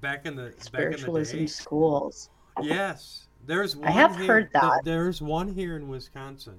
back 0.00 0.26
in 0.26 0.36
the 0.36 0.42
back 0.42 0.52
in 0.52 0.58
the 0.58 0.64
Spiritualism 0.64 1.38
day? 1.38 1.46
schools. 1.46 2.30
Yes, 2.62 3.26
there's 3.44 3.76
one. 3.76 3.88
I 3.88 3.90
have 3.92 4.16
here, 4.16 4.26
heard 4.26 4.52
th- 4.52 4.62
that. 4.62 4.80
there's 4.84 5.20
one 5.20 5.52
here 5.52 5.76
in 5.76 5.88
Wisconsin 5.88 6.58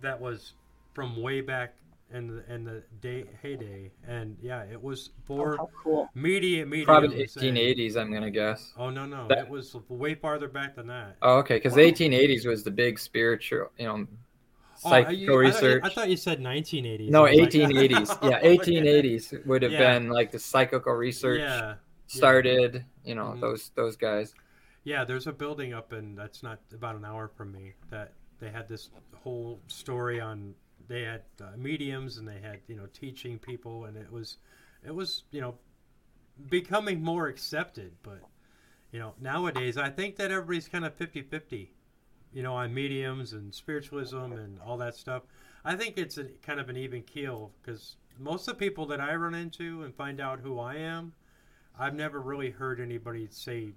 that 0.00 0.20
was 0.20 0.54
from 0.94 1.20
way 1.20 1.40
back 1.40 1.74
in 2.12 2.26
the 2.26 2.52
in 2.52 2.64
the 2.64 2.82
day 3.00 3.24
heyday, 3.40 3.90
and 4.08 4.36
yeah, 4.42 4.64
it 4.64 4.82
was 4.82 5.10
Oh, 5.10 5.22
for 5.26 5.56
how 5.56 5.70
cool! 5.80 6.08
media 6.14 6.66
mediums. 6.66 6.86
Probably 6.86 7.20
and- 7.22 7.28
1880s, 7.30 7.96
I'm 7.96 8.12
gonna 8.12 8.30
guess. 8.30 8.72
Oh 8.76 8.90
no, 8.90 9.06
no, 9.06 9.28
That- 9.28 9.38
it 9.38 9.48
was 9.48 9.76
way 9.88 10.14
farther 10.14 10.48
back 10.48 10.74
than 10.74 10.88
that. 10.88 11.16
Oh, 11.22 11.38
okay, 11.38 11.56
because 11.56 11.74
the 11.74 11.82
1880s 11.82 12.46
was 12.46 12.64
the 12.64 12.70
big 12.72 12.98
spiritual, 12.98 13.70
you 13.78 13.84
know, 13.86 14.06
Oh, 14.82 14.88
psycho 14.90 15.10
you- 15.10 15.24
I 15.24 15.26
thought 15.26 15.32
you- 15.32 15.38
research. 15.38 15.82
I 15.84 15.88
thought 15.90 16.08
you 16.10 16.16
said 16.16 16.40
1980s. 16.40 17.10
no, 17.10 17.26
I 17.26 17.30
was 17.30 17.38
like- 17.38 17.48
1880s. 17.54 18.18
Oh, 18.22 18.28
yeah, 18.30 18.40
1880s 18.42 19.34
would 19.46 19.62
have 19.62 19.72
Yeah. 19.72 19.98
been 19.98 20.08
like 20.08 20.32
the 20.32 20.38
psychical 20.40 20.94
research 20.94 21.38
Yeah, 21.40 21.74
started. 22.08 22.84
You 23.04 23.14
know, 23.14 23.34
Mhm. 23.36 23.40
those 23.40 23.70
those 23.76 23.96
guys. 23.96 24.34
Yeah. 24.90 25.04
There's 25.04 25.28
a 25.28 25.32
building 25.32 25.72
up 25.72 25.92
in 25.92 26.16
that's 26.16 26.42
not 26.42 26.58
about 26.74 26.96
an 26.96 27.04
hour 27.04 27.28
from 27.28 27.52
me 27.52 27.74
that 27.90 28.12
they 28.40 28.50
had 28.50 28.68
this 28.68 28.90
whole 29.22 29.60
story 29.68 30.20
on. 30.20 30.54
They 30.88 31.02
had 31.02 31.22
uh, 31.40 31.56
mediums 31.56 32.16
and 32.18 32.26
they 32.26 32.40
had 32.42 32.58
you 32.66 32.74
know 32.74 32.86
teaching 32.92 33.38
people, 33.38 33.84
and 33.84 33.96
it 33.96 34.10
was 34.10 34.38
it 34.84 34.92
was 34.92 35.22
you 35.30 35.40
know 35.40 35.54
becoming 36.48 37.02
more 37.02 37.28
accepted. 37.28 37.92
But 38.02 38.20
you 38.90 38.98
know 38.98 39.14
nowadays, 39.20 39.76
I 39.76 39.90
think 39.90 40.16
that 40.16 40.32
everybody's 40.32 40.66
kind 40.66 40.84
of 40.84 40.98
50-50, 40.98 41.68
You 42.32 42.42
know, 42.42 42.54
on 42.54 42.74
mediums 42.74 43.32
and 43.32 43.54
spiritualism 43.54 44.32
and 44.32 44.58
all 44.60 44.76
that 44.78 44.96
stuff. 44.96 45.22
I 45.64 45.76
think 45.76 45.98
it's 45.98 46.18
a, 46.18 46.24
kind 46.42 46.58
of 46.58 46.68
an 46.68 46.76
even 46.76 47.02
keel 47.02 47.52
because 47.62 47.94
most 48.18 48.48
of 48.48 48.58
the 48.58 48.66
people 48.66 48.86
that 48.86 49.00
I 49.00 49.14
run 49.14 49.34
into 49.34 49.84
and 49.84 49.94
find 49.94 50.20
out 50.20 50.40
who 50.40 50.58
I 50.58 50.76
am, 50.76 51.12
I've 51.78 51.94
never 51.94 52.20
really 52.20 52.50
heard 52.50 52.80
anybody 52.80 53.28
say, 53.30 53.72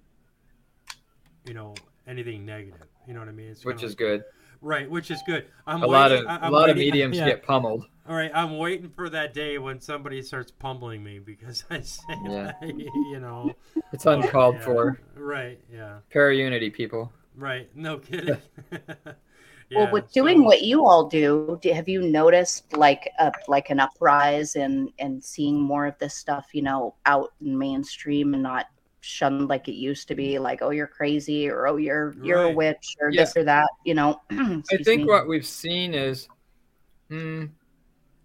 you 1.45 1.53
know, 1.53 1.73
anything 2.07 2.45
negative. 2.45 2.87
You 3.07 3.13
know 3.13 3.19
what 3.19 3.29
I 3.29 3.33
mean? 3.33 3.47
It's 3.51 3.65
which 3.65 3.83
is 3.83 3.91
like- 3.91 3.97
good. 3.97 4.23
right, 4.61 4.89
which 4.89 5.11
is 5.11 5.21
good. 5.25 5.45
I'm 5.67 5.83
A 5.83 5.87
lot 5.87 6.11
of 6.11 6.17
waiting- 6.19 6.29
I- 6.29 6.35
a 6.37 6.39
I'm 6.45 6.51
lot 6.51 6.69
of 6.69 6.77
mediums 6.77 7.17
yeah. 7.17 7.25
get 7.25 7.43
pummeled. 7.43 7.85
All 8.07 8.15
right, 8.15 8.31
I'm 8.33 8.57
waiting 8.57 8.89
for 8.89 9.09
that 9.09 9.33
day 9.33 9.57
when 9.57 9.79
somebody 9.79 10.21
starts 10.21 10.51
pummeling 10.51 11.03
me 11.03 11.19
because 11.19 11.63
I 11.69 11.81
say, 11.81 12.03
Yeah. 12.25 12.51
you 12.61 13.19
know, 13.19 13.53
It's 13.93 14.05
uncalled 14.05 14.55
yeah. 14.55 14.61
for. 14.65 14.99
Right, 15.15 15.59
yeah, 15.71 15.99
Para 16.11 16.35
unity, 16.35 16.69
people. 16.69 17.11
right. 17.35 17.69
No 17.75 17.97
kidding. 18.07 18.37
well, 18.71 19.15
Yeah, 19.69 19.91
with 19.91 20.11
doing 20.11 20.39
so- 20.39 20.43
what 20.43 20.61
you 20.63 20.85
all 20.85 21.07
do, 21.07 21.57
do, 21.61 21.71
have 21.73 21.87
you 21.89 22.01
noticed 22.01 22.75
like 22.75 23.09
a 23.19 23.31
like 23.47 23.69
an 23.69 23.79
uprise 23.79 24.55
and 24.55 24.91
and 24.99 25.23
seeing 25.23 25.59
more 25.59 25.85
of 25.85 25.97
this 25.99 26.13
stuff, 26.15 26.47
you 26.53 26.61
know, 26.61 26.95
out 27.05 27.33
in 27.41 27.57
mainstream 27.57 28.33
and 28.33 28.43
not 28.43 28.67
shunned 29.03 29.47
like 29.49 29.67
it 29.67 29.73
used 29.75 30.07
to 30.09 30.15
be, 30.15 30.39
like 30.39 30.61
oh 30.61 30.71
you're 30.71 30.87
crazy 30.87 31.49
or 31.49 31.67
oh 31.67 31.77
you're 31.77 32.15
you're 32.21 32.43
a 32.43 32.51
witch 32.51 32.95
or 33.01 33.11
Yeah. 33.11 33.23
this 33.23 33.35
or 33.37 33.43
that, 33.43 33.67
you 33.85 33.93
know. 33.93 34.21
I 34.71 34.77
think 34.77 35.05
me. 35.05 35.07
what 35.07 35.27
we've 35.27 35.45
seen 35.45 35.93
is 35.93 36.29
hmm, 37.09 37.45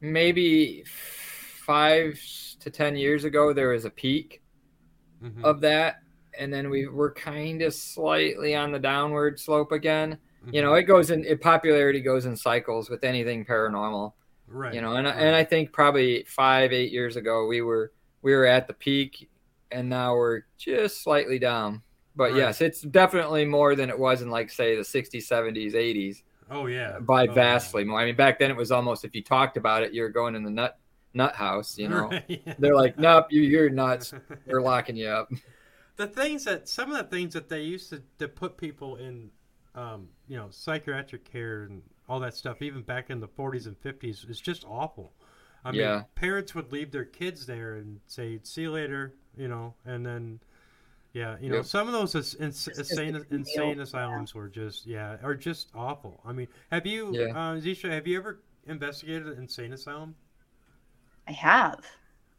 maybe 0.00 0.84
five 0.86 2.20
to 2.60 2.70
ten 2.70 2.96
years 2.96 3.24
ago 3.24 3.52
there 3.52 3.70
was 3.70 3.84
a 3.84 3.90
peak 3.90 4.42
Mhm, 5.20 5.42
of 5.42 5.60
that, 5.60 5.96
and 6.38 6.52
then 6.52 6.70
we 6.70 6.86
were 6.86 7.12
kind 7.12 7.62
of 7.62 7.74
slightly 7.74 8.54
on 8.54 8.72
the 8.72 8.78
downward 8.78 9.38
slope 9.38 9.72
again. 9.72 10.18
You 10.50 10.62
mhm. 10.62 10.62
know, 10.62 10.74
it 10.74 10.84
goes 10.84 11.10
in 11.10 11.24
it, 11.24 11.40
popularity 11.40 12.00
goes 12.00 12.26
in 12.26 12.36
cycles 12.36 12.90
with 12.90 13.04
anything 13.04 13.44
paranormal. 13.44 14.12
right. 14.48 14.74
You 14.74 14.80
know, 14.82 14.94
and 14.96 15.06
right. 15.06 15.16
and 15.16 15.36
I 15.36 15.44
think 15.44 15.72
probably 15.72 16.24
five 16.28 16.72
eight 16.72 16.92
years 16.92 17.16
ago 17.16 17.46
we 17.46 17.62
were 17.62 17.92
we 18.22 18.34
were 18.34 18.46
at 18.46 18.66
the 18.68 18.74
peak, 18.74 19.28
and 19.70 19.88
now 19.88 20.14
we're 20.16 20.42
just 20.58 21.02
slightly 21.02 21.38
down. 21.38 21.82
But 22.16 22.34
Right. 22.34 22.34
yes, 22.34 22.60
it's 22.60 22.80
definitely 22.82 23.44
more 23.44 23.76
than 23.76 23.90
it 23.90 23.98
was 23.98 24.22
in 24.22 24.30
like 24.30 24.50
say 24.50 24.76
the 24.76 24.84
60s, 24.84 25.28
70s, 25.28 25.74
80s 25.74 26.22
oh 26.50 26.66
yeah, 26.66 26.98
by 27.00 27.26
Oh, 27.26 27.40
yeah. 27.40 27.70
vastly 27.70 27.84
more. 27.84 28.00
I 28.00 28.06
mean, 28.06 28.16
back 28.16 28.38
then 28.38 28.50
it 28.50 28.56
was 28.56 28.72
almost 28.72 29.04
if 29.04 29.14
you 29.14 29.22
talked 29.22 29.56
about 29.56 29.82
it, 29.84 29.94
you're 29.94 30.08
going 30.10 30.34
in 30.34 30.42
the 30.44 30.50
nut 30.50 30.78
nut 31.14 31.34
house. 31.36 31.78
You 31.78 31.88
know, 31.88 32.10
Right, 32.10 32.24
yeah. 32.46 32.54
they're 32.58 32.74
like, 32.76 32.98
nope, 32.98 33.26
you 33.30 33.42
you're 33.42 33.70
nuts. 33.70 34.14
We're 34.46 34.62
locking 34.62 34.96
you 34.96 35.08
up. 35.08 35.28
the 35.96 36.06
things 36.06 36.44
that 36.44 36.68
some 36.68 36.90
of 36.92 36.98
the 36.98 37.04
things 37.16 37.34
that 37.34 37.48
they 37.48 37.60
used 37.62 37.90
to, 37.90 38.02
to 38.18 38.28
put 38.28 38.56
people 38.56 38.96
in 38.96 39.30
um, 39.74 40.08
you 40.26 40.36
know 40.36 40.48
psychiatric 40.50 41.24
care 41.24 41.64
and 41.64 41.82
all 42.08 42.20
that 42.20 42.34
stuff 42.34 42.62
even 42.62 42.82
back 42.82 43.10
in 43.10 43.20
the 43.20 43.28
40s 43.28 43.66
and 43.66 43.78
50s 43.80 44.24
is 44.28 44.40
just 44.40 44.64
awful 44.64 45.12
i 45.64 45.70
mean 45.72 45.92
Yeah. 45.92 46.04
parents 46.14 46.54
would 46.54 46.72
leave 46.72 46.90
their 46.90 47.04
kids 47.04 47.46
there 47.46 47.74
and 47.74 48.00
say 48.06 48.40
see 48.42 48.62
you 48.62 48.70
later 48.72 49.14
you 49.38 49.48
know 49.48 49.72
and 49.86 50.04
then 50.04 50.38
yeah 51.14 51.36
you 51.40 51.48
know 51.48 51.56
Yep. 51.56 51.64
some 51.64 51.86
of 51.86 51.92
those 51.94 52.14
is- 52.14 52.34
ins- 52.34 52.68
insane 52.68 53.24
insane 53.30 53.74
deal. 53.74 53.82
asylums 53.82 54.34
were 54.34 54.48
just 54.48 54.86
yeah 54.86 55.16
are 55.22 55.34
just 55.34 55.68
awful 55.74 56.20
i 56.26 56.32
mean 56.32 56.48
have 56.70 56.84
you 56.86 57.12
Yeah. 57.14 57.26
uh, 57.30 57.56
Xeisa 57.60 57.90
have 57.90 58.06
you 58.06 58.18
ever 58.18 58.40
investigated 58.66 59.28
an 59.28 59.38
insane 59.38 59.72
asylum 59.72 60.14
I 61.26 61.32
have. 61.32 61.84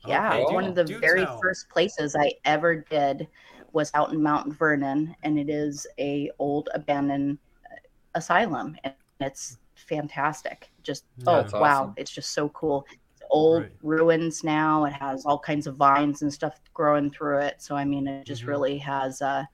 Yeah, 0.07 0.33
Okay, 0.33 0.45
do- 0.47 0.53
one 0.55 0.63
of 0.65 0.73
the 0.73 0.83
very 0.83 1.23
tell. 1.25 1.39
first 1.39 1.69
places 1.69 2.15
I 2.15 2.31
ever 2.45 2.77
did 2.89 3.27
was 3.71 3.91
out 3.93 4.11
in 4.11 4.23
Mount 4.23 4.51
Vernon, 4.57 5.15
and 5.21 5.37
it 5.37 5.47
is 5.47 5.85
a 5.99 6.31
old 6.39 6.69
abandoned 6.73 7.37
uh, 7.71 7.75
asylum, 8.15 8.75
and 8.83 8.93
it's 9.19 9.57
fantastic. 9.75 10.71
Just 10.81 11.03
oh 11.27 11.35
Yeah. 11.35 11.41
That's 11.41 11.53
wow, 11.53 11.81
awesome. 11.83 11.93
it's 11.97 12.09
just 12.09 12.31
so 12.31 12.49
cool. 12.49 12.87
It's 13.33 13.47
old 13.47 13.63
Right. 13.63 13.71
ruins 13.81 14.43
now. 14.43 14.85
It 14.85 14.93
has 14.93 15.25
all 15.25 15.39
kinds 15.39 15.67
of 15.67 15.75
vines 15.75 16.21
and 16.21 16.33
stuff 16.33 16.59
growing 16.73 17.09
through 17.11 17.39
it. 17.39 17.61
So 17.61 17.75
I 17.75 17.85
mean, 17.85 18.07
it 18.07 18.25
just 18.25 18.43
Mhm. 18.43 18.47
really 18.47 18.77
has 18.79 19.21
uh, 19.21 19.45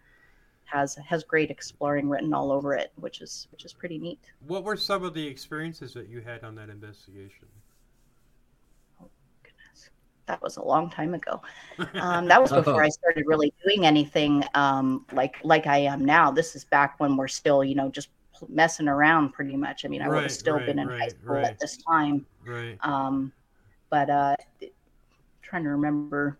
has 0.65 0.95
has 0.97 1.23
great 1.23 1.51
exploring 1.51 2.09
written 2.09 2.33
all 2.33 2.51
over 2.51 2.73
it, 2.75 2.91
which 2.97 3.21
is 3.21 3.47
which 3.51 3.65
is 3.65 3.73
pretty 3.73 3.99
neat. 3.99 4.31
what 4.39 4.63
were 4.63 4.77
some 4.77 5.03
of 5.03 5.13
the 5.13 5.27
experiences 5.27 5.93
that 5.93 6.07
you 6.07 6.21
had 6.21 6.43
on 6.43 6.55
that 6.55 6.69
investigation 6.69 7.47
Goodness, 9.43 9.89
that 10.27 10.41
was 10.41 10.57
a 10.57 10.63
long 10.63 10.89
time 10.89 11.13
ago. 11.13 11.41
um, 11.99 12.27
that 12.27 12.41
was 12.41 12.53
before 12.53 12.83
I 12.83 12.89
started 12.89 13.25
really 13.27 13.53
doing 13.65 13.85
anything 13.85 14.43
um, 14.53 15.05
like 15.13 15.35
like 15.43 15.67
I 15.67 15.79
am 15.79 16.03
now. 16.05 16.31
This 16.31 16.55
is 16.55 16.65
back 16.65 16.99
when 16.99 17.15
we're 17.17 17.27
still, 17.27 17.63
you 17.63 17.75
know, 17.75 17.89
just 17.89 18.09
messing 18.49 18.87
around 18.87 19.33
pretty 19.33 19.55
much. 19.57 19.85
I 19.85 19.87
mean, 19.89 20.01
I 20.01 20.09
would 20.09 20.23
have 20.23 20.31
still 20.31 20.55
right, 20.55 20.65
been 20.65 20.79
in 20.79 20.89
high 20.89 21.09
school 21.09 21.37
right. 21.37 21.45
at 21.45 21.59
this 21.59 21.77
time. 21.89 22.25
right 22.45 22.79
Um, 22.81 23.33
but 23.89 24.09
uh, 24.09 24.35
trying 25.41 25.63
to 25.63 25.69
remember. 25.69 26.37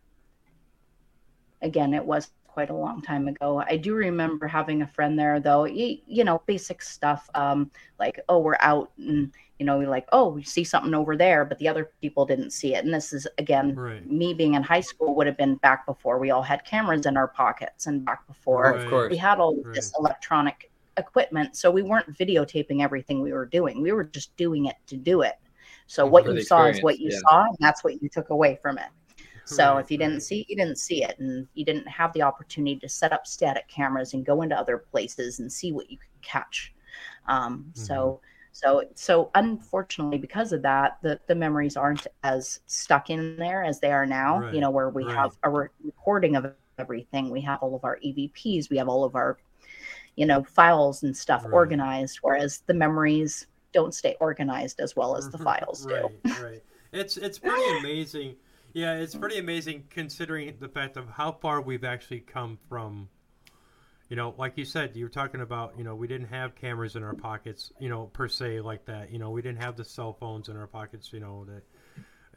Again, 1.61 1.93
it 1.93 2.05
was 2.05 2.31
quite 2.47 2.69
a 2.69 2.75
long 2.75 3.01
time 3.01 3.27
ago. 3.27 3.63
I 3.67 3.75
do 3.75 3.95
remember 3.95 4.47
having 4.47 4.81
a 4.81 4.87
friend 4.87 5.17
there, 5.17 5.39
though. 5.39 5.65
You, 5.65 5.97
you 6.05 6.23
know, 6.23 6.41
basic 6.45 6.81
stuff 6.81 7.29
um, 7.35 7.71
like, 7.99 8.19
oh, 8.29 8.39
we're 8.39 8.57
out, 8.59 8.91
and 8.97 9.31
you 9.59 9.65
know, 9.65 9.79
you're 9.79 9.89
like, 9.89 10.07
oh, 10.11 10.29
we 10.29 10.43
see 10.43 10.63
something 10.63 10.93
over 10.93 11.15
there, 11.17 11.45
but 11.45 11.57
the 11.59 11.67
other 11.67 11.91
people 12.01 12.25
didn't 12.25 12.51
see 12.51 12.75
it. 12.75 12.83
And 12.85 12.93
this 12.93 13.13
is 13.13 13.27
again, 13.37 13.75
right 13.75 14.09
me 14.09 14.33
being 14.33 14.53
in 14.53 14.63
high 14.63 14.81
school 14.81 15.15
would 15.15 15.27
have 15.27 15.37
been 15.37 15.55
back 15.55 15.85
before 15.85 16.19
we 16.19 16.31
all 16.31 16.43
had 16.43 16.65
cameras 16.65 17.05
in 17.05 17.17
our 17.17 17.27
pockets, 17.27 17.87
and 17.87 18.05
back 18.05 18.25
before 18.27 18.73
Right. 18.91 19.11
We 19.11 19.17
had 19.17 19.39
all 19.39 19.61
this 19.73 19.93
electronic 19.97 20.71
equipment. 20.97 21.55
So 21.55 21.71
we 21.71 21.81
weren't 21.81 22.11
videotaping 22.17 22.81
everything 22.81 23.21
we 23.21 23.33
were 23.33 23.45
doing. 23.45 23.81
We 23.81 23.91
were 23.91 24.03
just 24.03 24.35
doing 24.37 24.65
it 24.65 24.75
to 24.87 24.97
do 24.97 25.21
it. 25.21 25.35
So 25.87 26.05
what 26.05 26.25
you 26.25 26.41
saw 26.41 26.65
is 26.65 26.81
what 26.81 26.99
you 26.99 27.09
yeah. 27.11 27.19
saw, 27.19 27.43
and 27.43 27.57
that's 27.59 27.83
what 27.83 28.01
you 28.01 28.09
took 28.09 28.29
away 28.29 28.57
from 28.61 28.77
it. 28.77 28.87
So 29.45 29.75
Right, 29.75 29.79
if 29.81 29.91
you 29.91 29.97
didn't 29.97 30.13
right. 30.13 30.23
see 30.23 30.41
it, 30.41 30.49
you 30.49 30.55
didn't 30.55 30.79
see 30.79 31.03
it, 31.03 31.19
and 31.19 31.47
you 31.53 31.63
didn't 31.65 31.87
have 31.87 32.11
the 32.13 32.23
opportunity 32.23 32.77
to 32.79 32.89
set 32.89 33.13
up 33.13 33.27
static 33.27 33.67
cameras 33.67 34.13
and 34.13 34.25
go 34.25 34.41
into 34.41 34.57
other 34.57 34.77
places 34.79 35.39
and 35.39 35.51
see 35.51 35.71
what 35.71 35.89
you 35.91 35.97
could 35.97 36.21
catch. 36.21 36.73
Um, 37.27 37.65
Mm-hmm. 37.75 37.81
So, 37.83 38.21
so, 38.51 38.83
so 38.95 39.31
unfortunately, 39.35 40.17
because 40.17 40.53
of 40.53 40.61
that, 40.61 40.97
the 41.01 41.19
the 41.27 41.35
memories 41.35 41.75
aren't 41.75 42.07
as 42.23 42.61
stuck 42.65 43.09
in 43.09 43.35
there 43.37 43.63
as 43.63 43.79
they 43.81 43.91
are 43.91 44.05
now. 44.05 44.39
Right, 44.39 44.53
You 44.53 44.61
know, 44.61 44.69
where 44.71 44.89
we 44.89 45.03
have 45.05 45.37
a 45.43 45.49
re- 45.49 45.67
recording 45.83 46.35
of 46.37 46.53
everything. 46.79 47.29
We 47.29 47.41
have 47.41 47.61
all 47.61 47.75
of 47.75 47.83
our 47.83 47.99
EVPs. 48.03 48.69
We 48.69 48.77
have 48.77 48.87
all 48.87 49.03
of 49.03 49.15
our, 49.15 49.37
you 50.15 50.25
know, 50.25 50.43
files 50.43 51.03
and 51.03 51.15
stuff 51.15 51.45
organized. 51.51 52.19
Whereas 52.21 52.63
the 52.65 52.73
memories 52.73 53.45
don't 53.75 53.93
stay 53.93 54.15
organized 54.19 54.79
as 54.79 54.95
well 54.95 55.15
as 55.15 55.29
the 55.29 55.37
files 55.37 55.85
do. 55.85 56.09
right, 56.23 56.41
right. 56.41 56.63
It's 56.91 57.17
it's 57.17 57.37
pretty 57.37 57.77
amazing. 57.79 58.37
Yeah, 58.73 58.95
it's 58.95 59.15
pretty 59.15 59.37
amazing 59.37 59.83
considering 59.89 60.55
the 60.59 60.69
fact 60.69 60.97
of 60.97 61.07
how 61.09 61.33
far 61.33 61.61
we've 61.61 61.83
actually 61.83 62.21
come 62.21 62.57
from. 62.67 63.09
You 64.09 64.15
know, 64.15 64.35
like 64.37 64.57
you 64.57 64.65
said, 64.65 64.95
you 64.95 65.05
were 65.05 65.09
talking 65.09 65.41
about. 65.41 65.77
You 65.77 65.83
know, 65.83 65.95
we 65.95 66.07
didn't 66.07 66.27
have 66.27 66.55
cameras 66.55 66.95
in 66.95 67.03
our 67.03 67.13
pockets. 67.13 67.71
You 67.79 67.89
know, 67.89 68.05
per 68.05 68.27
se 68.27 68.61
like 68.61 68.85
that. 68.85 69.11
You 69.11 69.19
know, 69.19 69.29
we 69.29 69.41
didn't 69.41 69.61
have 69.61 69.75
the 69.75 69.83
cell 69.83 70.13
phones 70.13 70.47
in 70.47 70.57
our 70.57 70.67
pockets. 70.67 71.11
You 71.11 71.19
know 71.19 71.45
that, 71.45 71.63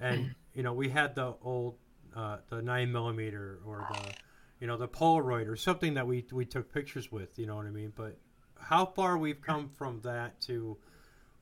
and 0.00 0.34
you 0.54 0.62
know 0.62 0.72
we 0.72 0.88
had 0.88 1.14
the 1.14 1.34
old 1.42 1.76
uh, 2.16 2.38
the 2.50 2.60
nine 2.60 2.90
millimeter 2.90 3.60
or 3.64 3.86
the 3.92 4.14
you 4.60 4.66
know 4.66 4.76
the 4.76 4.88
Polaroid 4.88 5.46
or 5.46 5.56
something 5.56 5.94
that 5.94 6.06
we 6.06 6.24
we 6.32 6.44
took 6.44 6.72
pictures 6.72 7.12
with. 7.12 7.38
You 7.38 7.46
know 7.46 7.54
what 7.54 7.66
I 7.66 7.70
mean? 7.70 7.92
But 7.94 8.18
how 8.58 8.86
far 8.86 9.18
we've 9.18 9.40
come 9.40 9.70
from 9.76 10.00
that 10.02 10.40
to 10.42 10.76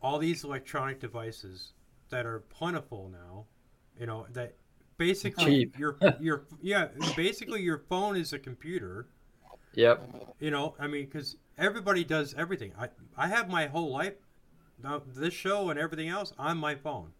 all 0.02 0.18
these 0.18 0.44
electronic 0.44 1.00
devices 1.00 1.72
that 2.10 2.26
are 2.26 2.40
plentiful 2.50 3.10
now. 3.12 3.46
You 3.98 4.06
know 4.06 4.26
that 4.32 4.54
basically 4.98 5.44
Cheap. 5.66 5.78
your 5.78 5.98
your 6.20 6.44
yeah 6.62 6.88
basically 7.16 7.62
your 7.62 7.78
phone 7.88 8.16
is 8.16 8.32
a 8.32 8.38
computer. 8.38 9.08
Yep. 9.74 10.34
You 10.40 10.50
know, 10.50 10.74
I 10.78 10.86
mean, 10.86 11.04
because 11.04 11.36
everybody 11.58 12.02
does 12.04 12.34
everything. 12.34 12.72
I 12.78 12.88
I 13.16 13.28
have 13.28 13.48
my 13.48 13.66
whole 13.66 13.90
life, 13.90 14.14
now 14.82 15.02
this 15.06 15.34
show 15.34 15.70
and 15.70 15.78
everything 15.78 16.08
else 16.08 16.32
on 16.38 16.58
my 16.58 16.74
phone, 16.74 17.10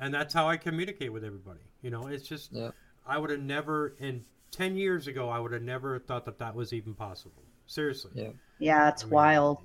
and 0.00 0.12
that's 0.14 0.34
how 0.34 0.48
I 0.48 0.56
communicate 0.56 1.12
with 1.12 1.24
everybody. 1.24 1.60
You 1.82 1.90
know, 1.90 2.06
it's 2.06 2.26
just 2.26 2.52
Yeah. 2.52 2.70
I 3.06 3.18
would 3.18 3.30
have 3.30 3.40
never 3.40 3.94
in 3.98 4.24
ten 4.50 4.76
years 4.76 5.06
ago 5.08 5.28
I 5.28 5.38
would 5.40 5.52
have 5.52 5.62
never 5.62 5.98
thought 5.98 6.24
that 6.26 6.38
that 6.38 6.54
was 6.54 6.72
even 6.72 6.94
possible. 6.94 7.42
Seriously. 7.66 8.10
Yeah. 8.14 8.30
Yeah, 8.58 8.88
it's 8.88 9.02
I 9.02 9.06
mean, 9.06 9.12
wild. 9.14 9.58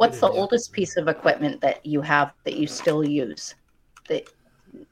It 0.00 0.06
What's 0.08 0.20
the 0.20 0.28
oldest 0.30 0.72
piece 0.72 0.96
of 0.96 1.08
equipment 1.08 1.60
that 1.60 1.84
you 1.84 2.00
have 2.00 2.32
that 2.44 2.56
you 2.56 2.66
still 2.66 3.04
use? 3.04 3.54
That 4.08 4.28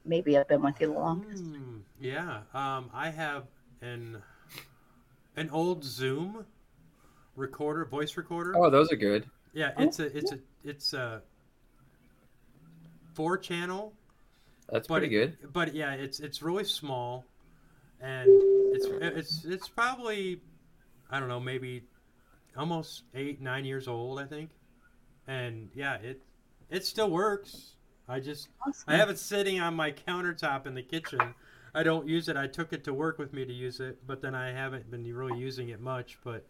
maybe 0.04 0.36
I've 0.36 0.48
been 0.48 0.62
with 0.62 0.80
you 0.80 0.88
the 0.88 0.92
longest. 0.92 1.44
Hmm, 1.44 1.78
yeah, 2.00 2.40
um, 2.54 2.90
I 2.92 3.10
have 3.10 3.44
an 3.80 4.22
an 5.36 5.50
old 5.50 5.84
Zoom 5.84 6.44
recorder, 7.36 7.84
voice 7.84 8.16
recorder. 8.16 8.54
Oh, 8.56 8.70
those 8.70 8.92
are 8.92 8.96
good. 8.96 9.24
yeah, 9.54 9.72
oh, 9.76 9.82
it's 9.82 9.98
a 9.98 10.16
it's 10.16 10.32
a 10.32 10.38
it's 10.64 10.92
a 10.92 11.22
four 13.14 13.38
channel, 13.38 13.92
That's 14.70 14.86
but 14.86 14.98
pretty 14.98 15.08
good. 15.08 15.38
But 15.52 15.74
yeah, 15.74 15.94
it's 15.94 16.20
it's 16.20 16.42
really 16.42 16.64
small, 16.64 17.24
and 18.00 18.28
it's 18.74 18.86
it's 19.16 19.44
it's 19.44 19.68
probably 19.68 20.40
I 21.10 21.18
don't 21.18 21.28
know 21.28 21.40
maybe 21.40 21.82
almost 22.56 23.04
eight 23.14 23.40
nine 23.40 23.64
years 23.64 23.88
old 23.88 24.20
I 24.20 24.24
think, 24.24 24.50
and 25.28 25.70
yeah 25.74 25.96
it 25.96 26.22
it 26.70 26.86
still 26.86 27.10
works. 27.10 27.76
I 28.08 28.20
just 28.20 28.50
Awesome. 28.64 28.84
I 28.88 28.96
have 28.96 29.10
it 29.10 29.18
sitting 29.20 29.60
on 29.60 29.74
my 29.76 29.92
countertop 29.92 30.66
in 30.66 30.74
the 30.74 30.82
kitchen. 30.82 31.34
I 31.74 31.84
don't 31.84 32.08
use 32.08 32.28
it. 32.28 32.36
I 32.36 32.48
took 32.48 32.72
it 32.74 32.84
to 32.84 32.94
work 32.94 33.18
with 33.18 33.34
me 33.34 33.46
to 33.46 33.52
use 33.54 33.80
it, 33.80 34.06
but 34.06 34.22
then 34.22 34.34
I 34.34 34.52
haven't 34.52 34.90
been 34.90 35.04
really 35.14 35.36
using 35.36 35.70
it 35.70 35.80
much. 35.80 36.18
But 36.24 36.46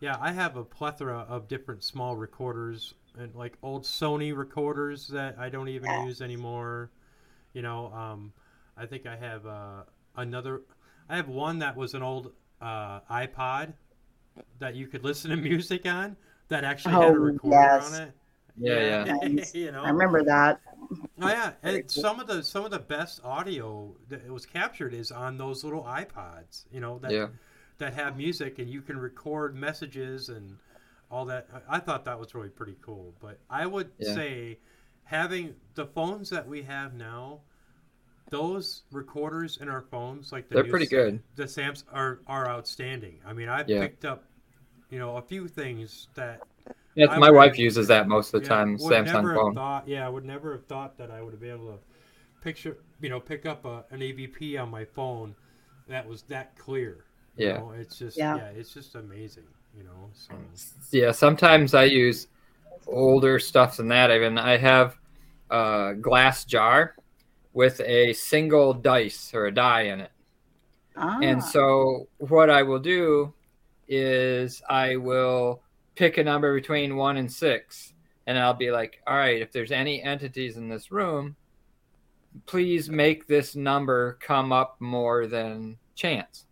Yeah, 0.00 0.18
I 0.20 0.32
have 0.32 0.56
a 0.56 0.64
plethora 0.64 1.20
of 1.28 1.48
different 1.48 1.84
small 1.84 2.16
recorders 2.16 2.94
and 3.18 3.34
like 3.36 3.58
old 3.62 3.84
Sony 3.84 4.36
recorders 4.36 5.08
that 5.08 5.38
I 5.38 5.50
don't 5.50 5.68
even 5.68 5.92
Yeah. 5.92 5.98
use 5.98 6.22
anymore. 6.22 6.90
You 7.54 7.62
know, 7.62 7.92
um, 7.92 8.32
I 8.76 8.86
think 8.86 9.06
I 9.06 9.16
have 9.16 9.46
uh, 9.46 9.84
another. 10.16 10.62
I 11.08 11.16
have 11.16 11.28
one 11.28 11.60
that 11.60 11.76
was 11.76 11.94
an 11.94 12.02
old 12.02 12.32
uh, 12.60 13.00
iPod 13.10 13.74
that 14.58 14.74
you 14.76 14.86
could 14.86 15.04
listen 15.04 15.30
to 15.30 15.36
music 15.50 15.86
on 15.86 16.16
that 16.48 16.64
actually 16.64 16.98
had 16.98 17.14
a 17.14 17.18
Oh, 17.18 17.20
recorder 17.20 17.76
yes. 17.76 17.80
on 17.80 17.94
it. 17.94 18.12
Yeah, 18.56 19.04
yeah. 19.06 19.14
Nice. 19.22 19.54
you 19.54 19.72
know, 19.72 19.82
I 19.82 19.90
remember 19.90 20.22
that. 20.24 20.60
Oh 21.20 21.28
yeah, 21.28 21.52
and 21.62 21.82
cool. 21.82 21.88
some 21.88 22.20
of 22.20 22.26
the 22.26 22.42
some 22.42 22.64
of 22.64 22.70
the 22.70 22.78
best 22.78 23.20
audio 23.24 23.94
that 24.08 24.28
was 24.28 24.44
captured 24.46 24.92
is 24.94 25.10
on 25.10 25.38
those 25.38 25.64
little 25.64 25.84
iPods. 25.84 26.64
You 26.70 26.80
know 26.80 26.98
that 26.98 27.12
Yeah. 27.12 27.28
that 27.78 27.94
have 27.94 28.16
music 28.16 28.58
and 28.58 28.68
you 28.68 28.82
can 28.82 28.98
record 28.98 29.54
messages 29.54 30.28
and 30.28 30.56
all 31.10 31.24
that. 31.26 31.48
I, 31.68 31.76
I 31.76 31.78
thought 31.80 32.04
that 32.04 32.18
was 32.18 32.34
really 32.34 32.48
pretty 32.50 32.76
cool. 32.82 33.14
But 33.20 33.38
I 33.48 33.66
would 33.66 33.90
Yeah. 33.98 34.14
say 34.14 34.58
having 35.04 35.54
the 35.74 35.86
phones 35.86 36.30
that 36.30 36.46
we 36.46 36.62
have 36.62 36.94
now, 36.94 37.40
those 38.30 38.82
recorders 38.90 39.58
in 39.58 39.68
our 39.68 39.82
phones, 39.82 40.32
like 40.32 40.48
the 40.48 40.56
They're 40.56 40.64
new 40.64 40.70
pretty 40.70 40.86
good. 40.86 41.22
The 41.36 41.48
Sams 41.48 41.84
are 41.92 42.20
are 42.26 42.48
outstanding. 42.48 43.20
I 43.26 43.32
mean, 43.32 43.48
I've 43.48 43.68
Yeah. 43.68 43.80
picked 43.80 44.04
up, 44.04 44.24
you 44.90 44.98
know, 44.98 45.16
a 45.16 45.22
few 45.22 45.48
things 45.48 46.08
that 46.14 46.42
Yeah, 46.94 47.06
I 47.10 47.18
my 47.18 47.30
would- 47.30 47.36
wife 47.36 47.58
uses 47.58 47.88
that 47.88 48.08
most 48.08 48.34
of 48.34 48.42
the 48.42 48.46
yeah, 48.46 48.54
time. 48.56 48.72
would 48.72 48.80
Samsung 48.92 49.06
never 49.14 49.28
have 49.32 49.36
phone. 49.40 49.54
Thought, 49.54 49.88
yeah, 49.88 50.06
I 50.06 50.08
would 50.08 50.24
never 50.24 50.52
have 50.52 50.66
thought 50.66 50.98
that 50.98 51.10
I 51.10 51.22
would 51.22 51.32
have 51.32 51.40
been 51.40 51.50
able 51.54 51.72
to 51.72 51.78
picture, 52.42 52.76
you 53.00 53.08
know, 53.08 53.20
pick 53.20 53.46
up 53.46 53.64
a, 53.64 53.84
an 53.90 54.00
EVP 54.00 54.58
on 54.60 54.70
my 54.70 54.84
phone 54.84 55.34
that 55.88 56.06
was 56.06 56.22
that 56.24 56.56
clear. 56.56 57.04
you 57.36 57.46
Yeah. 57.48 57.58
know? 57.58 57.72
it's 57.72 57.98
just 57.98 58.16
Yeah. 58.18 58.36
yeah. 58.36 58.48
it's 58.48 58.72
just 58.74 58.94
amazing. 58.94 59.44
You 59.76 59.84
know, 59.84 60.10
so 60.12 60.34
Yeah, 60.90 61.12
sometimes 61.12 61.72
I 61.72 61.84
use 61.84 62.28
older 62.86 63.38
stuff 63.38 63.78
than 63.78 63.88
that. 63.88 64.10
Even 64.10 64.36
I 64.36 64.58
have 64.58 64.98
a 65.50 65.94
glass 65.98 66.44
jar 66.44 66.94
with 67.54 67.80
a 67.80 68.12
single 68.12 68.74
dice 68.74 69.32
or 69.34 69.46
a 69.46 69.52
die 69.54 69.82
in 69.82 70.00
it. 70.00 70.10
Ah, 70.96 71.18
And 71.22 71.42
so 71.42 72.06
what 72.18 72.50
I 72.50 72.62
will 72.64 72.78
do 72.80 73.32
is 73.88 74.62
I 74.68 74.96
will 74.96 75.62
pick 75.94 76.18
a 76.18 76.24
number 76.24 76.54
between 76.54 76.96
one 76.96 77.16
and 77.16 77.30
six, 77.30 77.94
and 78.26 78.38
I'll 78.38 78.54
be 78.54 78.70
like, 78.70 79.00
all 79.06 79.16
right, 79.16 79.40
if 79.40 79.52
there's 79.52 79.72
any 79.72 80.02
entities 80.02 80.56
in 80.56 80.68
this 80.68 80.90
room, 80.90 81.36
please 82.46 82.88
make 82.88 83.26
this 83.26 83.54
number 83.54 84.18
come 84.20 84.52
up 84.52 84.76
more 84.80 85.26
than 85.26 85.76
chance. 85.94 86.46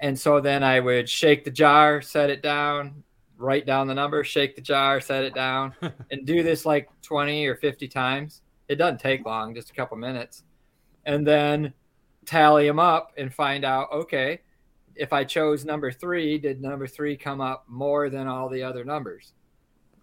And 0.00 0.18
so 0.18 0.40
then 0.40 0.62
I 0.62 0.80
would 0.80 1.08
shake 1.08 1.44
the 1.44 1.50
jar, 1.50 2.02
set 2.02 2.30
it 2.30 2.42
down, 2.42 3.04
write 3.36 3.66
down 3.66 3.86
the 3.86 3.94
number, 3.94 4.24
shake 4.24 4.56
the 4.56 4.62
jar, 4.62 5.00
set 5.00 5.24
it 5.24 5.34
down, 5.34 5.74
and 6.10 6.26
do 6.26 6.42
this 6.42 6.66
like 6.66 6.88
20 7.02 7.46
or 7.46 7.56
50 7.56 7.88
times. 7.88 8.42
It 8.68 8.76
doesn't 8.76 9.00
take 9.00 9.24
long, 9.24 9.54
just 9.54 9.70
a 9.70 9.74
couple 9.74 9.96
minutes. 9.96 10.42
And 11.06 11.26
then 11.26 11.72
tally 12.24 12.66
them 12.66 12.78
up 12.78 13.12
and 13.16 13.32
find 13.32 13.64
out 13.64 13.92
okay 13.92 14.40
if 14.96 15.12
i 15.12 15.24
chose 15.24 15.64
number 15.64 15.90
three 15.90 16.38
did 16.38 16.60
number 16.60 16.86
three 16.86 17.16
come 17.16 17.40
up 17.40 17.64
more 17.68 18.08
than 18.10 18.26
all 18.26 18.48
the 18.48 18.62
other 18.62 18.84
numbers? 18.84 19.32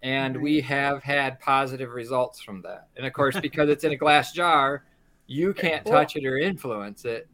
And 0.02 0.36
we 0.42 0.60
have 0.62 1.02
had 1.02 1.38
positive 1.38 1.90
results 1.90 2.40
from 2.42 2.60
that. 2.62 2.88
And 2.96 3.06
of 3.06 3.12
course 3.12 3.38
because 3.38 3.68
it's 3.68 3.84
in 3.84 3.92
a 3.92 3.96
glass 3.96 4.32
jar 4.40 4.84
you 5.26 5.54
can't 5.54 5.86
touch 5.86 6.16
it 6.16 6.26
or 6.26 6.36
influence 6.36 7.04
it. 7.04 7.28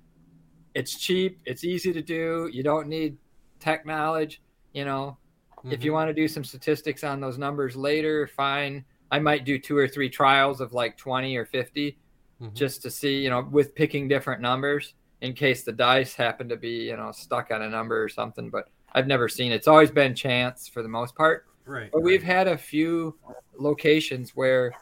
It's 0.74 1.00
cheap. 1.00 1.40
It's 1.46 1.64
easy 1.64 1.92
to 1.94 2.02
do. 2.02 2.50
You 2.52 2.62
don't 2.62 2.86
need 2.88 3.16
tech 3.58 3.86
knowledge 3.86 4.40
you 4.74 4.84
know. 4.84 5.16
If 5.64 5.82
you 5.82 5.90
Mhm. 5.90 5.94
want 5.94 6.08
to 6.10 6.14
do 6.14 6.28
some 6.28 6.44
statistics 6.44 7.02
on 7.02 7.20
those 7.20 7.38
numbers 7.38 7.74
later 7.74 8.26
fine. 8.26 8.84
I 9.10 9.18
might 9.18 9.44
do 9.46 9.58
two 9.58 9.76
or 9.76 9.88
three 9.88 10.10
trials 10.10 10.60
of 10.60 10.74
like 10.74 10.96
20 10.98 11.34
or 11.36 11.46
50 11.46 11.98
Mhm. 12.40 12.52
just 12.52 12.82
to 12.82 12.90
see, 12.90 13.18
you 13.18 13.30
know, 13.30 13.40
with 13.50 13.74
picking 13.74 14.06
different 14.06 14.42
numbers 14.42 14.92
in 15.20 15.32
case 15.32 15.64
the 15.64 15.72
dice 15.72 16.14
happen 16.14 16.48
to 16.48 16.56
be, 16.56 16.86
you 16.88 16.96
know, 16.96 17.10
stuck 17.12 17.50
on 17.50 17.62
a 17.62 17.68
number 17.68 18.02
or 18.02 18.08
something. 18.08 18.50
But 18.50 18.68
I've 18.92 19.06
never 19.06 19.28
seen 19.28 19.52
it's 19.52 19.68
always 19.68 19.90
been 19.90 20.14
chance 20.14 20.68
for 20.68 20.82
the 20.82 20.88
most 20.88 21.14
part. 21.14 21.46
right, 21.66 21.90
But 21.92 22.02
we've 22.02 22.22
had 22.22 22.48
a 22.48 22.56
few 22.56 23.16
locations 23.56 24.30
where 24.36 24.72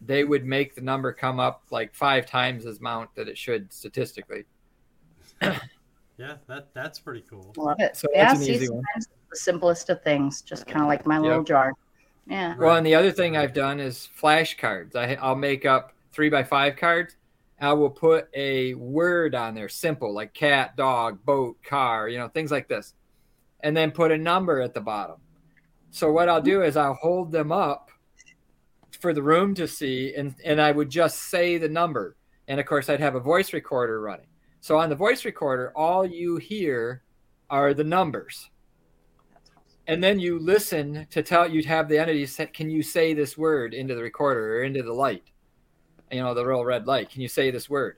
they 0.00 0.24
would 0.24 0.44
make 0.44 0.74
the 0.74 0.80
number 0.80 1.12
come 1.12 1.40
up 1.40 1.62
like 1.70 1.94
five 1.94 2.26
times 2.26 2.66
as 2.66 2.78
amount 2.78 3.14
that 3.16 3.28
it 3.28 3.36
should 3.36 3.72
statistically. 3.72 4.44
yeah, 5.42 6.36
that 6.46 6.68
that's 6.74 6.98
pretty 6.98 7.24
cool. 7.28 7.52
love 7.56 7.76
it. 7.80 7.96
So 7.96 8.08
yeah, 8.12 8.28
that's 8.28 8.40
an 8.40 8.46
see, 8.46 8.54
easy 8.54 8.68
one. 8.68 8.82
sometimes 8.84 9.08
the 9.30 9.36
simplest 9.36 9.90
of 9.90 10.02
things, 10.02 10.42
just 10.42 10.66
kind 10.66 10.82
of 10.82 10.86
like 10.88 11.06
my 11.06 11.18
little 11.18 11.42
jar. 11.42 11.72
Yeah. 12.26 12.54
Well, 12.58 12.76
and 12.76 12.86
the 12.86 12.94
other 12.94 13.10
thing 13.10 13.36
I've 13.36 13.54
done 13.54 13.80
is 13.80 14.08
flashcards. 14.20 14.94
I, 14.94 15.14
I'll 15.14 15.34
make 15.34 15.64
up 15.64 15.94
three 16.12 16.28
by 16.28 16.44
five 16.44 16.76
cards. 16.76 17.16
I 17.60 17.72
will 17.72 17.90
put 17.90 18.28
a 18.34 18.74
word 18.74 19.34
on 19.34 19.54
there, 19.54 19.68
simple, 19.68 20.14
like 20.14 20.32
cat, 20.32 20.76
dog, 20.76 21.24
boat, 21.24 21.56
car, 21.62 22.08
you 22.08 22.18
know, 22.18 22.28
things 22.28 22.50
like 22.50 22.68
this, 22.68 22.94
and 23.60 23.76
then 23.76 23.90
put 23.90 24.12
a 24.12 24.18
number 24.18 24.60
at 24.60 24.74
the 24.74 24.80
bottom. 24.80 25.16
So 25.90 26.12
what 26.12 26.28
I'll 26.28 26.42
do 26.42 26.62
is 26.62 26.76
I'll 26.76 26.94
hold 26.94 27.32
them 27.32 27.50
up 27.50 27.90
for 29.00 29.12
the 29.12 29.22
room 29.22 29.54
to 29.54 29.66
see, 29.66 30.14
and 30.14 30.34
and 30.44 30.60
I 30.60 30.72
would 30.72 30.90
just 30.90 31.30
say 31.30 31.58
the 31.58 31.68
number, 31.68 32.16
and 32.46 32.60
of 32.60 32.66
course 32.66 32.88
I'd 32.88 33.00
have 33.00 33.14
a 33.14 33.20
voice 33.20 33.52
recorder 33.52 34.00
running. 34.00 34.26
So 34.60 34.78
on 34.78 34.88
the 34.88 34.96
voice 34.96 35.24
recorder, 35.24 35.72
all 35.76 36.04
you 36.06 36.36
hear 36.36 37.02
are 37.48 37.74
the 37.74 37.84
numbers 37.84 38.50
and 39.88 40.04
then 40.04 40.20
you 40.20 40.38
listen 40.38 41.06
to 41.10 41.22
tell 41.22 41.50
you'd 41.50 41.64
have 41.64 41.88
the 41.88 41.98
entity 41.98 42.26
say, 42.26 42.46
can 42.46 42.68
you 42.70 42.82
say 42.82 43.14
this 43.14 43.38
word 43.38 43.72
into 43.72 43.94
the 43.94 44.02
recorder 44.02 44.58
or 44.58 44.62
into 44.62 44.82
the 44.82 44.92
light 44.92 45.24
you 46.10 46.22
know 46.22 46.34
the 46.34 46.44
real 46.46 46.64
red 46.64 46.86
light. 46.86 47.10
Can 47.10 47.20
you 47.20 47.28
say 47.28 47.50
this 47.50 47.68
word? 47.70 47.96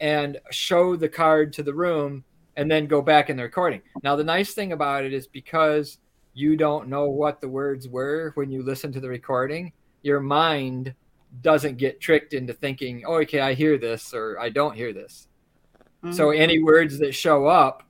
And 0.00 0.38
show 0.50 0.96
the 0.96 1.08
card 1.08 1.52
to 1.54 1.62
the 1.62 1.74
room 1.74 2.24
and 2.56 2.70
then 2.70 2.86
go 2.86 3.02
back 3.02 3.30
in 3.30 3.36
the 3.36 3.42
recording. 3.42 3.82
Now 4.02 4.16
the 4.16 4.24
nice 4.24 4.54
thing 4.54 4.72
about 4.72 5.04
it 5.04 5.12
is 5.12 5.26
because 5.26 5.98
you 6.34 6.56
don't 6.56 6.88
know 6.88 7.08
what 7.08 7.40
the 7.40 7.48
words 7.48 7.88
were 7.88 8.32
when 8.34 8.50
you 8.50 8.62
listen 8.62 8.92
to 8.92 9.00
the 9.00 9.08
recording 9.08 9.72
your 10.02 10.20
mind 10.20 10.94
doesn't 11.42 11.76
get 11.76 12.00
tricked 12.00 12.32
into 12.32 12.52
thinking 12.52 13.02
oh 13.06 13.14
okay 13.14 13.40
i 13.40 13.52
hear 13.52 13.76
this 13.76 14.14
or 14.14 14.38
i 14.38 14.48
don't 14.48 14.74
hear 14.74 14.92
this. 14.92 15.28
Mhm. 16.04 16.14
so 16.14 16.30
any 16.30 16.62
words 16.62 16.98
that 16.98 17.14
show 17.14 17.46
up 17.46 17.82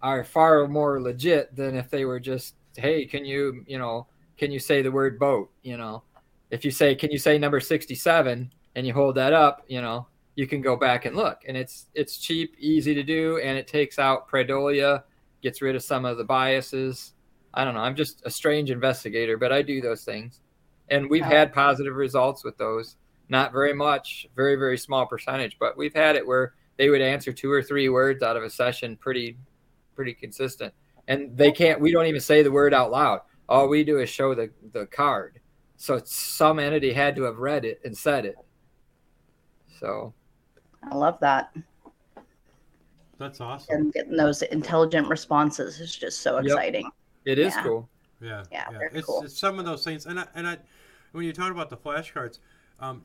are 0.00 0.24
far 0.24 0.66
more 0.68 1.00
legit 1.00 1.54
than 1.54 1.74
if 1.74 1.90
they 1.90 2.04
were 2.04 2.20
just, 2.20 2.54
hey, 2.76 3.04
can 3.04 3.24
you, 3.24 3.64
you 3.66 3.78
know, 3.78 4.06
can 4.36 4.50
you 4.52 4.58
say 4.58 4.80
the 4.80 4.92
word 4.92 5.18
boat? 5.18 5.50
You 5.62 5.76
know, 5.76 6.02
if 6.50 6.64
you 6.64 6.70
say, 6.70 6.94
can 6.94 7.10
you 7.10 7.18
say 7.18 7.38
number 7.38 7.60
67 7.60 8.52
and 8.78 8.86
you 8.86 8.92
hold 8.92 9.16
that 9.16 9.32
up, 9.32 9.64
you 9.66 9.82
know, 9.82 10.06
you 10.36 10.46
can 10.46 10.62
go 10.62 10.76
back 10.76 11.04
and 11.04 11.16
look 11.16 11.42
and 11.48 11.56
it's, 11.56 11.86
it's 11.94 12.18
cheap, 12.18 12.54
easy 12.60 12.94
to 12.94 13.02
do. 13.02 13.40
And 13.42 13.58
it 13.58 13.66
takes 13.66 13.98
out 13.98 14.30
pareidolia, 14.30 15.02
gets 15.42 15.60
rid 15.60 15.74
of 15.74 15.82
some 15.82 16.04
of 16.04 16.16
the 16.16 16.22
biases. 16.22 17.14
I 17.52 17.64
don't 17.64 17.74
know. 17.74 17.80
I'm 17.80 17.96
just 17.96 18.22
a 18.24 18.30
strange 18.30 18.70
investigator, 18.70 19.36
but 19.36 19.52
I 19.52 19.62
do 19.62 19.80
those 19.80 20.04
things. 20.04 20.42
And 20.90 21.10
we've 21.10 21.24
had 21.24 21.52
positive 21.52 21.96
results 21.96 22.44
with 22.44 22.56
those. 22.56 22.94
Not 23.28 23.52
very 23.52 23.74
much, 23.74 24.28
very, 24.36 24.54
very 24.54 24.78
small 24.78 25.06
percentage, 25.06 25.58
but 25.58 25.76
we've 25.76 25.92
had 25.92 26.14
it 26.14 26.24
where 26.24 26.54
they 26.76 26.88
would 26.88 27.02
answer 27.02 27.32
two 27.32 27.50
or 27.50 27.60
three 27.60 27.88
words 27.88 28.22
out 28.22 28.36
of 28.36 28.44
a 28.44 28.50
session 28.50 28.96
pretty 28.96 29.36
pretty 29.94 30.14
consistent 30.14 30.72
and 31.08 31.36
they 31.36 31.50
can't 31.50 31.80
we 31.80 31.90
don't 31.90 32.06
even 32.06 32.20
say 32.20 32.42
the 32.42 32.52
word 32.52 32.72
out 32.72 32.92
loud 32.92 33.20
all 33.48 33.68
we 33.68 33.82
do 33.82 33.98
is 33.98 34.08
show 34.08 34.32
the 34.32 34.48
the 34.72 34.86
card 34.86 35.40
so 35.76 36.00
some 36.04 36.58
entity 36.58 36.92
had 36.92 37.16
to 37.16 37.22
have 37.22 37.38
read 37.38 37.64
it 37.64 37.80
and 37.84 37.96
said 37.96 38.24
it 38.24 38.36
so 39.80 40.12
I 40.82 40.94
love 40.94 41.18
that. 41.20 41.52
That's 43.18 43.40
awesome. 43.40 43.74
And 43.76 43.92
getting 43.92 44.16
those 44.16 44.42
intelligent 44.42 45.08
responses 45.08 45.80
is 45.80 45.94
just 45.94 46.20
so 46.20 46.36
Yep. 46.38 46.46
exciting. 46.46 46.90
it 47.24 47.38
is 47.38 47.54
Yeah. 47.54 47.62
cool 47.62 47.88
Yeah, 48.20 48.44
Yeah, 48.50 48.64
yeah. 48.70 48.78
very 48.78 48.90
It's, 48.94 49.06
cool. 49.06 49.22
it's 49.22 49.38
some 49.38 49.58
of 49.58 49.64
those 49.64 49.84
things, 49.84 50.06
and 50.06 50.20
I, 50.20 50.26
and 50.34 50.46
I, 50.46 50.58
when 51.12 51.24
you 51.24 51.32
talk 51.32 51.50
about 51.50 51.70
the 51.70 51.76
flashcards, 51.76 52.38
um, 52.80 53.02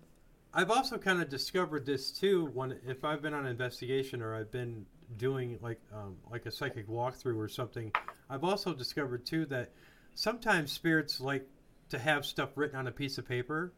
I've 0.54 0.70
also 0.72 0.98
kind 0.98 1.22
of 1.22 1.30
discovered 1.30 1.86
this 1.86 2.12
too. 2.12 2.46
When 2.54 2.80
if 2.88 3.04
I've 3.04 3.22
been 3.22 3.34
on 3.34 3.46
an 3.46 3.52
investigation 3.52 4.22
or 4.22 4.36
I've 4.36 4.52
been 4.52 4.86
doing 5.18 5.58
like 5.62 5.80
um, 5.92 6.16
like 6.32 6.46
a 6.46 6.52
psychic 6.52 6.88
walkthrough 6.88 7.38
or 7.38 7.48
something, 7.48 7.92
I've 8.30 8.44
also 8.44 8.74
discovered 8.74 9.26
too 9.26 9.46
that 9.48 9.72
sometimes 10.16 10.72
spirits 10.72 11.20
like 11.20 11.48
to 11.90 11.98
have 11.98 12.26
stuff 12.26 12.52
written 12.56 12.78
on 12.78 12.88
a 12.88 12.92
piece 12.92 13.18
of 13.18 13.28
paper 13.28 13.74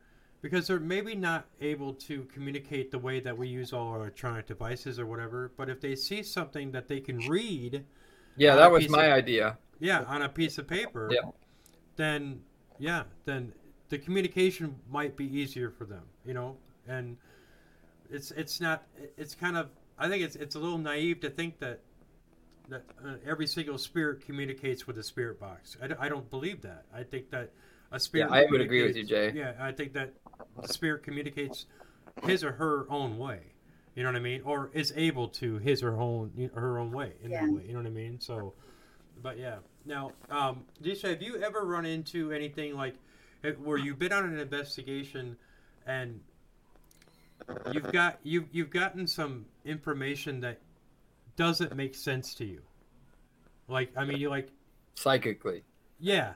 because 0.46 0.68
they're 0.68 0.80
maybe 0.80 1.16
not 1.16 1.48
able 1.60 1.92
to 1.92 2.24
communicate 2.32 2.92
the 2.92 3.00
way 3.00 3.20
that 3.20 3.36
we 3.36 3.48
use 3.48 3.74
all 3.74 3.88
our 3.94 4.02
electronic 4.02 4.46
devices 4.46 5.00
or 5.00 5.08
whatever. 5.08 5.52
But 5.58 5.72
if 5.72 5.82
they 5.82 5.96
see 5.96 6.22
something 6.22 6.72
that 6.72 6.88
they 6.88 7.00
can 7.00 7.18
read, 7.28 7.84
yeah 8.38 8.54
that 8.56 8.70
was 8.70 8.88
my 8.88 9.06
of- 9.06 9.14
idea 9.24 9.58
yeah, 9.80 10.04
on 10.04 10.22
a 10.22 10.30
piece 10.30 10.60
of 10.60 10.68
paper, 10.68 11.10
Yeah. 11.12 11.32
then 11.96 12.42
yeah, 12.78 13.04
then 13.26 13.54
the 13.90 13.98
communication 13.98 14.76
might 14.88 15.18
be 15.18 15.26
easier 15.26 15.72
for 15.72 15.86
them, 15.86 16.04
you 16.24 16.36
know, 16.36 16.58
and 16.88 17.18
it's 18.12 18.30
it's 18.30 18.62
not 18.62 18.84
it's 19.18 19.34
kind 19.34 19.58
of 19.58 19.70
I 19.98 20.08
think 20.10 20.22
it's 20.24 20.36
it's 20.36 20.54
a 20.54 20.60
little 20.60 20.78
naive 20.78 21.22
to 21.22 21.30
think 21.32 21.58
that 21.58 21.80
that 22.70 22.84
uh, 23.04 23.16
every 23.26 23.48
single 23.48 23.80
spirit 23.80 24.24
communicates 24.24 24.86
with 24.86 25.00
a 25.00 25.04
spirit 25.04 25.40
box. 25.40 25.76
I, 25.82 25.88
d- 25.88 25.96
I 26.00 26.08
don't 26.08 26.30
believe 26.30 26.62
that. 26.62 26.86
I 26.94 27.02
think 27.02 27.32
that 27.32 27.50
a 27.92 28.00
spirit. 28.00 28.30
Yeah, 28.32 28.38
I 28.38 28.46
would 28.50 28.62
agree 28.62 28.84
with 28.84 28.96
you, 28.98 29.04
Jay. 29.04 29.32
Yeah, 29.36 29.54
I 29.60 29.72
think 29.72 29.94
that 29.94 30.14
the 30.62 30.68
spirit 30.68 31.04
communicates 31.04 31.66
his 32.24 32.44
or 32.44 32.54
her 32.54 32.86
own 32.90 33.18
way. 33.18 33.40
You 33.96 34.04
know 34.04 34.10
what 34.10 34.18
I 34.18 34.22
mean? 34.22 34.42
Or 34.44 34.70
is 34.74 34.92
able 34.96 35.30
to 35.30 35.58
his 35.60 35.82
or 35.84 35.92
her 35.92 36.02
own 36.02 36.50
her 36.54 36.78
own 36.80 36.92
way 36.92 37.14
in 37.24 37.32
Yeah. 37.32 37.42
that 37.46 37.52
way. 37.54 37.64
You 37.66 37.74
know 37.74 37.80
what 37.80 37.88
I 37.88 37.92
mean? 37.92 38.20
So, 38.20 38.54
but 39.22 39.38
yeah. 39.38 39.58
Now, 39.86 40.12
um, 40.30 40.66
Xeisa, 40.84 41.10
have 41.10 41.22
you 41.22 41.42
ever 41.42 41.62
run 41.66 41.86
into 41.86 42.32
anything 42.32 42.76
like 42.76 42.96
where 43.60 43.78
you've 43.78 44.00
been 44.00 44.12
on 44.12 44.26
an 44.26 44.40
investigation 44.40 45.38
and 45.86 46.20
you've 47.72 47.92
got 47.92 48.20
you 48.24 48.48
you've 48.52 48.72
gotten 48.72 49.06
some 49.08 49.46
information 49.66 50.40
that 50.42 50.60
doesn't 51.36 51.76
make 51.76 51.96
sense 51.96 52.34
to 52.36 52.46
you? 52.46 52.62
Like, 53.68 53.92
I 53.98 54.06
mean, 54.06 54.18
you 54.20 54.30
like, 54.30 54.50
Psychically. 54.96 55.64
yeah, 56.00 56.34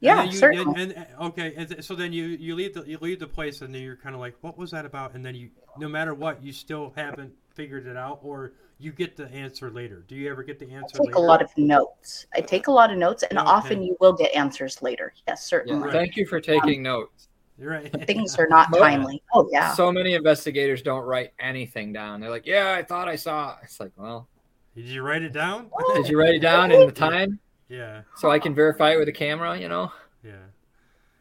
Yeah, 0.00 0.22
and 0.22 0.32
you, 0.32 0.38
certainly. 0.38 0.82
And, 0.82 0.92
and 0.92 1.06
okay, 1.20 1.52
and 1.56 1.68
th- 1.68 1.84
so 1.84 1.94
then 1.94 2.12
you 2.12 2.24
you 2.24 2.54
leave 2.54 2.74
the 2.74 2.82
you 2.84 2.98
leave 3.00 3.18
the 3.20 3.26
place, 3.26 3.60
and 3.60 3.74
then 3.74 3.82
you're 3.82 3.96
kind 3.96 4.14
of 4.14 4.20
like, 4.20 4.34
what 4.40 4.56
was 4.56 4.70
that 4.70 4.86
about? 4.86 5.14
And 5.14 5.24
then 5.24 5.34
you, 5.34 5.50
no 5.78 5.88
matter 5.88 6.14
what, 6.14 6.42
you 6.42 6.52
still 6.52 6.92
haven't 6.96 7.32
figured 7.54 7.86
it 7.86 7.96
out, 7.96 8.20
or 8.22 8.52
you 8.78 8.92
get 8.92 9.14
the 9.16 9.28
answer 9.30 9.70
later. 9.70 10.02
Do 10.08 10.14
you 10.14 10.30
ever 10.30 10.42
get 10.42 10.58
the 10.58 10.66
I 10.72 10.76
answer? 10.76 10.96
take 10.98 11.08
later? 11.08 11.18
a 11.18 11.20
lot 11.20 11.42
of 11.42 11.50
notes. 11.58 12.26
I 12.34 12.40
take 12.40 12.66
a 12.68 12.70
lot 12.72 12.90
of 12.90 12.96
notes, 12.96 13.22
and 13.24 13.38
Okay. 13.38 13.46
often 13.48 13.82
you 13.82 13.94
will 14.00 14.14
get 14.14 14.34
answers 14.34 14.80
later. 14.80 15.12
Yes, 15.26 15.26
Yeah. 15.26 15.34
certainly. 15.36 15.82
Right. 15.84 15.92
Thank 15.92 16.16
you 16.16 16.24
for 16.26 16.40
taking 16.40 16.82
notes. 16.82 17.28
You're 17.58 17.72
right. 17.72 17.92
Things 18.06 18.38
are 18.38 18.48
not 18.48 18.72
timely. 18.72 19.22
Oh 19.34 19.46
yeah. 19.52 19.74
So 19.74 19.92
many 19.92 20.14
investigators 20.14 20.80
don't 20.80 21.04
write 21.04 21.32
anything 21.38 21.92
down. 21.92 22.20
They're 22.20 22.30
like, 22.30 22.46
"Yeah, 22.46 22.72
I 22.72 22.82
thought 22.82 23.06
I 23.06 23.16
saw." 23.16 23.56
It's 23.62 23.78
like, 23.78 23.92
well, 23.98 24.28
Did 24.74 24.86
you 24.86 25.02
write 25.02 25.20
it 25.22 25.34
down? 25.34 25.70
did 25.94 26.08
you 26.08 26.18
write 26.18 26.36
it 26.36 26.38
down 26.40 26.72
in 26.72 26.86
the 26.86 26.92
time 26.92 27.38
yeah, 27.70 28.02
so 28.16 28.30
I 28.30 28.38
can 28.38 28.54
verify 28.54 28.92
it 28.92 28.98
with 28.98 29.08
a 29.08 29.12
camera? 29.12 29.58
You 29.58 29.68
know? 29.68 29.90
yeah. 30.22 30.32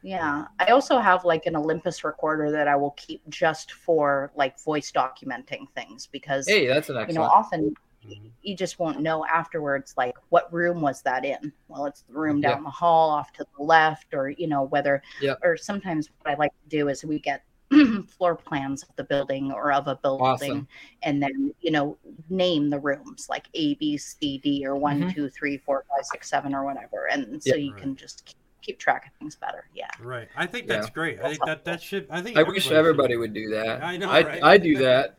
Yeah. 0.01 0.45
I 0.59 0.67
also 0.67 0.97
have 0.99 1.25
like 1.25 1.45
an 1.45 1.57
Olympus 1.57 2.05
recorder 2.05 2.51
that 2.51 2.69
I 2.69 2.75
will 2.77 2.91
keep 2.91 3.21
just 3.29 3.73
for 3.73 4.31
like 4.35 4.57
voice 4.63 4.91
documenting 4.93 5.69
things 5.75 6.07
because 6.07 6.47
Hey, 6.47 6.67
that's 6.67 6.87
an 6.89 6.95
you 6.95 6.99
know 7.15 7.23
excellent. 7.23 7.31
often 7.33 7.73
Mhm. 8.07 8.31
you 8.41 8.55
just 8.55 8.79
won't 8.79 9.01
know 9.01 9.25
afterwards 9.25 9.93
like 9.97 10.15
what 10.29 10.51
room 10.53 10.79
was 10.79 11.01
that 11.01 11.25
in 11.25 11.51
well 11.67 11.85
it's 11.85 12.03
the 12.03 12.13
room 12.13 12.37
Yeah. 12.41 12.51
down 12.53 12.63
the 12.63 12.69
hall 12.69 13.09
off 13.09 13.33
to 13.33 13.45
the 13.57 13.61
left 13.63 14.13
or 14.13 14.29
you 14.29 14.47
know 14.47 14.63
whether 14.63 15.03
Yeah. 15.19 15.33
or 15.43 15.57
sometimes 15.57 16.09
what 16.21 16.31
i 16.31 16.35
like 16.37 16.53
to 16.63 16.69
do 16.69 16.87
is 16.87 17.03
we 17.03 17.19
get 17.19 17.43
floor 18.07 18.35
plans 18.35 18.83
of 18.83 18.89
the 18.95 19.03
building 19.03 19.51
or 19.51 19.71
of 19.71 19.87
a 19.87 19.95
building 19.95 20.25
Awesome. 20.25 20.67
and 21.03 21.21
then 21.21 21.53
you 21.61 21.71
know 21.71 21.97
name 22.29 22.69
the 22.69 22.79
rooms 22.79 23.27
like 23.29 23.47
a 23.53 23.75
b 23.75 23.97
c 23.97 24.37
d 24.39 24.65
or 24.65 24.75
one, 24.75 25.01
Mhm. 25.03 25.13
two, 25.13 25.29
three, 25.29 25.57
four, 25.57 25.85
five, 25.89 26.05
six, 26.05 26.29
seven, 26.29 26.53
or 26.55 26.63
whatever 26.65 27.07
and 27.11 27.41
so 27.43 27.51
Yeah. 27.55 27.61
you 27.61 27.71
Right. 27.73 27.81
can 27.81 27.95
just 27.95 28.25
keep, 28.25 28.37
keep 28.61 28.79
track 28.79 29.05
of 29.07 29.13
things 29.19 29.35
better 29.35 29.65
yeah 29.75 29.89
Right. 30.01 30.27
I 30.35 30.45
think 30.47 30.67
Yeah. 30.67 30.75
that's 30.77 30.89
great. 30.89 31.19
I 31.19 31.29
think 31.29 31.45
that 31.45 31.63
that 31.65 31.81
should. 31.81 32.07
I 32.09 32.21
think 32.21 32.37
I 32.37 32.43
wish 32.43 32.63
should- 32.63 32.73
everybody 32.73 33.15
would 33.17 33.33
do 33.33 33.49
that. 33.51 33.83
I 33.83 33.97
know, 33.97 34.09
I, 34.09 34.21
right? 34.23 34.43
I 34.43 34.57
do 34.57 34.77
that 34.85 35.17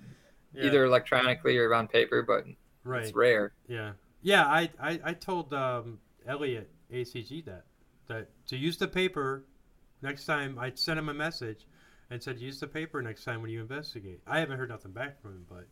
Yeah, 0.53 0.65
either 0.65 0.85
electronically 0.85 1.57
or 1.59 1.73
on 1.75 1.87
paper, 1.89 2.23
but 2.23 2.45
right. 2.85 3.03
it's 3.05 3.15
rare. 3.15 3.53
Yeah, 3.69 3.93
yeah. 4.23 4.47
I 4.47 4.71
I, 4.81 5.01
I 5.05 5.13
told 5.15 5.55
um, 5.55 6.01
Elliot 6.27 6.69
ACG 6.93 7.45
that 7.45 7.65
that 8.09 8.29
to 8.49 8.57
use 8.57 8.77
the 8.77 8.89
paper 8.89 9.45
next 10.03 10.25
time. 10.27 10.59
I 10.59 10.73
sent 10.75 10.99
him 10.99 11.09
a 11.09 11.15
message 11.15 11.67
and 12.11 12.23
said 12.23 12.39
use 12.41 12.61
the 12.61 12.67
paper 12.67 13.01
next 13.03 13.25
time 13.25 13.41
when 13.43 13.51
you 13.51 13.61
investigate. 13.61 14.21
I 14.27 14.41
haven't 14.41 14.59
heard 14.59 14.69
nothing 14.71 14.93
back 14.93 15.21
from 15.23 15.33
him, 15.33 15.47
but 15.49 15.67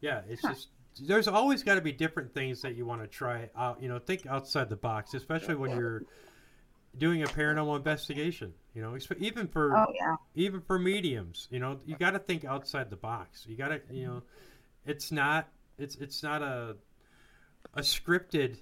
yeah, 0.00 0.22
it's 0.28 0.42
Huh. 0.42 0.52
just 0.52 0.68
there's 1.06 1.28
always 1.28 1.62
got 1.62 1.76
to 1.76 1.80
be 1.80 1.92
different 1.92 2.34
things 2.34 2.62
that 2.62 2.74
you 2.76 2.84
want 2.86 3.00
to 3.00 3.08
try 3.08 3.48
out. 3.56 3.82
You 3.82 3.88
know, 3.88 3.98
think 3.98 4.26
outside 4.26 4.68
the 4.68 4.76
box, 4.76 5.14
especially 5.14 5.54
when 5.54 5.70
you're 5.70 6.02
doing 6.98 7.22
a 7.22 7.26
paranormal 7.26 7.76
investigation. 7.76 8.52
You 8.74 8.82
know, 8.82 8.96
even 9.18 9.48
for 9.48 9.76
oh 9.76 9.86
yeah 9.94 10.16
even 10.34 10.62
for 10.62 10.78
mediums 10.78 11.46
you 11.50 11.58
know 11.58 11.78
you 11.84 11.94
got 11.96 12.12
to 12.12 12.18
think 12.18 12.44
outside 12.44 12.88
the 12.88 12.96
box 12.96 13.44
you 13.46 13.54
got 13.54 13.68
to 13.68 13.80
you 13.90 14.06
know 14.06 14.22
it's 14.86 15.12
not 15.12 15.48
it's 15.78 15.96
it's 15.96 16.22
not 16.22 16.40
a 16.40 16.74
a 17.74 17.80
scripted 17.82 18.56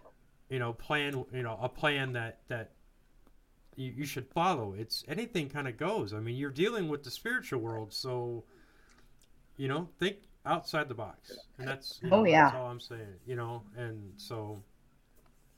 you 0.48 0.58
know 0.58 0.72
plan 0.72 1.24
you 1.32 1.42
know 1.44 1.56
a 1.62 1.68
plan 1.68 2.12
that 2.14 2.40
that 2.48 2.72
you, 3.76 3.92
you 3.96 4.04
should 4.04 4.26
follow 4.28 4.74
it's 4.76 5.04
anything 5.08 5.48
kind 5.48 5.68
of 5.68 5.76
goes 5.76 6.12
i 6.12 6.18
mean 6.20 6.36
you're 6.36 6.50
dealing 6.50 6.88
with 6.88 7.02
the 7.02 7.10
spiritual 7.10 7.60
world 7.60 7.92
so 7.92 8.42
you 9.56 9.68
know 9.68 9.88
think 9.98 10.16
outside 10.46 10.88
the 10.88 10.94
box 10.94 11.38
and 11.58 11.68
that's 11.68 12.00
you 12.02 12.08
Oh, 12.12 12.24
yeah. 12.24 12.44
that's 12.44 12.56
all 12.56 12.66
i'm 12.66 12.80
saying 12.80 13.14
you 13.26 13.36
know 13.36 13.62
and 13.76 14.12
so 14.16 14.60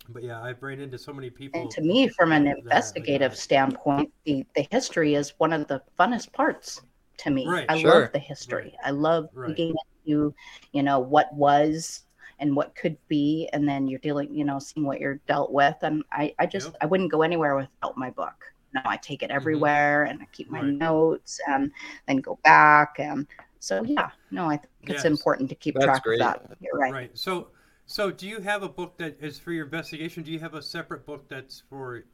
but 0.08 0.22
yeah 0.22 0.42
i've 0.42 0.62
ran 0.62 0.80
into 0.80 0.98
so 0.98 1.12
many 1.12 1.30
people 1.30 1.60
and 1.62 1.70
to 1.70 1.80
me 1.80 2.08
from 2.08 2.32
an 2.32 2.44
that- 2.44 2.58
investigative 2.58 3.36
standpoint 3.36 4.12
the 4.24 4.44
the 4.56 4.66
history 4.70 5.14
is 5.14 5.34
one 5.38 5.52
of 5.52 5.66
the 5.68 5.80
funnest 5.98 6.32
parts 6.32 6.82
to 7.18 7.30
me 7.30 7.46
Right. 7.46 7.66
i 7.68 7.80
Sure. 7.80 8.02
love 8.02 8.12
the 8.12 8.18
history 8.18 8.76
i 8.84 8.90
love 8.90 9.28
Right. 9.32 9.48
digging 9.48 9.74
into 10.04 10.34
you 10.72 10.82
know 10.82 10.98
what 10.98 11.32
was 11.34 12.04
and 12.42 12.56
what 12.56 12.76
could 12.76 12.98
be 13.08 13.48
and 13.54 13.68
then 13.68 13.88
you're 13.88 14.00
dealing 14.00 14.34
you 14.34 14.44
know 14.44 14.60
seeing 14.60 14.86
what 14.86 15.00
you're 15.00 15.20
dealt 15.28 15.52
with 15.52 15.76
and 15.82 16.04
i 16.12 16.34
i 16.40 16.46
just 16.46 16.74
Yep. 16.74 16.82
i 16.82 16.86
wouldn't 16.86 17.12
go 17.12 17.22
anywhere 17.22 17.56
without 17.56 17.96
my 17.98 18.10
book 18.10 18.34
no 18.74 18.82
i 18.86 18.98
take 18.98 19.22
it 19.22 19.30
everywhere 19.32 20.04
and 20.04 20.20
i 20.22 20.26
keep 20.32 20.50
my 20.50 20.62
Mm-hmm. 20.62 20.66
Right. 20.66 20.76
notes 20.78 21.40
and 21.48 21.70
then 22.08 22.18
go 22.18 22.38
back 22.44 22.96
and 22.98 23.26
so 23.60 23.84
yeah 23.84 24.10
no 24.30 24.46
i 24.50 24.56
think 24.56 24.90
it's 24.90 25.04
important 25.04 25.48
to 25.50 25.56
keep 25.56 25.78
That's 25.78 25.88
track 25.88 26.00
great. 26.00 26.20
of 26.20 26.26
that 26.26 26.42
you're 26.60 26.78
right 26.78 26.94
Right. 26.94 27.16
So, 27.18 27.48
so 27.86 28.10
do 28.10 28.26
you 28.28 28.40
have 28.40 28.62
a 28.62 28.68
book 28.68 28.98
that 28.98 29.16
is 29.20 29.38
for 29.38 29.52
your 29.52 29.64
investigation? 29.64 30.22
Do 30.22 30.32
you 30.32 30.40
have 30.40 30.54
a 30.54 30.62
separate 30.62 31.06
book 31.06 31.28
that's 31.28 31.60
for 31.68 32.04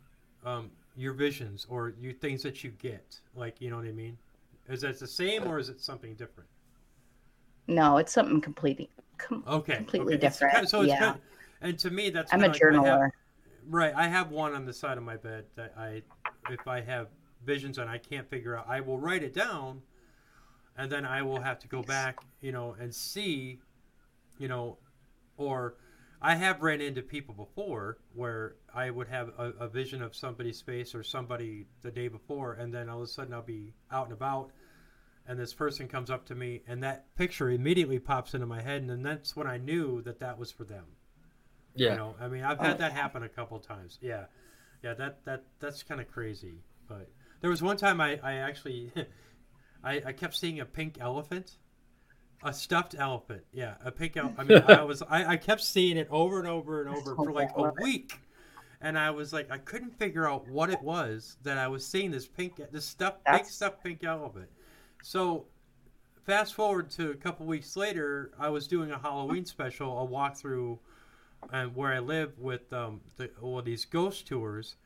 um, 0.44 0.70
your 0.96 1.12
visions 1.14 1.66
or 1.68 1.94
your 2.00 2.12
things 2.12 2.42
that 2.42 2.64
you 2.64 2.70
get? 2.70 3.20
Like, 3.34 3.60
you 3.60 3.70
know 3.70 3.76
what 3.78 3.86
I 3.86 3.92
mean? 3.92 4.18
Is 4.68 4.82
that 4.82 4.98
the 4.98 5.08
same 5.08 5.46
or 5.46 5.58
is 5.58 5.68
it 5.68 5.80
something 5.80 6.14
different? 6.14 6.48
no 7.68 7.96
it's 7.98 8.12
something 8.12 8.40
completely 8.40 8.90
com- 9.18 9.44
Okay. 9.46 9.76
Completely 9.76 10.14
okay. 10.14 10.20
Different, 10.20 10.54
kinda- 10.54 10.68
so 10.68 10.80
it's 10.82 10.88
yeah. 10.88 10.98
kinda- 10.98 11.20
and 11.60 11.78
to 11.80 11.90
me, 11.90 12.10
that's 12.10 12.32
i'm 12.32 12.40
a 12.42 12.48
like 12.48 12.50
I 12.62 12.66
have- 12.66 12.74
journaler 12.74 13.10
right. 13.68 13.92
I 13.94 14.06
have 14.08 14.30
one 14.30 14.54
on 14.54 14.64
the 14.64 14.72
side 14.72 14.96
of 14.96 15.04
my 15.04 15.16
bed 15.16 15.44
that 15.56 15.74
I, 15.76 16.02
if 16.50 16.66
I 16.66 16.80
have 16.80 17.08
visions 17.44 17.78
and 17.78 17.88
I 17.90 17.98
can't 17.98 18.28
figure 18.30 18.56
out, 18.56 18.66
I 18.68 18.80
will 18.80 18.98
write 18.98 19.22
it 19.22 19.34
down, 19.34 19.82
and 20.76 20.90
then 20.90 21.04
I 21.04 21.22
will 21.22 21.40
have 21.40 21.58
to 21.60 21.68
go 21.68 21.82
back, 21.82 22.18
you 22.40 22.52
know, 22.52 22.76
and 22.80 22.94
see, 22.94 23.58
you 24.38 24.48
know, 24.48 24.78
or 25.36 25.74
I 26.22 26.34
have 26.36 26.62
ran 26.62 26.80
into 26.80 27.02
people 27.02 27.34
before 27.34 27.98
where 28.14 28.56
I 28.74 28.90
would 28.90 29.08
have 29.08 29.28
a, 29.38 29.52
a 29.60 29.68
vision 29.68 30.02
of 30.02 30.14
somebody's 30.16 30.60
face 30.60 30.94
or 30.94 31.02
somebody 31.02 31.66
the 31.82 31.90
day 31.90 32.08
before, 32.08 32.54
and 32.54 32.72
then 32.72 32.88
all 32.88 32.98
of 32.98 33.04
a 33.04 33.06
sudden 33.06 33.34
I'll 33.34 33.42
be 33.42 33.72
out 33.92 34.04
and 34.04 34.12
about, 34.14 34.50
and 35.28 35.38
this 35.38 35.52
person 35.52 35.86
comes 35.86 36.10
up 36.10 36.24
to 36.26 36.34
me, 36.34 36.62
and 36.66 36.82
that 36.82 37.14
picture 37.14 37.50
immediately 37.50 37.98
pops 37.98 38.32
into 38.32 38.46
my 38.46 38.62
head, 38.62 38.80
and 38.80 38.88
then 38.88 39.02
that's 39.02 39.36
when 39.36 39.46
I 39.46 39.58
knew 39.58 40.00
that 40.02 40.20
that 40.20 40.38
was 40.38 40.50
for 40.50 40.64
them. 40.64 40.84
Yeah. 41.74 41.90
You 41.90 41.96
know, 41.96 42.14
I 42.18 42.28
mean, 42.28 42.42
I've 42.42 42.58
had 42.58 42.76
oh. 42.76 42.78
that 42.78 42.92
happen 42.92 43.22
a 43.22 43.28
couple 43.28 43.58
times. 43.60 43.98
Yeah, 44.00 44.24
yeah, 44.82 44.94
that 44.94 45.24
that 45.26 45.44
that's 45.60 45.82
kind 45.82 46.00
of 46.00 46.10
crazy. 46.10 46.62
But 46.88 47.10
there 47.42 47.50
was 47.50 47.62
one 47.62 47.76
time 47.76 48.00
I 48.00 48.18
I 48.22 48.34
actually, 48.36 48.90
I 49.84 50.02
I 50.06 50.12
kept 50.12 50.34
seeing 50.34 50.60
a 50.60 50.64
pink 50.64 50.96
elephant, 50.98 51.58
a 52.42 52.52
stuffed 52.52 52.96
elephant. 52.98 53.42
Yeah, 53.52 53.74
a 53.84 53.92
pink 53.92 54.16
elephant. 54.16 54.40
I 54.40 54.44
mean, 54.44 54.62
I 54.66 54.82
was 54.82 55.02
I, 55.02 55.32
I 55.32 55.36
kept 55.36 55.60
seeing 55.60 55.98
it 55.98 56.08
over 56.10 56.38
and 56.38 56.48
over 56.48 56.80
and 56.80 56.96
over 56.96 57.14
for 57.14 57.30
like 57.32 57.50
a 57.54 57.70
week, 57.82 58.18
and 58.80 58.98
I 58.98 59.10
was 59.10 59.34
like 59.34 59.50
I 59.50 59.58
couldn't 59.58 59.98
figure 59.98 60.26
out 60.26 60.48
what 60.48 60.70
it 60.70 60.82
was 60.82 61.36
that 61.42 61.58
I 61.58 61.68
was 61.68 61.86
seeing 61.86 62.12
this 62.12 62.26
pink 62.26 62.54
this 62.72 62.86
stuffed 62.86 63.24
big 63.26 63.32
That's- 63.32 63.54
stuffed 63.54 63.84
pink 63.84 64.02
elephant. 64.04 64.48
So 65.02 65.46
fast 66.24 66.54
forward 66.54 66.90
to 66.90 67.10
a 67.10 67.14
couple 67.14 67.46
weeks 67.46 67.76
later, 67.76 68.32
I 68.38 68.48
was 68.48 68.66
doing 68.68 68.90
a 68.90 68.98
Halloween 68.98 69.44
special, 69.44 70.02
a 70.02 70.06
walkthrough, 70.06 70.78
and 71.52 71.74
where 71.74 71.92
I 71.92 72.00
live 72.00 72.38
with 72.38 72.72
um, 72.72 73.00
the, 73.16 73.30
well, 73.40 73.62
these 73.62 73.84
ghost 73.84 74.26
tours, 74.26 74.76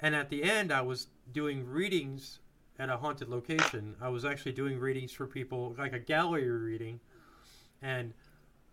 and 0.00 0.14
at 0.14 0.28
the 0.28 0.42
end, 0.42 0.72
I 0.72 0.82
was 0.82 1.06
doing 1.32 1.66
readings 1.66 2.40
at 2.78 2.88
a 2.88 2.96
haunted 2.96 3.28
location. 3.28 3.94
I 4.00 4.08
was 4.08 4.24
actually 4.24 4.52
doing 4.52 4.78
readings 4.78 5.12
for 5.12 5.26
people, 5.26 5.74
like 5.78 5.92
a 5.92 5.98
gallery 5.98 6.48
reading, 6.48 7.00
and 7.80 8.12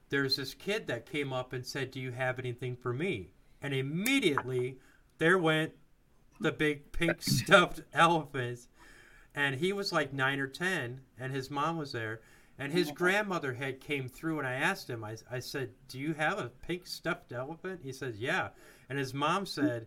there's 0.09 0.37
this 0.37 0.53
kid 0.53 0.87
that 0.87 1.09
came 1.09 1.31
up 1.31 1.53
and 1.53 1.65
said, 1.65 1.91
"Do 1.91 1.99
you 1.99 2.11
have 2.11 2.39
anything 2.39 2.75
for 2.75 2.93
me?" 2.93 3.29
And 3.61 3.73
immediately, 3.73 4.79
there 5.17 5.37
went 5.37 5.73
the 6.39 6.51
big 6.51 6.91
pink 6.91 7.21
stuffed 7.21 7.81
elephant 7.93 8.67
and 9.37 9.55
he 9.55 9.71
was 9.71 9.93
like 9.93 10.11
nine 10.11 10.39
or 10.39 10.47
ten 10.47 10.99
and 11.19 11.31
his 11.31 11.49
mom 11.51 11.77
was 11.77 11.91
there 11.91 12.21
and 12.59 12.73
his 12.73 12.91
grandmother 12.91 13.53
had 13.53 13.79
came 13.79 14.09
through 14.09 14.39
and 14.39 14.47
i 14.47 14.53
asked 14.53 14.89
him 14.89 15.03
I, 15.03 15.15
I 15.31 15.39
said 15.39 15.69
do 15.87 15.99
you 15.99 16.13
have 16.15 16.39
a 16.39 16.49
pink 16.67 16.87
stuffed 16.87 17.31
elephant? 17.31 17.81
He 17.83 17.93
says 17.93 18.17
yeah. 18.17 18.49
And 18.89 18.97
his 18.97 19.13
mom 19.13 19.45
said 19.45 19.85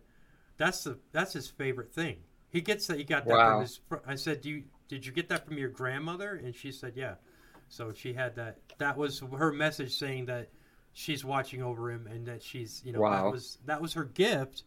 that's 0.57 0.83
the 0.85 0.97
that's 1.11 1.33
his 1.33 1.47
favorite 1.49 1.91
thing. 1.93 2.17
He 2.49 2.61
gets 2.61 2.87
that 2.87 2.97
he 2.97 3.03
got 3.03 3.25
that 3.25 3.33
Wow. 3.35 3.51
from 3.55 3.61
his 3.61 3.79
fr- 3.89 4.05
i 4.07 4.15
said 4.15 4.41
do 4.41 4.49
you 4.49 4.63
did 4.87 5.05
you 5.05 5.11
get 5.11 5.27
that 5.29 5.45
from 5.45 5.57
your 5.57 5.69
grandmother? 5.69 6.35
And 6.43 6.55
she 6.55 6.71
said 6.71 6.93
yeah. 6.95 7.15
So 7.67 7.91
she 7.93 8.13
had 8.13 8.35
that 8.35 8.57
that 8.77 8.95
was 8.97 9.21
her 9.37 9.51
message 9.51 9.93
saying 9.93 10.25
that 10.27 10.49
she's 10.93 11.23
watching 11.25 11.61
over 11.63 11.89
him 11.91 12.07
and 12.07 12.25
that 12.27 12.41
she's 12.43 12.81
you 12.85 12.91
know 12.93 13.01
Wow. 13.01 13.23
that 13.25 13.31
was 13.31 13.57
that 13.65 13.81
was 13.81 13.93
her 13.93 14.05
gift. 14.05 14.63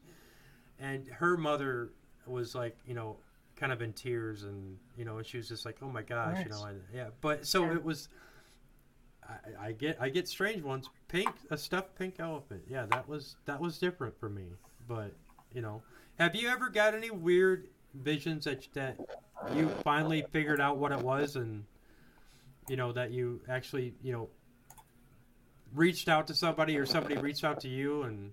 And 0.79 1.07
her 1.09 1.37
mother 1.37 1.91
was 2.27 2.55
like 2.55 2.77
you 2.87 2.95
know 2.95 3.17
kind 3.57 3.73
of 3.73 3.81
in 3.83 3.93
tears 3.93 4.43
and 4.45 4.77
you 4.97 5.05
know 5.05 5.19
and 5.19 5.27
she 5.27 5.37
was 5.37 5.49
just 5.49 5.65
like 5.65 5.77
oh 5.83 5.89
my 5.89 6.03
gosh 6.03 6.39
you 6.45 6.51
know 6.51 6.65
and, 6.65 6.81
yeah 6.93 7.07
but 7.21 7.47
so 7.47 7.65
Yeah. 7.65 7.75
it 7.75 7.85
was 7.85 8.09
I, 9.29 9.69
I 9.69 9.73
get 9.73 9.97
I 10.01 10.09
get 10.11 10.29
strange 10.29 10.63
ones. 10.63 10.89
Pink 11.09 11.31
a 11.51 11.57
stuffed 11.57 11.95
pink 11.97 12.17
elephant. 12.19 12.63
Yeah 12.69 12.87
that 12.87 13.09
was 13.09 13.37
that 13.47 13.61
was 13.61 13.79
different 13.79 14.19
for 14.19 14.29
me 14.29 14.45
but 14.89 15.13
you 15.53 15.63
know. 15.63 15.83
Have 16.19 16.35
you 16.37 16.49
ever 16.49 16.69
got 16.69 16.95
any 16.95 17.11
weird 17.11 17.69
visions 17.95 18.45
that 18.45 18.67
that 18.75 18.97
you 19.55 19.69
finally 19.83 20.25
figured 20.33 20.61
out 20.61 20.77
what 20.79 20.93
it 20.93 20.99
was 21.01 21.37
and 21.37 21.65
you 22.69 22.77
know 22.77 22.93
that 22.93 23.13
you 23.13 23.41
actually 23.49 23.95
you 24.03 24.13
know 24.13 24.29
reached 25.75 26.09
out 26.09 26.27
to 26.27 26.35
somebody 26.35 26.77
or 26.77 26.87
somebody 26.87 27.17
reached 27.17 27.45
out 27.45 27.61
to 27.61 27.69
you 27.69 28.03
and 28.03 28.33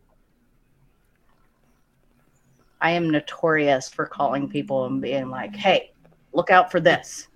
I 2.82 2.92
am 2.92 3.10
notorious 3.10 3.90
for 3.90 4.06
calling 4.06 4.50
people 4.50 4.86
and 4.86 5.02
being 5.02 5.30
like, 5.30 5.56
"Hey, 5.56 5.92
look 6.34 6.50
out 6.52 6.72
for 6.72 6.80
this." 6.80 7.30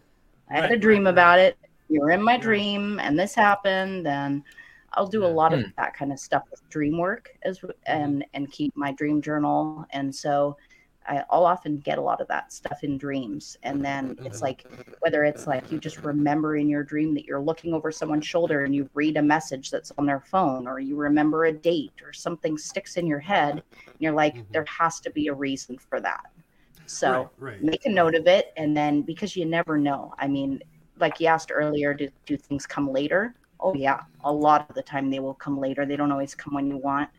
I 0.49 0.55
had 0.61 0.71
a 0.71 0.77
dream 0.77 1.07
about 1.07 1.39
it. 1.39 1.57
You 1.89 2.01
were 2.01 2.11
in 2.11 2.23
my 2.23 2.37
dream, 2.37 2.99
and 2.99 3.17
this 3.19 3.35
happened. 3.35 4.07
And 4.07 4.43
I'll 4.93 5.07
do 5.07 5.25
a 5.25 5.27
lot 5.27 5.53
of 5.53 5.61
Hmm. 5.61 5.69
that 5.77 5.93
kind 5.95 6.11
of 6.11 6.19
stuff 6.19 6.43
with 6.51 6.67
dream 6.69 6.97
work 6.97 7.29
as 7.43 7.61
and 7.85 8.25
and 8.33 8.51
keep 8.51 8.75
my 8.75 8.91
dream 8.93 9.21
journal. 9.21 9.85
And 9.91 10.13
so 10.13 10.57
I, 11.07 11.23
I'll 11.29 11.45
often 11.45 11.77
get 11.79 11.97
a 11.97 12.01
lot 12.01 12.21
of 12.21 12.27
that 12.29 12.51
stuff 12.53 12.83
in 12.83 12.97
dreams. 12.97 13.57
And 13.63 13.83
then 13.83 14.17
it's 14.23 14.41
like 14.41 14.65
whether 14.99 15.23
it's 15.23 15.45
like 15.47 15.71
you 15.71 15.79
just 15.79 16.03
remember 16.03 16.57
in 16.57 16.69
your 16.69 16.83
dream 16.83 17.13
that 17.15 17.25
you're 17.25 17.41
looking 17.41 17.73
over 17.73 17.91
someone's 17.91 18.25
shoulder 18.25 18.63
and 18.63 18.73
you 18.73 18.89
read 18.93 19.17
a 19.17 19.21
message 19.21 19.69
that's 19.71 19.91
on 19.97 20.05
their 20.05 20.21
phone, 20.21 20.67
or 20.67 20.79
you 20.79 20.95
remember 20.95 21.45
a 21.45 21.51
date, 21.53 21.93
or 22.03 22.13
something 22.13 22.57
sticks 22.57 22.97
in 22.97 23.05
your 23.07 23.19
head. 23.19 23.51
And 23.55 23.63
you're 23.99 24.13
like, 24.13 24.35
Mhm. 24.35 24.45
there 24.53 24.65
has 24.79 24.99
to 25.01 25.11
be 25.11 25.27
a 25.27 25.33
reason 25.33 25.77
for 25.77 25.99
that. 26.01 26.21
So 26.85 27.11
right, 27.11 27.29
right. 27.37 27.57
make 27.59 27.85
a 27.85 27.89
note 27.89 28.15
of 28.15 28.27
it 28.27 28.47
and 28.57 28.75
then 28.75 29.01
because 29.01 29.35
you 29.35 29.45
never 29.45 29.77
know 29.77 30.13
i 30.19 30.27
mean 30.27 30.59
like 30.99 31.19
you 31.19 31.27
asked 31.27 31.51
earlier 31.53 31.93
do, 31.93 32.09
do 32.25 32.37
things 32.37 32.65
come 32.65 32.91
later 32.91 33.35
oh 33.61 33.73
yeah 33.73 34.01
a 34.25 34.31
lot 34.31 34.67
of 34.69 34.75
the 34.75 34.83
time 34.83 35.09
they 35.09 35.19
will 35.19 35.33
come 35.35 35.57
later 35.57 35.85
they 35.85 35.95
don't 35.95 36.11
always 36.11 36.35
come 36.35 36.53
when 36.53 36.67
you 36.67 36.77
want 36.77 37.09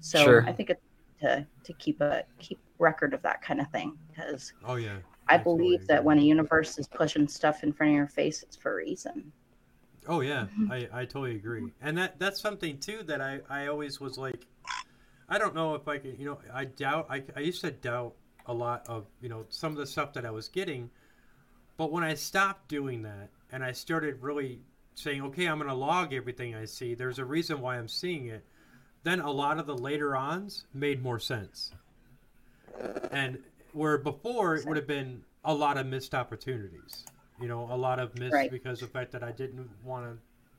so 0.00 0.22
Sure. 0.24 0.44
i 0.46 0.52
think 0.52 0.70
it's 0.70 0.80
to 1.20 1.46
to 1.64 1.72
keep 1.74 2.00
a 2.00 2.24
keep 2.38 2.60
record 2.78 3.14
of 3.14 3.22
that 3.22 3.42
kind 3.42 3.60
of 3.60 3.70
thing 3.70 3.96
because 4.08 4.52
oh 4.64 4.76
yeah. 4.76 4.96
I 5.28 5.36
Absolutely 5.36 5.64
believe 5.64 5.86
that 5.86 6.04
when 6.04 6.18
a 6.18 6.22
universe 6.22 6.78
is 6.78 6.86
pushing 6.86 7.26
stuff 7.28 7.62
in 7.62 7.72
front 7.72 7.92
of 7.92 7.96
your 7.96 8.08
face 8.08 8.42
it's 8.42 8.56
for 8.56 8.72
a 8.72 8.76
reason. 8.76 9.32
Oh 10.06 10.20
yeah, 10.20 10.46
mm-hmm. 10.58 10.70
I, 10.70 10.88
I 10.92 11.04
totally 11.06 11.36
agree, 11.36 11.72
and 11.80 11.96
that 11.96 12.18
that's 12.18 12.40
something 12.40 12.78
too 12.78 13.02
that 13.04 13.22
I, 13.22 13.40
I 13.48 13.68
always 13.68 14.00
was 14.00 14.18
like, 14.18 14.46
I 15.30 15.38
don't 15.38 15.54
know 15.54 15.74
if 15.74 15.88
I 15.88 15.96
could, 15.96 16.18
you 16.18 16.26
know, 16.26 16.38
I 16.52 16.66
doubt 16.66 17.06
I, 17.08 17.22
I 17.34 17.40
used 17.40 17.62
to 17.62 17.70
doubt 17.70 18.14
a 18.46 18.52
lot 18.52 18.86
of 18.86 19.06
you 19.22 19.30
know 19.30 19.46
some 19.48 19.72
of 19.72 19.78
the 19.78 19.86
stuff 19.86 20.12
that 20.12 20.26
I 20.26 20.30
was 20.30 20.48
getting, 20.48 20.90
but 21.78 21.90
when 21.90 22.04
I 22.04 22.14
stopped 22.14 22.68
doing 22.68 23.02
that 23.02 23.30
and 23.50 23.64
I 23.64 23.72
started 23.72 24.20
really 24.20 24.60
saying, 24.94 25.22
okay, 25.22 25.46
I'm 25.46 25.58
going 25.58 25.68
to 25.68 25.74
log 25.74 26.12
everything 26.12 26.54
I 26.54 26.64
see. 26.64 26.94
There's 26.94 27.18
a 27.18 27.24
reason 27.24 27.60
why 27.60 27.78
I'm 27.78 27.88
seeing 27.88 28.26
it. 28.26 28.44
Then 29.02 29.20
a 29.20 29.30
lot 29.30 29.58
of 29.58 29.66
the 29.66 29.76
later 29.76 30.16
ons 30.16 30.66
made 30.72 31.02
more 31.02 31.18
sense, 31.18 31.72
and 33.12 33.38
where 33.72 33.98
before 33.98 34.56
it 34.56 34.66
would 34.66 34.76
have 34.76 34.86
been 34.86 35.22
a 35.44 35.54
lot 35.54 35.76
of 35.76 35.86
missed 35.86 36.14
opportunities 36.14 37.04
you 37.40 37.48
know 37.48 37.68
a 37.70 37.76
lot 37.76 37.98
of 37.98 38.16
missed 38.18 38.32
Right. 38.32 38.50
because 38.50 38.80
of 38.82 38.88
the 38.88 38.92
fact 38.98 39.12
that 39.12 39.22
i 39.22 39.32
didn't 39.32 39.68
want 39.84 40.04
to 40.06 40.16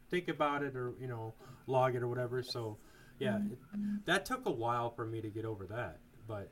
think 0.09 0.27
about 0.27 0.61
it 0.63 0.75
or 0.75 0.93
you 0.99 1.07
know 1.07 1.33
log 1.67 1.95
it 1.95 2.03
or 2.03 2.07
whatever. 2.07 2.43
So 2.43 2.77
yeah 3.17 3.37
it, 3.37 3.57
that 4.05 4.23
took 4.25 4.45
a 4.45 4.51
while 4.51 4.91
for 4.91 5.03
me 5.05 5.19
to 5.19 5.29
get 5.29 5.45
over 5.45 5.65
that. 5.65 5.97
But 6.27 6.51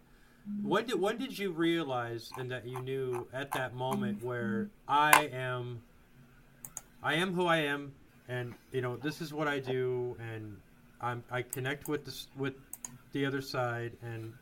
when 0.63 0.85
did 0.87 0.99
when 0.99 1.17
did 1.19 1.37
you 1.37 1.51
realize 1.51 2.31
and 2.37 2.49
that 2.51 2.65
you 2.65 2.81
knew 2.81 3.27
at 3.31 3.51
that 3.51 3.75
moment 3.75 4.23
where 4.23 4.69
i 4.87 5.29
am 5.31 5.81
i 7.03 7.13
am 7.13 7.33
who 7.33 7.45
i 7.45 7.57
am 7.57 7.93
and 8.27 8.53
you 8.71 8.81
know 8.81 8.97
this 8.97 9.21
is 9.21 9.33
what 9.33 9.47
i 9.47 9.59
do 9.59 10.17
and 10.19 10.57
i'm 10.99 11.23
i 11.31 11.41
connect 11.41 11.87
with 11.87 12.03
this 12.05 12.27
with 12.37 12.55
the 13.13 13.25
other 13.25 13.41
side 13.41 13.93
and 14.01 14.33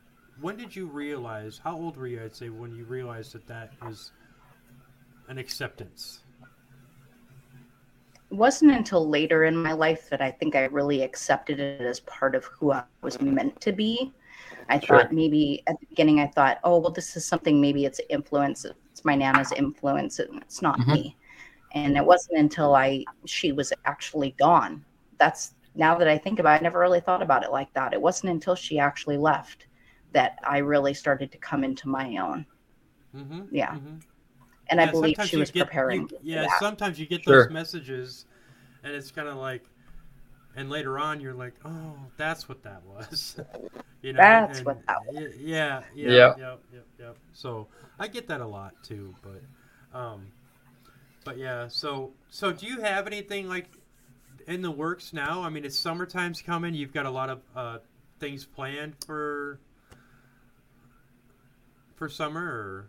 when 0.41 0.57
did 0.57 0.75
you 0.75 0.85
realize 0.87 1.59
how 1.63 1.75
old 1.75 1.97
were 1.97 2.07
you 2.07 2.21
i'd 2.23 2.35
say 2.35 2.49
when 2.49 2.73
you 2.73 2.83
realized 2.85 3.33
that 3.33 3.47
that 3.47 3.71
was 3.81 4.11
an 5.29 5.37
acceptance 5.37 6.21
it 8.31 8.35
wasn't 8.35 8.71
until 8.71 9.07
later 9.09 9.43
in 9.45 9.55
my 9.55 9.73
life 9.73 10.09
that 10.09 10.21
I 10.21 10.31
think 10.31 10.55
I 10.55 10.65
really 10.65 11.01
accepted 11.01 11.59
it 11.59 11.81
as 11.81 11.99
part 12.01 12.35
of 12.35 12.45
who 12.45 12.71
I 12.71 12.83
was 13.01 13.19
meant 13.21 13.59
to 13.61 13.73
be. 13.73 14.13
I 14.69 14.79
Sure. 14.79 14.99
thought 14.99 15.11
maybe 15.11 15.63
at 15.67 15.75
the 15.79 15.87
beginning, 15.89 16.19
I 16.21 16.27
thought, 16.27 16.59
oh, 16.63 16.79
well, 16.79 16.91
this 16.91 17.15
is 17.17 17.25
something, 17.25 17.59
maybe 17.59 17.85
it's 17.85 17.99
influence. 18.09 18.65
It's 18.65 19.03
my 19.03 19.15
Nana's 19.15 19.51
influence. 19.51 20.19
and 20.19 20.41
It's 20.41 20.61
not 20.61 20.79
Mhm. 20.79 20.87
me. 20.87 21.17
And 21.73 21.97
it 21.97 22.05
wasn't 22.05 22.39
until 22.39 22.75
I, 22.75 23.03
she 23.25 23.51
was 23.51 23.73
actually 23.85 24.31
gone. 24.39 24.85
That's 25.17 25.55
now 25.75 25.95
that 25.97 26.07
I 26.07 26.17
think 26.17 26.39
about 26.39 26.55
it, 26.55 26.59
I 26.61 26.63
never 26.63 26.79
really 26.79 27.01
thought 27.01 27.21
about 27.21 27.43
it 27.43 27.51
like 27.51 27.73
that. 27.73 27.93
It 27.93 28.01
wasn't 28.01 28.31
until 28.31 28.55
she 28.55 28.79
actually 28.79 29.17
left 29.17 29.67
that 30.13 30.39
I 30.43 30.57
really 30.59 30.93
started 30.93 31.31
to 31.31 31.37
come 31.37 31.63
into 31.63 31.87
my 31.89 32.17
own. 32.17 32.45
mm-hmm, 33.15 33.41
Yeah. 33.51 33.71
mm-hmm. 33.75 33.95
And 34.67 34.79
I 34.79 34.89
believe 34.89 35.15
sometimes 35.15 35.29
she 35.29 35.35
you 35.35 35.39
was 35.41 35.51
get- 35.51 35.65
preparing. 35.67 36.01
you- 36.09 36.19
yeah, 36.23 36.41
that. 36.43 36.59
sometimes 36.59 36.99
you 36.99 37.05
get 37.05 37.23
Sure. 37.23 37.43
those 37.43 37.51
messages, 37.51 38.25
and 38.83 38.93
it's 38.93 39.11
kind 39.11 39.27
of 39.27 39.35
like, 39.35 39.63
and 40.55 40.69
later 40.69 40.97
on 40.99 41.19
you're 41.21 41.33
like, 41.33 41.53
oh, 41.65 41.95
that's 42.17 42.47
what 42.47 42.63
that 42.63 42.81
was. 42.85 43.37
you 44.01 44.13
know, 44.13 44.17
That's 44.17 44.59
and- 44.59 44.65
what 44.65 44.85
that 44.87 44.97
y- 45.07 45.27
Yeah, 45.37 45.83
yeah, 45.93 46.09
Yep. 46.11 46.37
yep, 46.39 46.59
yep, 46.73 46.85
yep. 46.99 47.17
So 47.33 47.67
I 47.99 48.07
get 48.07 48.27
that 48.27 48.39
a 48.41 48.47
lot 48.47 48.73
too, 48.83 49.13
but, 49.21 49.97
um, 49.97 50.27
but 51.25 51.37
yeah. 51.37 51.67
So, 51.67 52.13
so 52.29 52.51
do 52.53 52.65
you 52.65 52.79
have 52.81 53.07
anything 53.07 53.47
like 53.47 53.67
in 54.47 54.61
the 54.61 54.71
works 54.71 55.11
now? 55.13 55.41
I 55.41 55.49
mean, 55.49 55.65
it's 55.65 55.77
summertime's 55.77 56.41
coming. 56.41 56.73
You've 56.73 56.93
got 56.93 57.05
a 57.05 57.11
lot 57.11 57.29
of 57.29 57.41
uh, 57.55 57.77
things 58.19 58.45
planned 58.45 58.95
for 59.05 59.59
for 62.01 62.09
summer, 62.09 62.41
or 62.41 62.87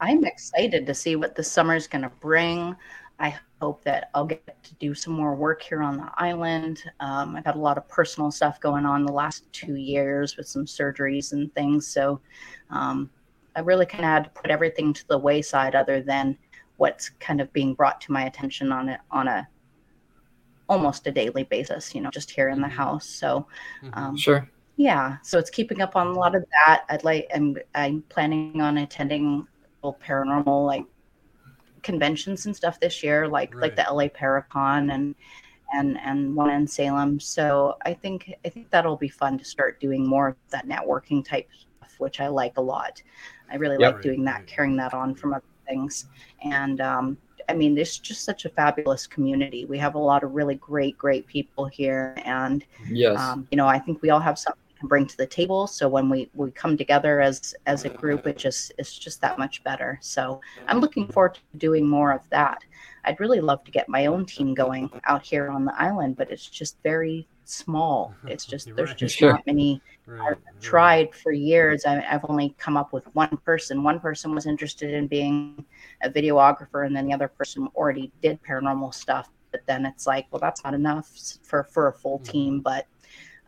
I'm 0.00 0.22
excited 0.26 0.86
to 0.86 0.92
see 0.92 1.16
what 1.16 1.34
the 1.34 1.42
summer 1.42 1.74
is 1.74 1.86
going 1.86 2.02
to 2.02 2.12
bring. 2.20 2.76
I 3.18 3.38
hope 3.62 3.82
that 3.84 4.10
I'll 4.14 4.26
get 4.26 4.62
to 4.64 4.74
do 4.74 4.92
some 4.94 5.14
more 5.14 5.34
work 5.34 5.62
here 5.62 5.80
on 5.82 5.96
the 5.96 6.10
island. 6.18 6.82
Um, 7.00 7.34
I've 7.36 7.46
had 7.46 7.54
a 7.56 7.58
lot 7.58 7.78
of 7.78 7.88
personal 7.88 8.30
stuff 8.30 8.60
going 8.60 8.84
on 8.84 9.06
the 9.06 9.12
last 9.12 9.50
two 9.52 9.76
years 9.76 10.36
with 10.36 10.46
some 10.46 10.66
surgeries 10.66 11.32
and 11.32 11.52
things. 11.54 11.88
So 11.88 12.20
um, 12.68 13.10
I 13.56 13.60
really 13.60 13.86
kind 13.86 14.04
of 14.04 14.10
had 14.10 14.24
to 14.24 14.30
put 14.42 14.50
everything 14.50 14.92
to 14.92 15.04
the 15.08 15.16
wayside 15.18 15.74
other 15.74 16.02
than 16.02 16.36
what's 16.76 17.08
kind 17.18 17.40
of 17.40 17.50
being 17.54 17.72
brought 17.72 17.98
to 18.02 18.12
my 18.12 18.26
attention 18.26 18.72
on 18.72 18.90
a, 18.90 19.00
on 19.10 19.26
a 19.26 19.48
almost 20.68 21.06
a 21.06 21.10
daily 21.10 21.44
basis, 21.44 21.94
you 21.94 22.02
know, 22.02 22.10
just 22.10 22.30
here 22.30 22.50
in 22.50 22.60
the 22.60 22.68
Mhm. 22.68 22.72
house. 22.72 23.06
So 23.08 23.48
Mhm. 23.82 23.96
um, 23.96 24.16
Sure. 24.18 24.48
Yeah, 24.78 25.18
so 25.24 25.38
it's 25.38 25.50
keeping 25.50 25.82
up 25.82 25.96
on 25.96 26.08
a 26.08 26.14
lot 26.14 26.36
of 26.36 26.44
that. 26.66 26.84
I'd 26.90 27.04
like 27.04 27.28
I'm 27.34 27.58
I'm 27.76 28.02
planning 28.10 28.62
on 28.62 28.78
attending 28.78 29.46
little 29.82 30.00
paranormal 30.04 30.66
like 30.66 30.86
conventions 31.82 32.46
and 32.46 32.56
stuff 32.56 32.80
this 32.80 33.02
year, 33.02 33.28
like 33.28 33.56
like 33.62 33.76
the 33.76 33.88
LA 33.88 34.08
Paracon 34.10 34.92
and 34.94 35.16
and 35.74 35.98
and 36.00 36.36
one 36.36 36.50
in 36.50 36.66
Salem. 36.68 37.20
So 37.20 37.76
I 37.86 37.94
think 37.94 38.32
I 38.46 38.50
think 38.50 38.70
that'll 38.70 38.98
be 38.98 39.08
fun 39.08 39.38
to 39.38 39.44
start 39.46 39.80
doing 39.80 40.06
more 40.08 40.28
of 40.30 40.36
that 40.52 40.68
networking 40.68 41.24
type 41.24 41.48
stuff, 41.52 41.94
which 41.98 42.20
I 42.20 42.28
like 42.28 42.58
a 42.58 42.62
lot. 42.62 43.02
I 43.50 43.56
really 43.56 43.78
like 43.78 44.00
doing 44.02 44.24
that, 44.26 44.42
Right. 44.42 44.48
carrying 44.48 44.76
that 44.78 44.94
on 44.94 45.14
from 45.16 45.34
other 45.34 45.44
things. 45.68 46.06
And 46.42 46.80
um 46.82 47.18
I 47.50 47.54
mean, 47.54 47.74
there's 47.74 47.98
just 47.98 48.24
such 48.24 48.46
a 48.46 48.50
fabulous 48.50 49.06
community. 49.06 49.66
We 49.66 49.78
have 49.78 49.94
a 49.96 49.98
lot 49.98 50.24
of 50.24 50.32
really 50.34 50.56
great, 50.56 50.98
great 50.98 51.26
people 51.26 51.66
here, 51.66 52.14
and 52.24 52.64
Yes. 52.88 53.36
um, 53.36 53.46
you 53.50 53.56
know 53.56 53.66
i 53.66 53.78
think 53.78 54.02
we 54.02 54.10
all 54.10 54.20
have 54.20 54.38
something 54.38 54.58
to 54.80 54.86
bring 54.86 55.06
to 55.06 55.16
the 55.16 55.26
table 55.26 55.66
so 55.66 55.88
when 55.88 56.08
we 56.08 56.30
we 56.34 56.50
come 56.52 56.76
together 56.76 57.20
as 57.20 57.54
as 57.66 57.84
a 57.84 57.88
group 57.90 58.26
it 58.26 58.36
just 58.38 58.72
it's 58.78 58.96
just 58.98 59.20
that 59.20 59.38
much 59.38 59.62
better 59.64 59.98
so 60.02 60.40
i'm 60.66 60.80
looking 60.80 61.08
forward 61.08 61.34
to 61.34 61.40
doing 61.58 61.86
more 61.88 62.12
of 62.12 62.22
that 62.30 62.58
i'd 63.04 63.20
really 63.20 63.40
love 63.40 63.62
to 63.64 63.70
get 63.70 63.88
my 63.88 64.06
own 64.06 64.24
team 64.24 64.54
going 64.54 64.90
out 65.04 65.22
here 65.22 65.48
on 65.48 65.64
the 65.64 65.74
island 65.80 66.16
but 66.16 66.30
it's 66.30 66.46
just 66.48 66.76
very 66.82 67.26
small 67.44 68.14
it's 68.26 68.44
just 68.44 68.66
You're 68.68 68.76
there's 68.76 68.90
right. 68.90 68.98
just 68.98 69.16
Sure. 69.16 69.32
not 69.32 69.46
many 69.46 69.82
right, 70.06 70.30
I've 70.30 70.60
tried 70.60 71.14
for 71.14 71.32
years. 71.32 71.84
I, 71.86 72.04
I've 72.10 72.24
only 72.28 72.54
come 72.58 72.76
up 72.76 72.92
with 72.92 73.04
one 73.14 73.36
person. 73.44 73.82
One 73.82 74.00
person 74.00 74.34
was 74.34 74.46
interested 74.46 74.92
in 74.92 75.06
being 75.06 75.64
a 76.02 76.10
videographer, 76.10 76.86
and 76.86 76.96
then 76.96 77.06
the 77.06 77.12
other 77.12 77.28
person 77.28 77.68
already 77.74 78.10
did 78.22 78.40
paranormal 78.42 78.92
stuff. 78.94 79.30
But 79.52 79.62
then 79.66 79.86
it's 79.86 80.06
like, 80.06 80.26
well, 80.30 80.40
that's 80.40 80.64
not 80.64 80.74
enough 80.74 81.08
for 81.42 81.64
for 81.64 81.88
a 81.88 81.92
full 81.92 82.18
Mhm. 82.20 82.24
team, 82.24 82.60
but 82.60 82.86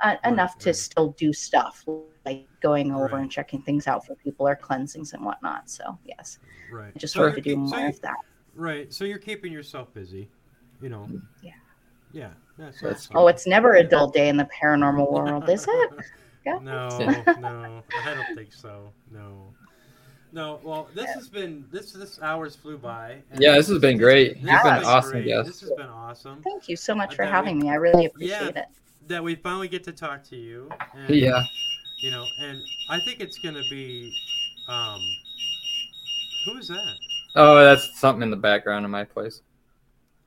uh, 0.02 0.16
Right, 0.24 0.32
enough 0.32 0.58
to 0.58 0.68
right. 0.70 0.76
still 0.76 1.10
do 1.12 1.32
stuff 1.32 1.84
like 2.24 2.46
going 2.60 2.92
over 2.92 3.04
Right. 3.14 3.22
and 3.22 3.30
checking 3.30 3.62
things 3.62 3.86
out 3.86 4.04
for 4.06 4.14
people 4.16 4.46
or 4.46 4.56
cleansings 4.56 5.12
and 5.12 5.24
whatnot. 5.24 5.68
So 5.70 5.98
yes, 6.04 6.38
Right. 6.72 6.92
I 6.94 6.98
just 6.98 7.14
So 7.14 7.22
want 7.22 7.34
to 7.34 7.36
you're 7.38 7.56
do 7.56 7.62
keep- 7.62 7.70
so 7.70 7.76
more 7.78 7.88
of 7.88 8.00
that. 8.02 8.16
Right. 8.54 8.92
So 8.92 9.04
you're 9.04 9.18
keeping 9.18 9.52
yourself 9.52 9.92
busy, 9.94 10.28
you 10.82 10.88
know. 10.88 11.08
Yeah. 11.42 11.52
Yeah. 12.12 12.30
That's 12.58 12.80
That's. 12.80 13.08
Oh, 13.14 13.28
it's 13.28 13.46
never 13.46 13.74
a 13.74 13.84
dull 13.84 14.10
day 14.10 14.28
in 14.28 14.36
the 14.36 14.48
paranormal 14.62 15.10
world, 15.10 15.48
is 15.48 15.66
it? 15.68 15.90
Yeah. 16.46 16.58
No, 16.62 16.88
no, 17.38 17.82
I 18.02 18.14
don't 18.14 18.34
think 18.34 18.50
so. 18.54 18.90
No, 19.12 19.52
no. 20.32 20.58
Well, 20.62 20.88
this 20.94 21.10
has 21.10 21.28
been 21.28 21.66
this 21.70 21.92
this 21.92 22.18
hours 22.22 22.56
flew 22.56 22.78
by. 22.78 23.18
Yeah, 23.38 23.56
this 23.56 23.68
has 23.68 23.78
been 23.78 23.98
great. 23.98 24.40
This 24.42 24.50
You've 24.50 24.62
been 24.62 24.74
been 24.78 24.84
awesome, 24.86 25.10
great. 25.12 25.26
guest. 25.26 25.46
This 25.48 25.60
has 25.60 25.70
been 25.72 25.90
awesome. 25.90 26.40
Thank 26.42 26.66
you 26.66 26.76
so 26.76 26.94
much 26.94 27.14
for 27.14 27.24
having 27.24 27.58
we- 27.58 27.64
me. 27.64 27.70
I 27.70 27.74
really 27.74 28.04
Yeah. 28.18 28.36
appreciate 28.46 28.56
it. 28.56 28.66
That 29.10 29.24
we 29.24 29.34
finally 29.34 29.66
get 29.66 29.82
to 29.84 29.92
talk 29.92 30.22
to 30.30 30.36
you. 30.36 30.70
And, 30.94 31.10
Yeah. 31.16 31.42
You 31.98 32.12
know, 32.12 32.24
and 32.40 32.62
I 32.88 33.00
think 33.00 33.18
it's 33.18 33.38
gonna 33.40 33.64
be, 33.68 34.14
um, 34.68 35.00
who 36.44 36.56
is 36.58 36.68
that? 36.68 36.94
Oh, 37.34 37.56
that's 37.56 37.98
something 37.98 38.22
in 38.22 38.30
the 38.30 38.36
background 38.36 38.84
of 38.84 38.90
my 38.92 39.02
place. 39.02 39.42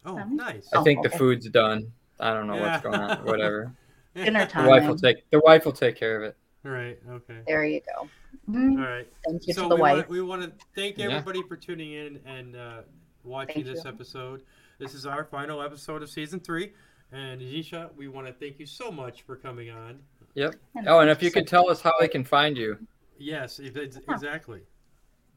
Oh, 0.05 0.17
nice. 0.25 0.67
I 0.73 0.79
Oh, 0.79 0.83
think 0.83 1.01
the 1.01 1.09
food's 1.11 1.47
done. 1.49 1.93
I 2.19 2.33
don't 2.33 2.45
know 2.45 2.55
Yeah. 2.55 2.71
what's 2.73 2.83
going 2.83 2.99
on. 2.99 3.23
Whatever. 3.25 3.73
Dinner 4.15 4.41
The 4.45 4.51
time. 4.51 4.67
wife 4.67 4.85
will 4.85 4.97
take 4.97 5.29
the 5.31 5.39
wife 5.39 5.63
will 5.63 5.71
take 5.71 5.95
care 5.95 6.17
of 6.17 6.23
it. 6.23 6.35
Right. 6.63 6.99
Okay. 7.09 7.39
There 7.47 7.63
you 7.63 7.79
go. 7.95 8.09
All 8.53 8.75
right. 8.77 9.07
Thank 9.25 9.47
you 9.47 9.53
so 9.53 9.63
to 9.63 9.69
the 9.69 9.75
we 9.75 9.81
wife. 9.81 9.95
Want, 9.95 10.09
we 10.09 10.21
want 10.21 10.41
to 10.41 10.51
thank 10.75 10.97
Yeah. 10.97 11.05
everybody 11.05 11.41
for 11.47 11.55
tuning 11.55 11.93
in 11.93 12.19
and 12.25 12.55
uh, 12.57 12.81
watching 13.23 13.63
Thank 13.63 13.75
this 13.77 13.85
you. 13.85 13.89
episode. 13.89 14.43
This 14.77 14.93
is 14.93 15.05
our 15.05 15.23
final 15.23 15.61
episode 15.61 16.03
of 16.03 16.09
season 16.09 16.41
three. 16.41 16.73
And 17.13 17.39
Xeisa, 17.41 17.89
we 17.95 18.07
want 18.07 18.25
to 18.27 18.33
thank 18.33 18.59
you 18.59 18.65
so 18.65 18.91
much 18.91 19.21
for 19.21 19.35
coming 19.35 19.69
on. 19.69 19.99
Yep. 20.33 20.55
Oh, 20.87 20.99
and 20.99 21.09
if 21.11 21.21
you 21.21 21.29
so 21.29 21.35
could 21.35 21.47
tell 21.47 21.69
us 21.69 21.79
how 21.79 21.93
they 21.99 22.07
can 22.07 22.23
find 22.23 22.57
you. 22.57 22.77
Yes, 23.19 23.59
ex- 23.63 23.77
ex- 23.77 23.99
Huh. 24.07 24.13
exactly. 24.15 24.61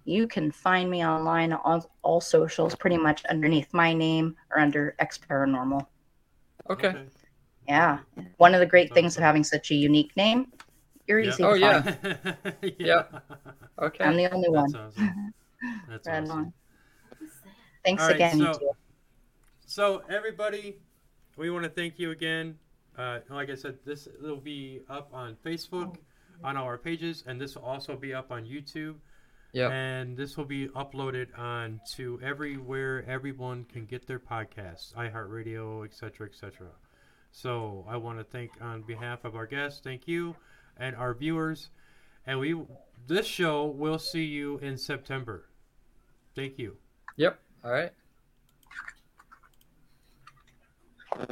You 0.06 0.26
can 0.26 0.50
find 0.50 0.90
me 0.90 1.04
online 1.04 1.52
on 1.52 1.82
all 2.02 2.20
socials, 2.20 2.74
pretty 2.74 2.96
much 2.96 3.24
underneath 3.26 3.74
my 3.74 3.92
name 3.92 4.36
or 4.50 4.58
under 4.60 4.94
X 5.00 5.18
Paranormal. 5.18 5.86
Okay. 6.70 7.04
Yeah. 7.68 7.98
One 8.38 8.54
of 8.54 8.60
the 8.60 8.66
great 8.66 8.94
things 8.94 9.14
Awesome. 9.14 9.22
of 9.22 9.26
having 9.26 9.44
such 9.44 9.70
a 9.70 9.74
unique 9.74 10.16
name, 10.16 10.50
you're 11.06 11.20
Yeah. 11.20 11.30
easy 11.30 11.42
Oh, 11.42 11.54
to 11.54 11.58
yeah. 11.60 11.82
find. 11.82 12.74
yeah. 12.78 13.04
Okay. 13.82 14.04
I'm 14.04 14.16
the 14.16 14.32
only 14.32 14.48
one. 14.48 14.70
That's 14.72 14.96
awesome. 14.96 15.34
That's 15.88 16.06
Right 16.08 16.22
awesome. 16.22 16.38
on. 16.38 16.52
Thanks 17.84 18.02
All 18.02 18.08
right, 18.08 18.16
again, 18.16 18.38
so- 18.38 18.76
So 19.66 20.02
everybody, 20.08 20.78
we 21.36 21.50
want 21.50 21.64
to 21.64 21.70
thank 21.70 21.98
you 21.98 22.10
again. 22.10 22.58
Uh, 22.98 23.20
like 23.28 23.50
I 23.50 23.54
said, 23.54 23.78
this 23.84 24.08
will 24.20 24.40
be 24.40 24.80
up 24.88 25.10
on 25.12 25.36
Facebook, 25.44 25.96
on 26.42 26.56
our 26.56 26.78
pages, 26.78 27.24
and 27.26 27.40
this 27.40 27.54
will 27.54 27.64
also 27.64 27.96
be 27.96 28.14
up 28.14 28.30
on 28.32 28.44
YouTube. 28.44 28.96
Yep. 29.52 29.70
And 29.70 30.16
this 30.16 30.36
will 30.36 30.44
be 30.44 30.68
uploaded 30.68 31.28
on 31.38 31.80
to 31.94 32.20
everywhere 32.22 33.04
everyone 33.08 33.64
can 33.64 33.86
get 33.86 34.06
their 34.06 34.18
podcasts, 34.18 34.92
iHeartRadio, 34.94 35.84
etc., 35.84 36.28
etc. 36.28 36.66
So 37.32 37.84
I 37.88 37.96
want 37.96 38.18
to 38.18 38.24
thank 38.24 38.50
on 38.60 38.82
behalf 38.82 39.24
of 39.24 39.34
our 39.34 39.46
guests, 39.46 39.80
thank 39.82 40.06
you, 40.06 40.36
and 40.76 40.94
our 40.96 41.14
viewers. 41.14 41.70
And 42.26 42.40
we 42.40 42.60
this 43.06 43.26
show 43.26 43.66
will 43.66 43.98
see 43.98 44.24
you 44.24 44.58
in 44.58 44.76
September. 44.76 45.48
Thank 46.34 46.58
you. 46.58 46.76
Yep. 47.16 47.38
All 47.64 47.70
right. 47.70 47.92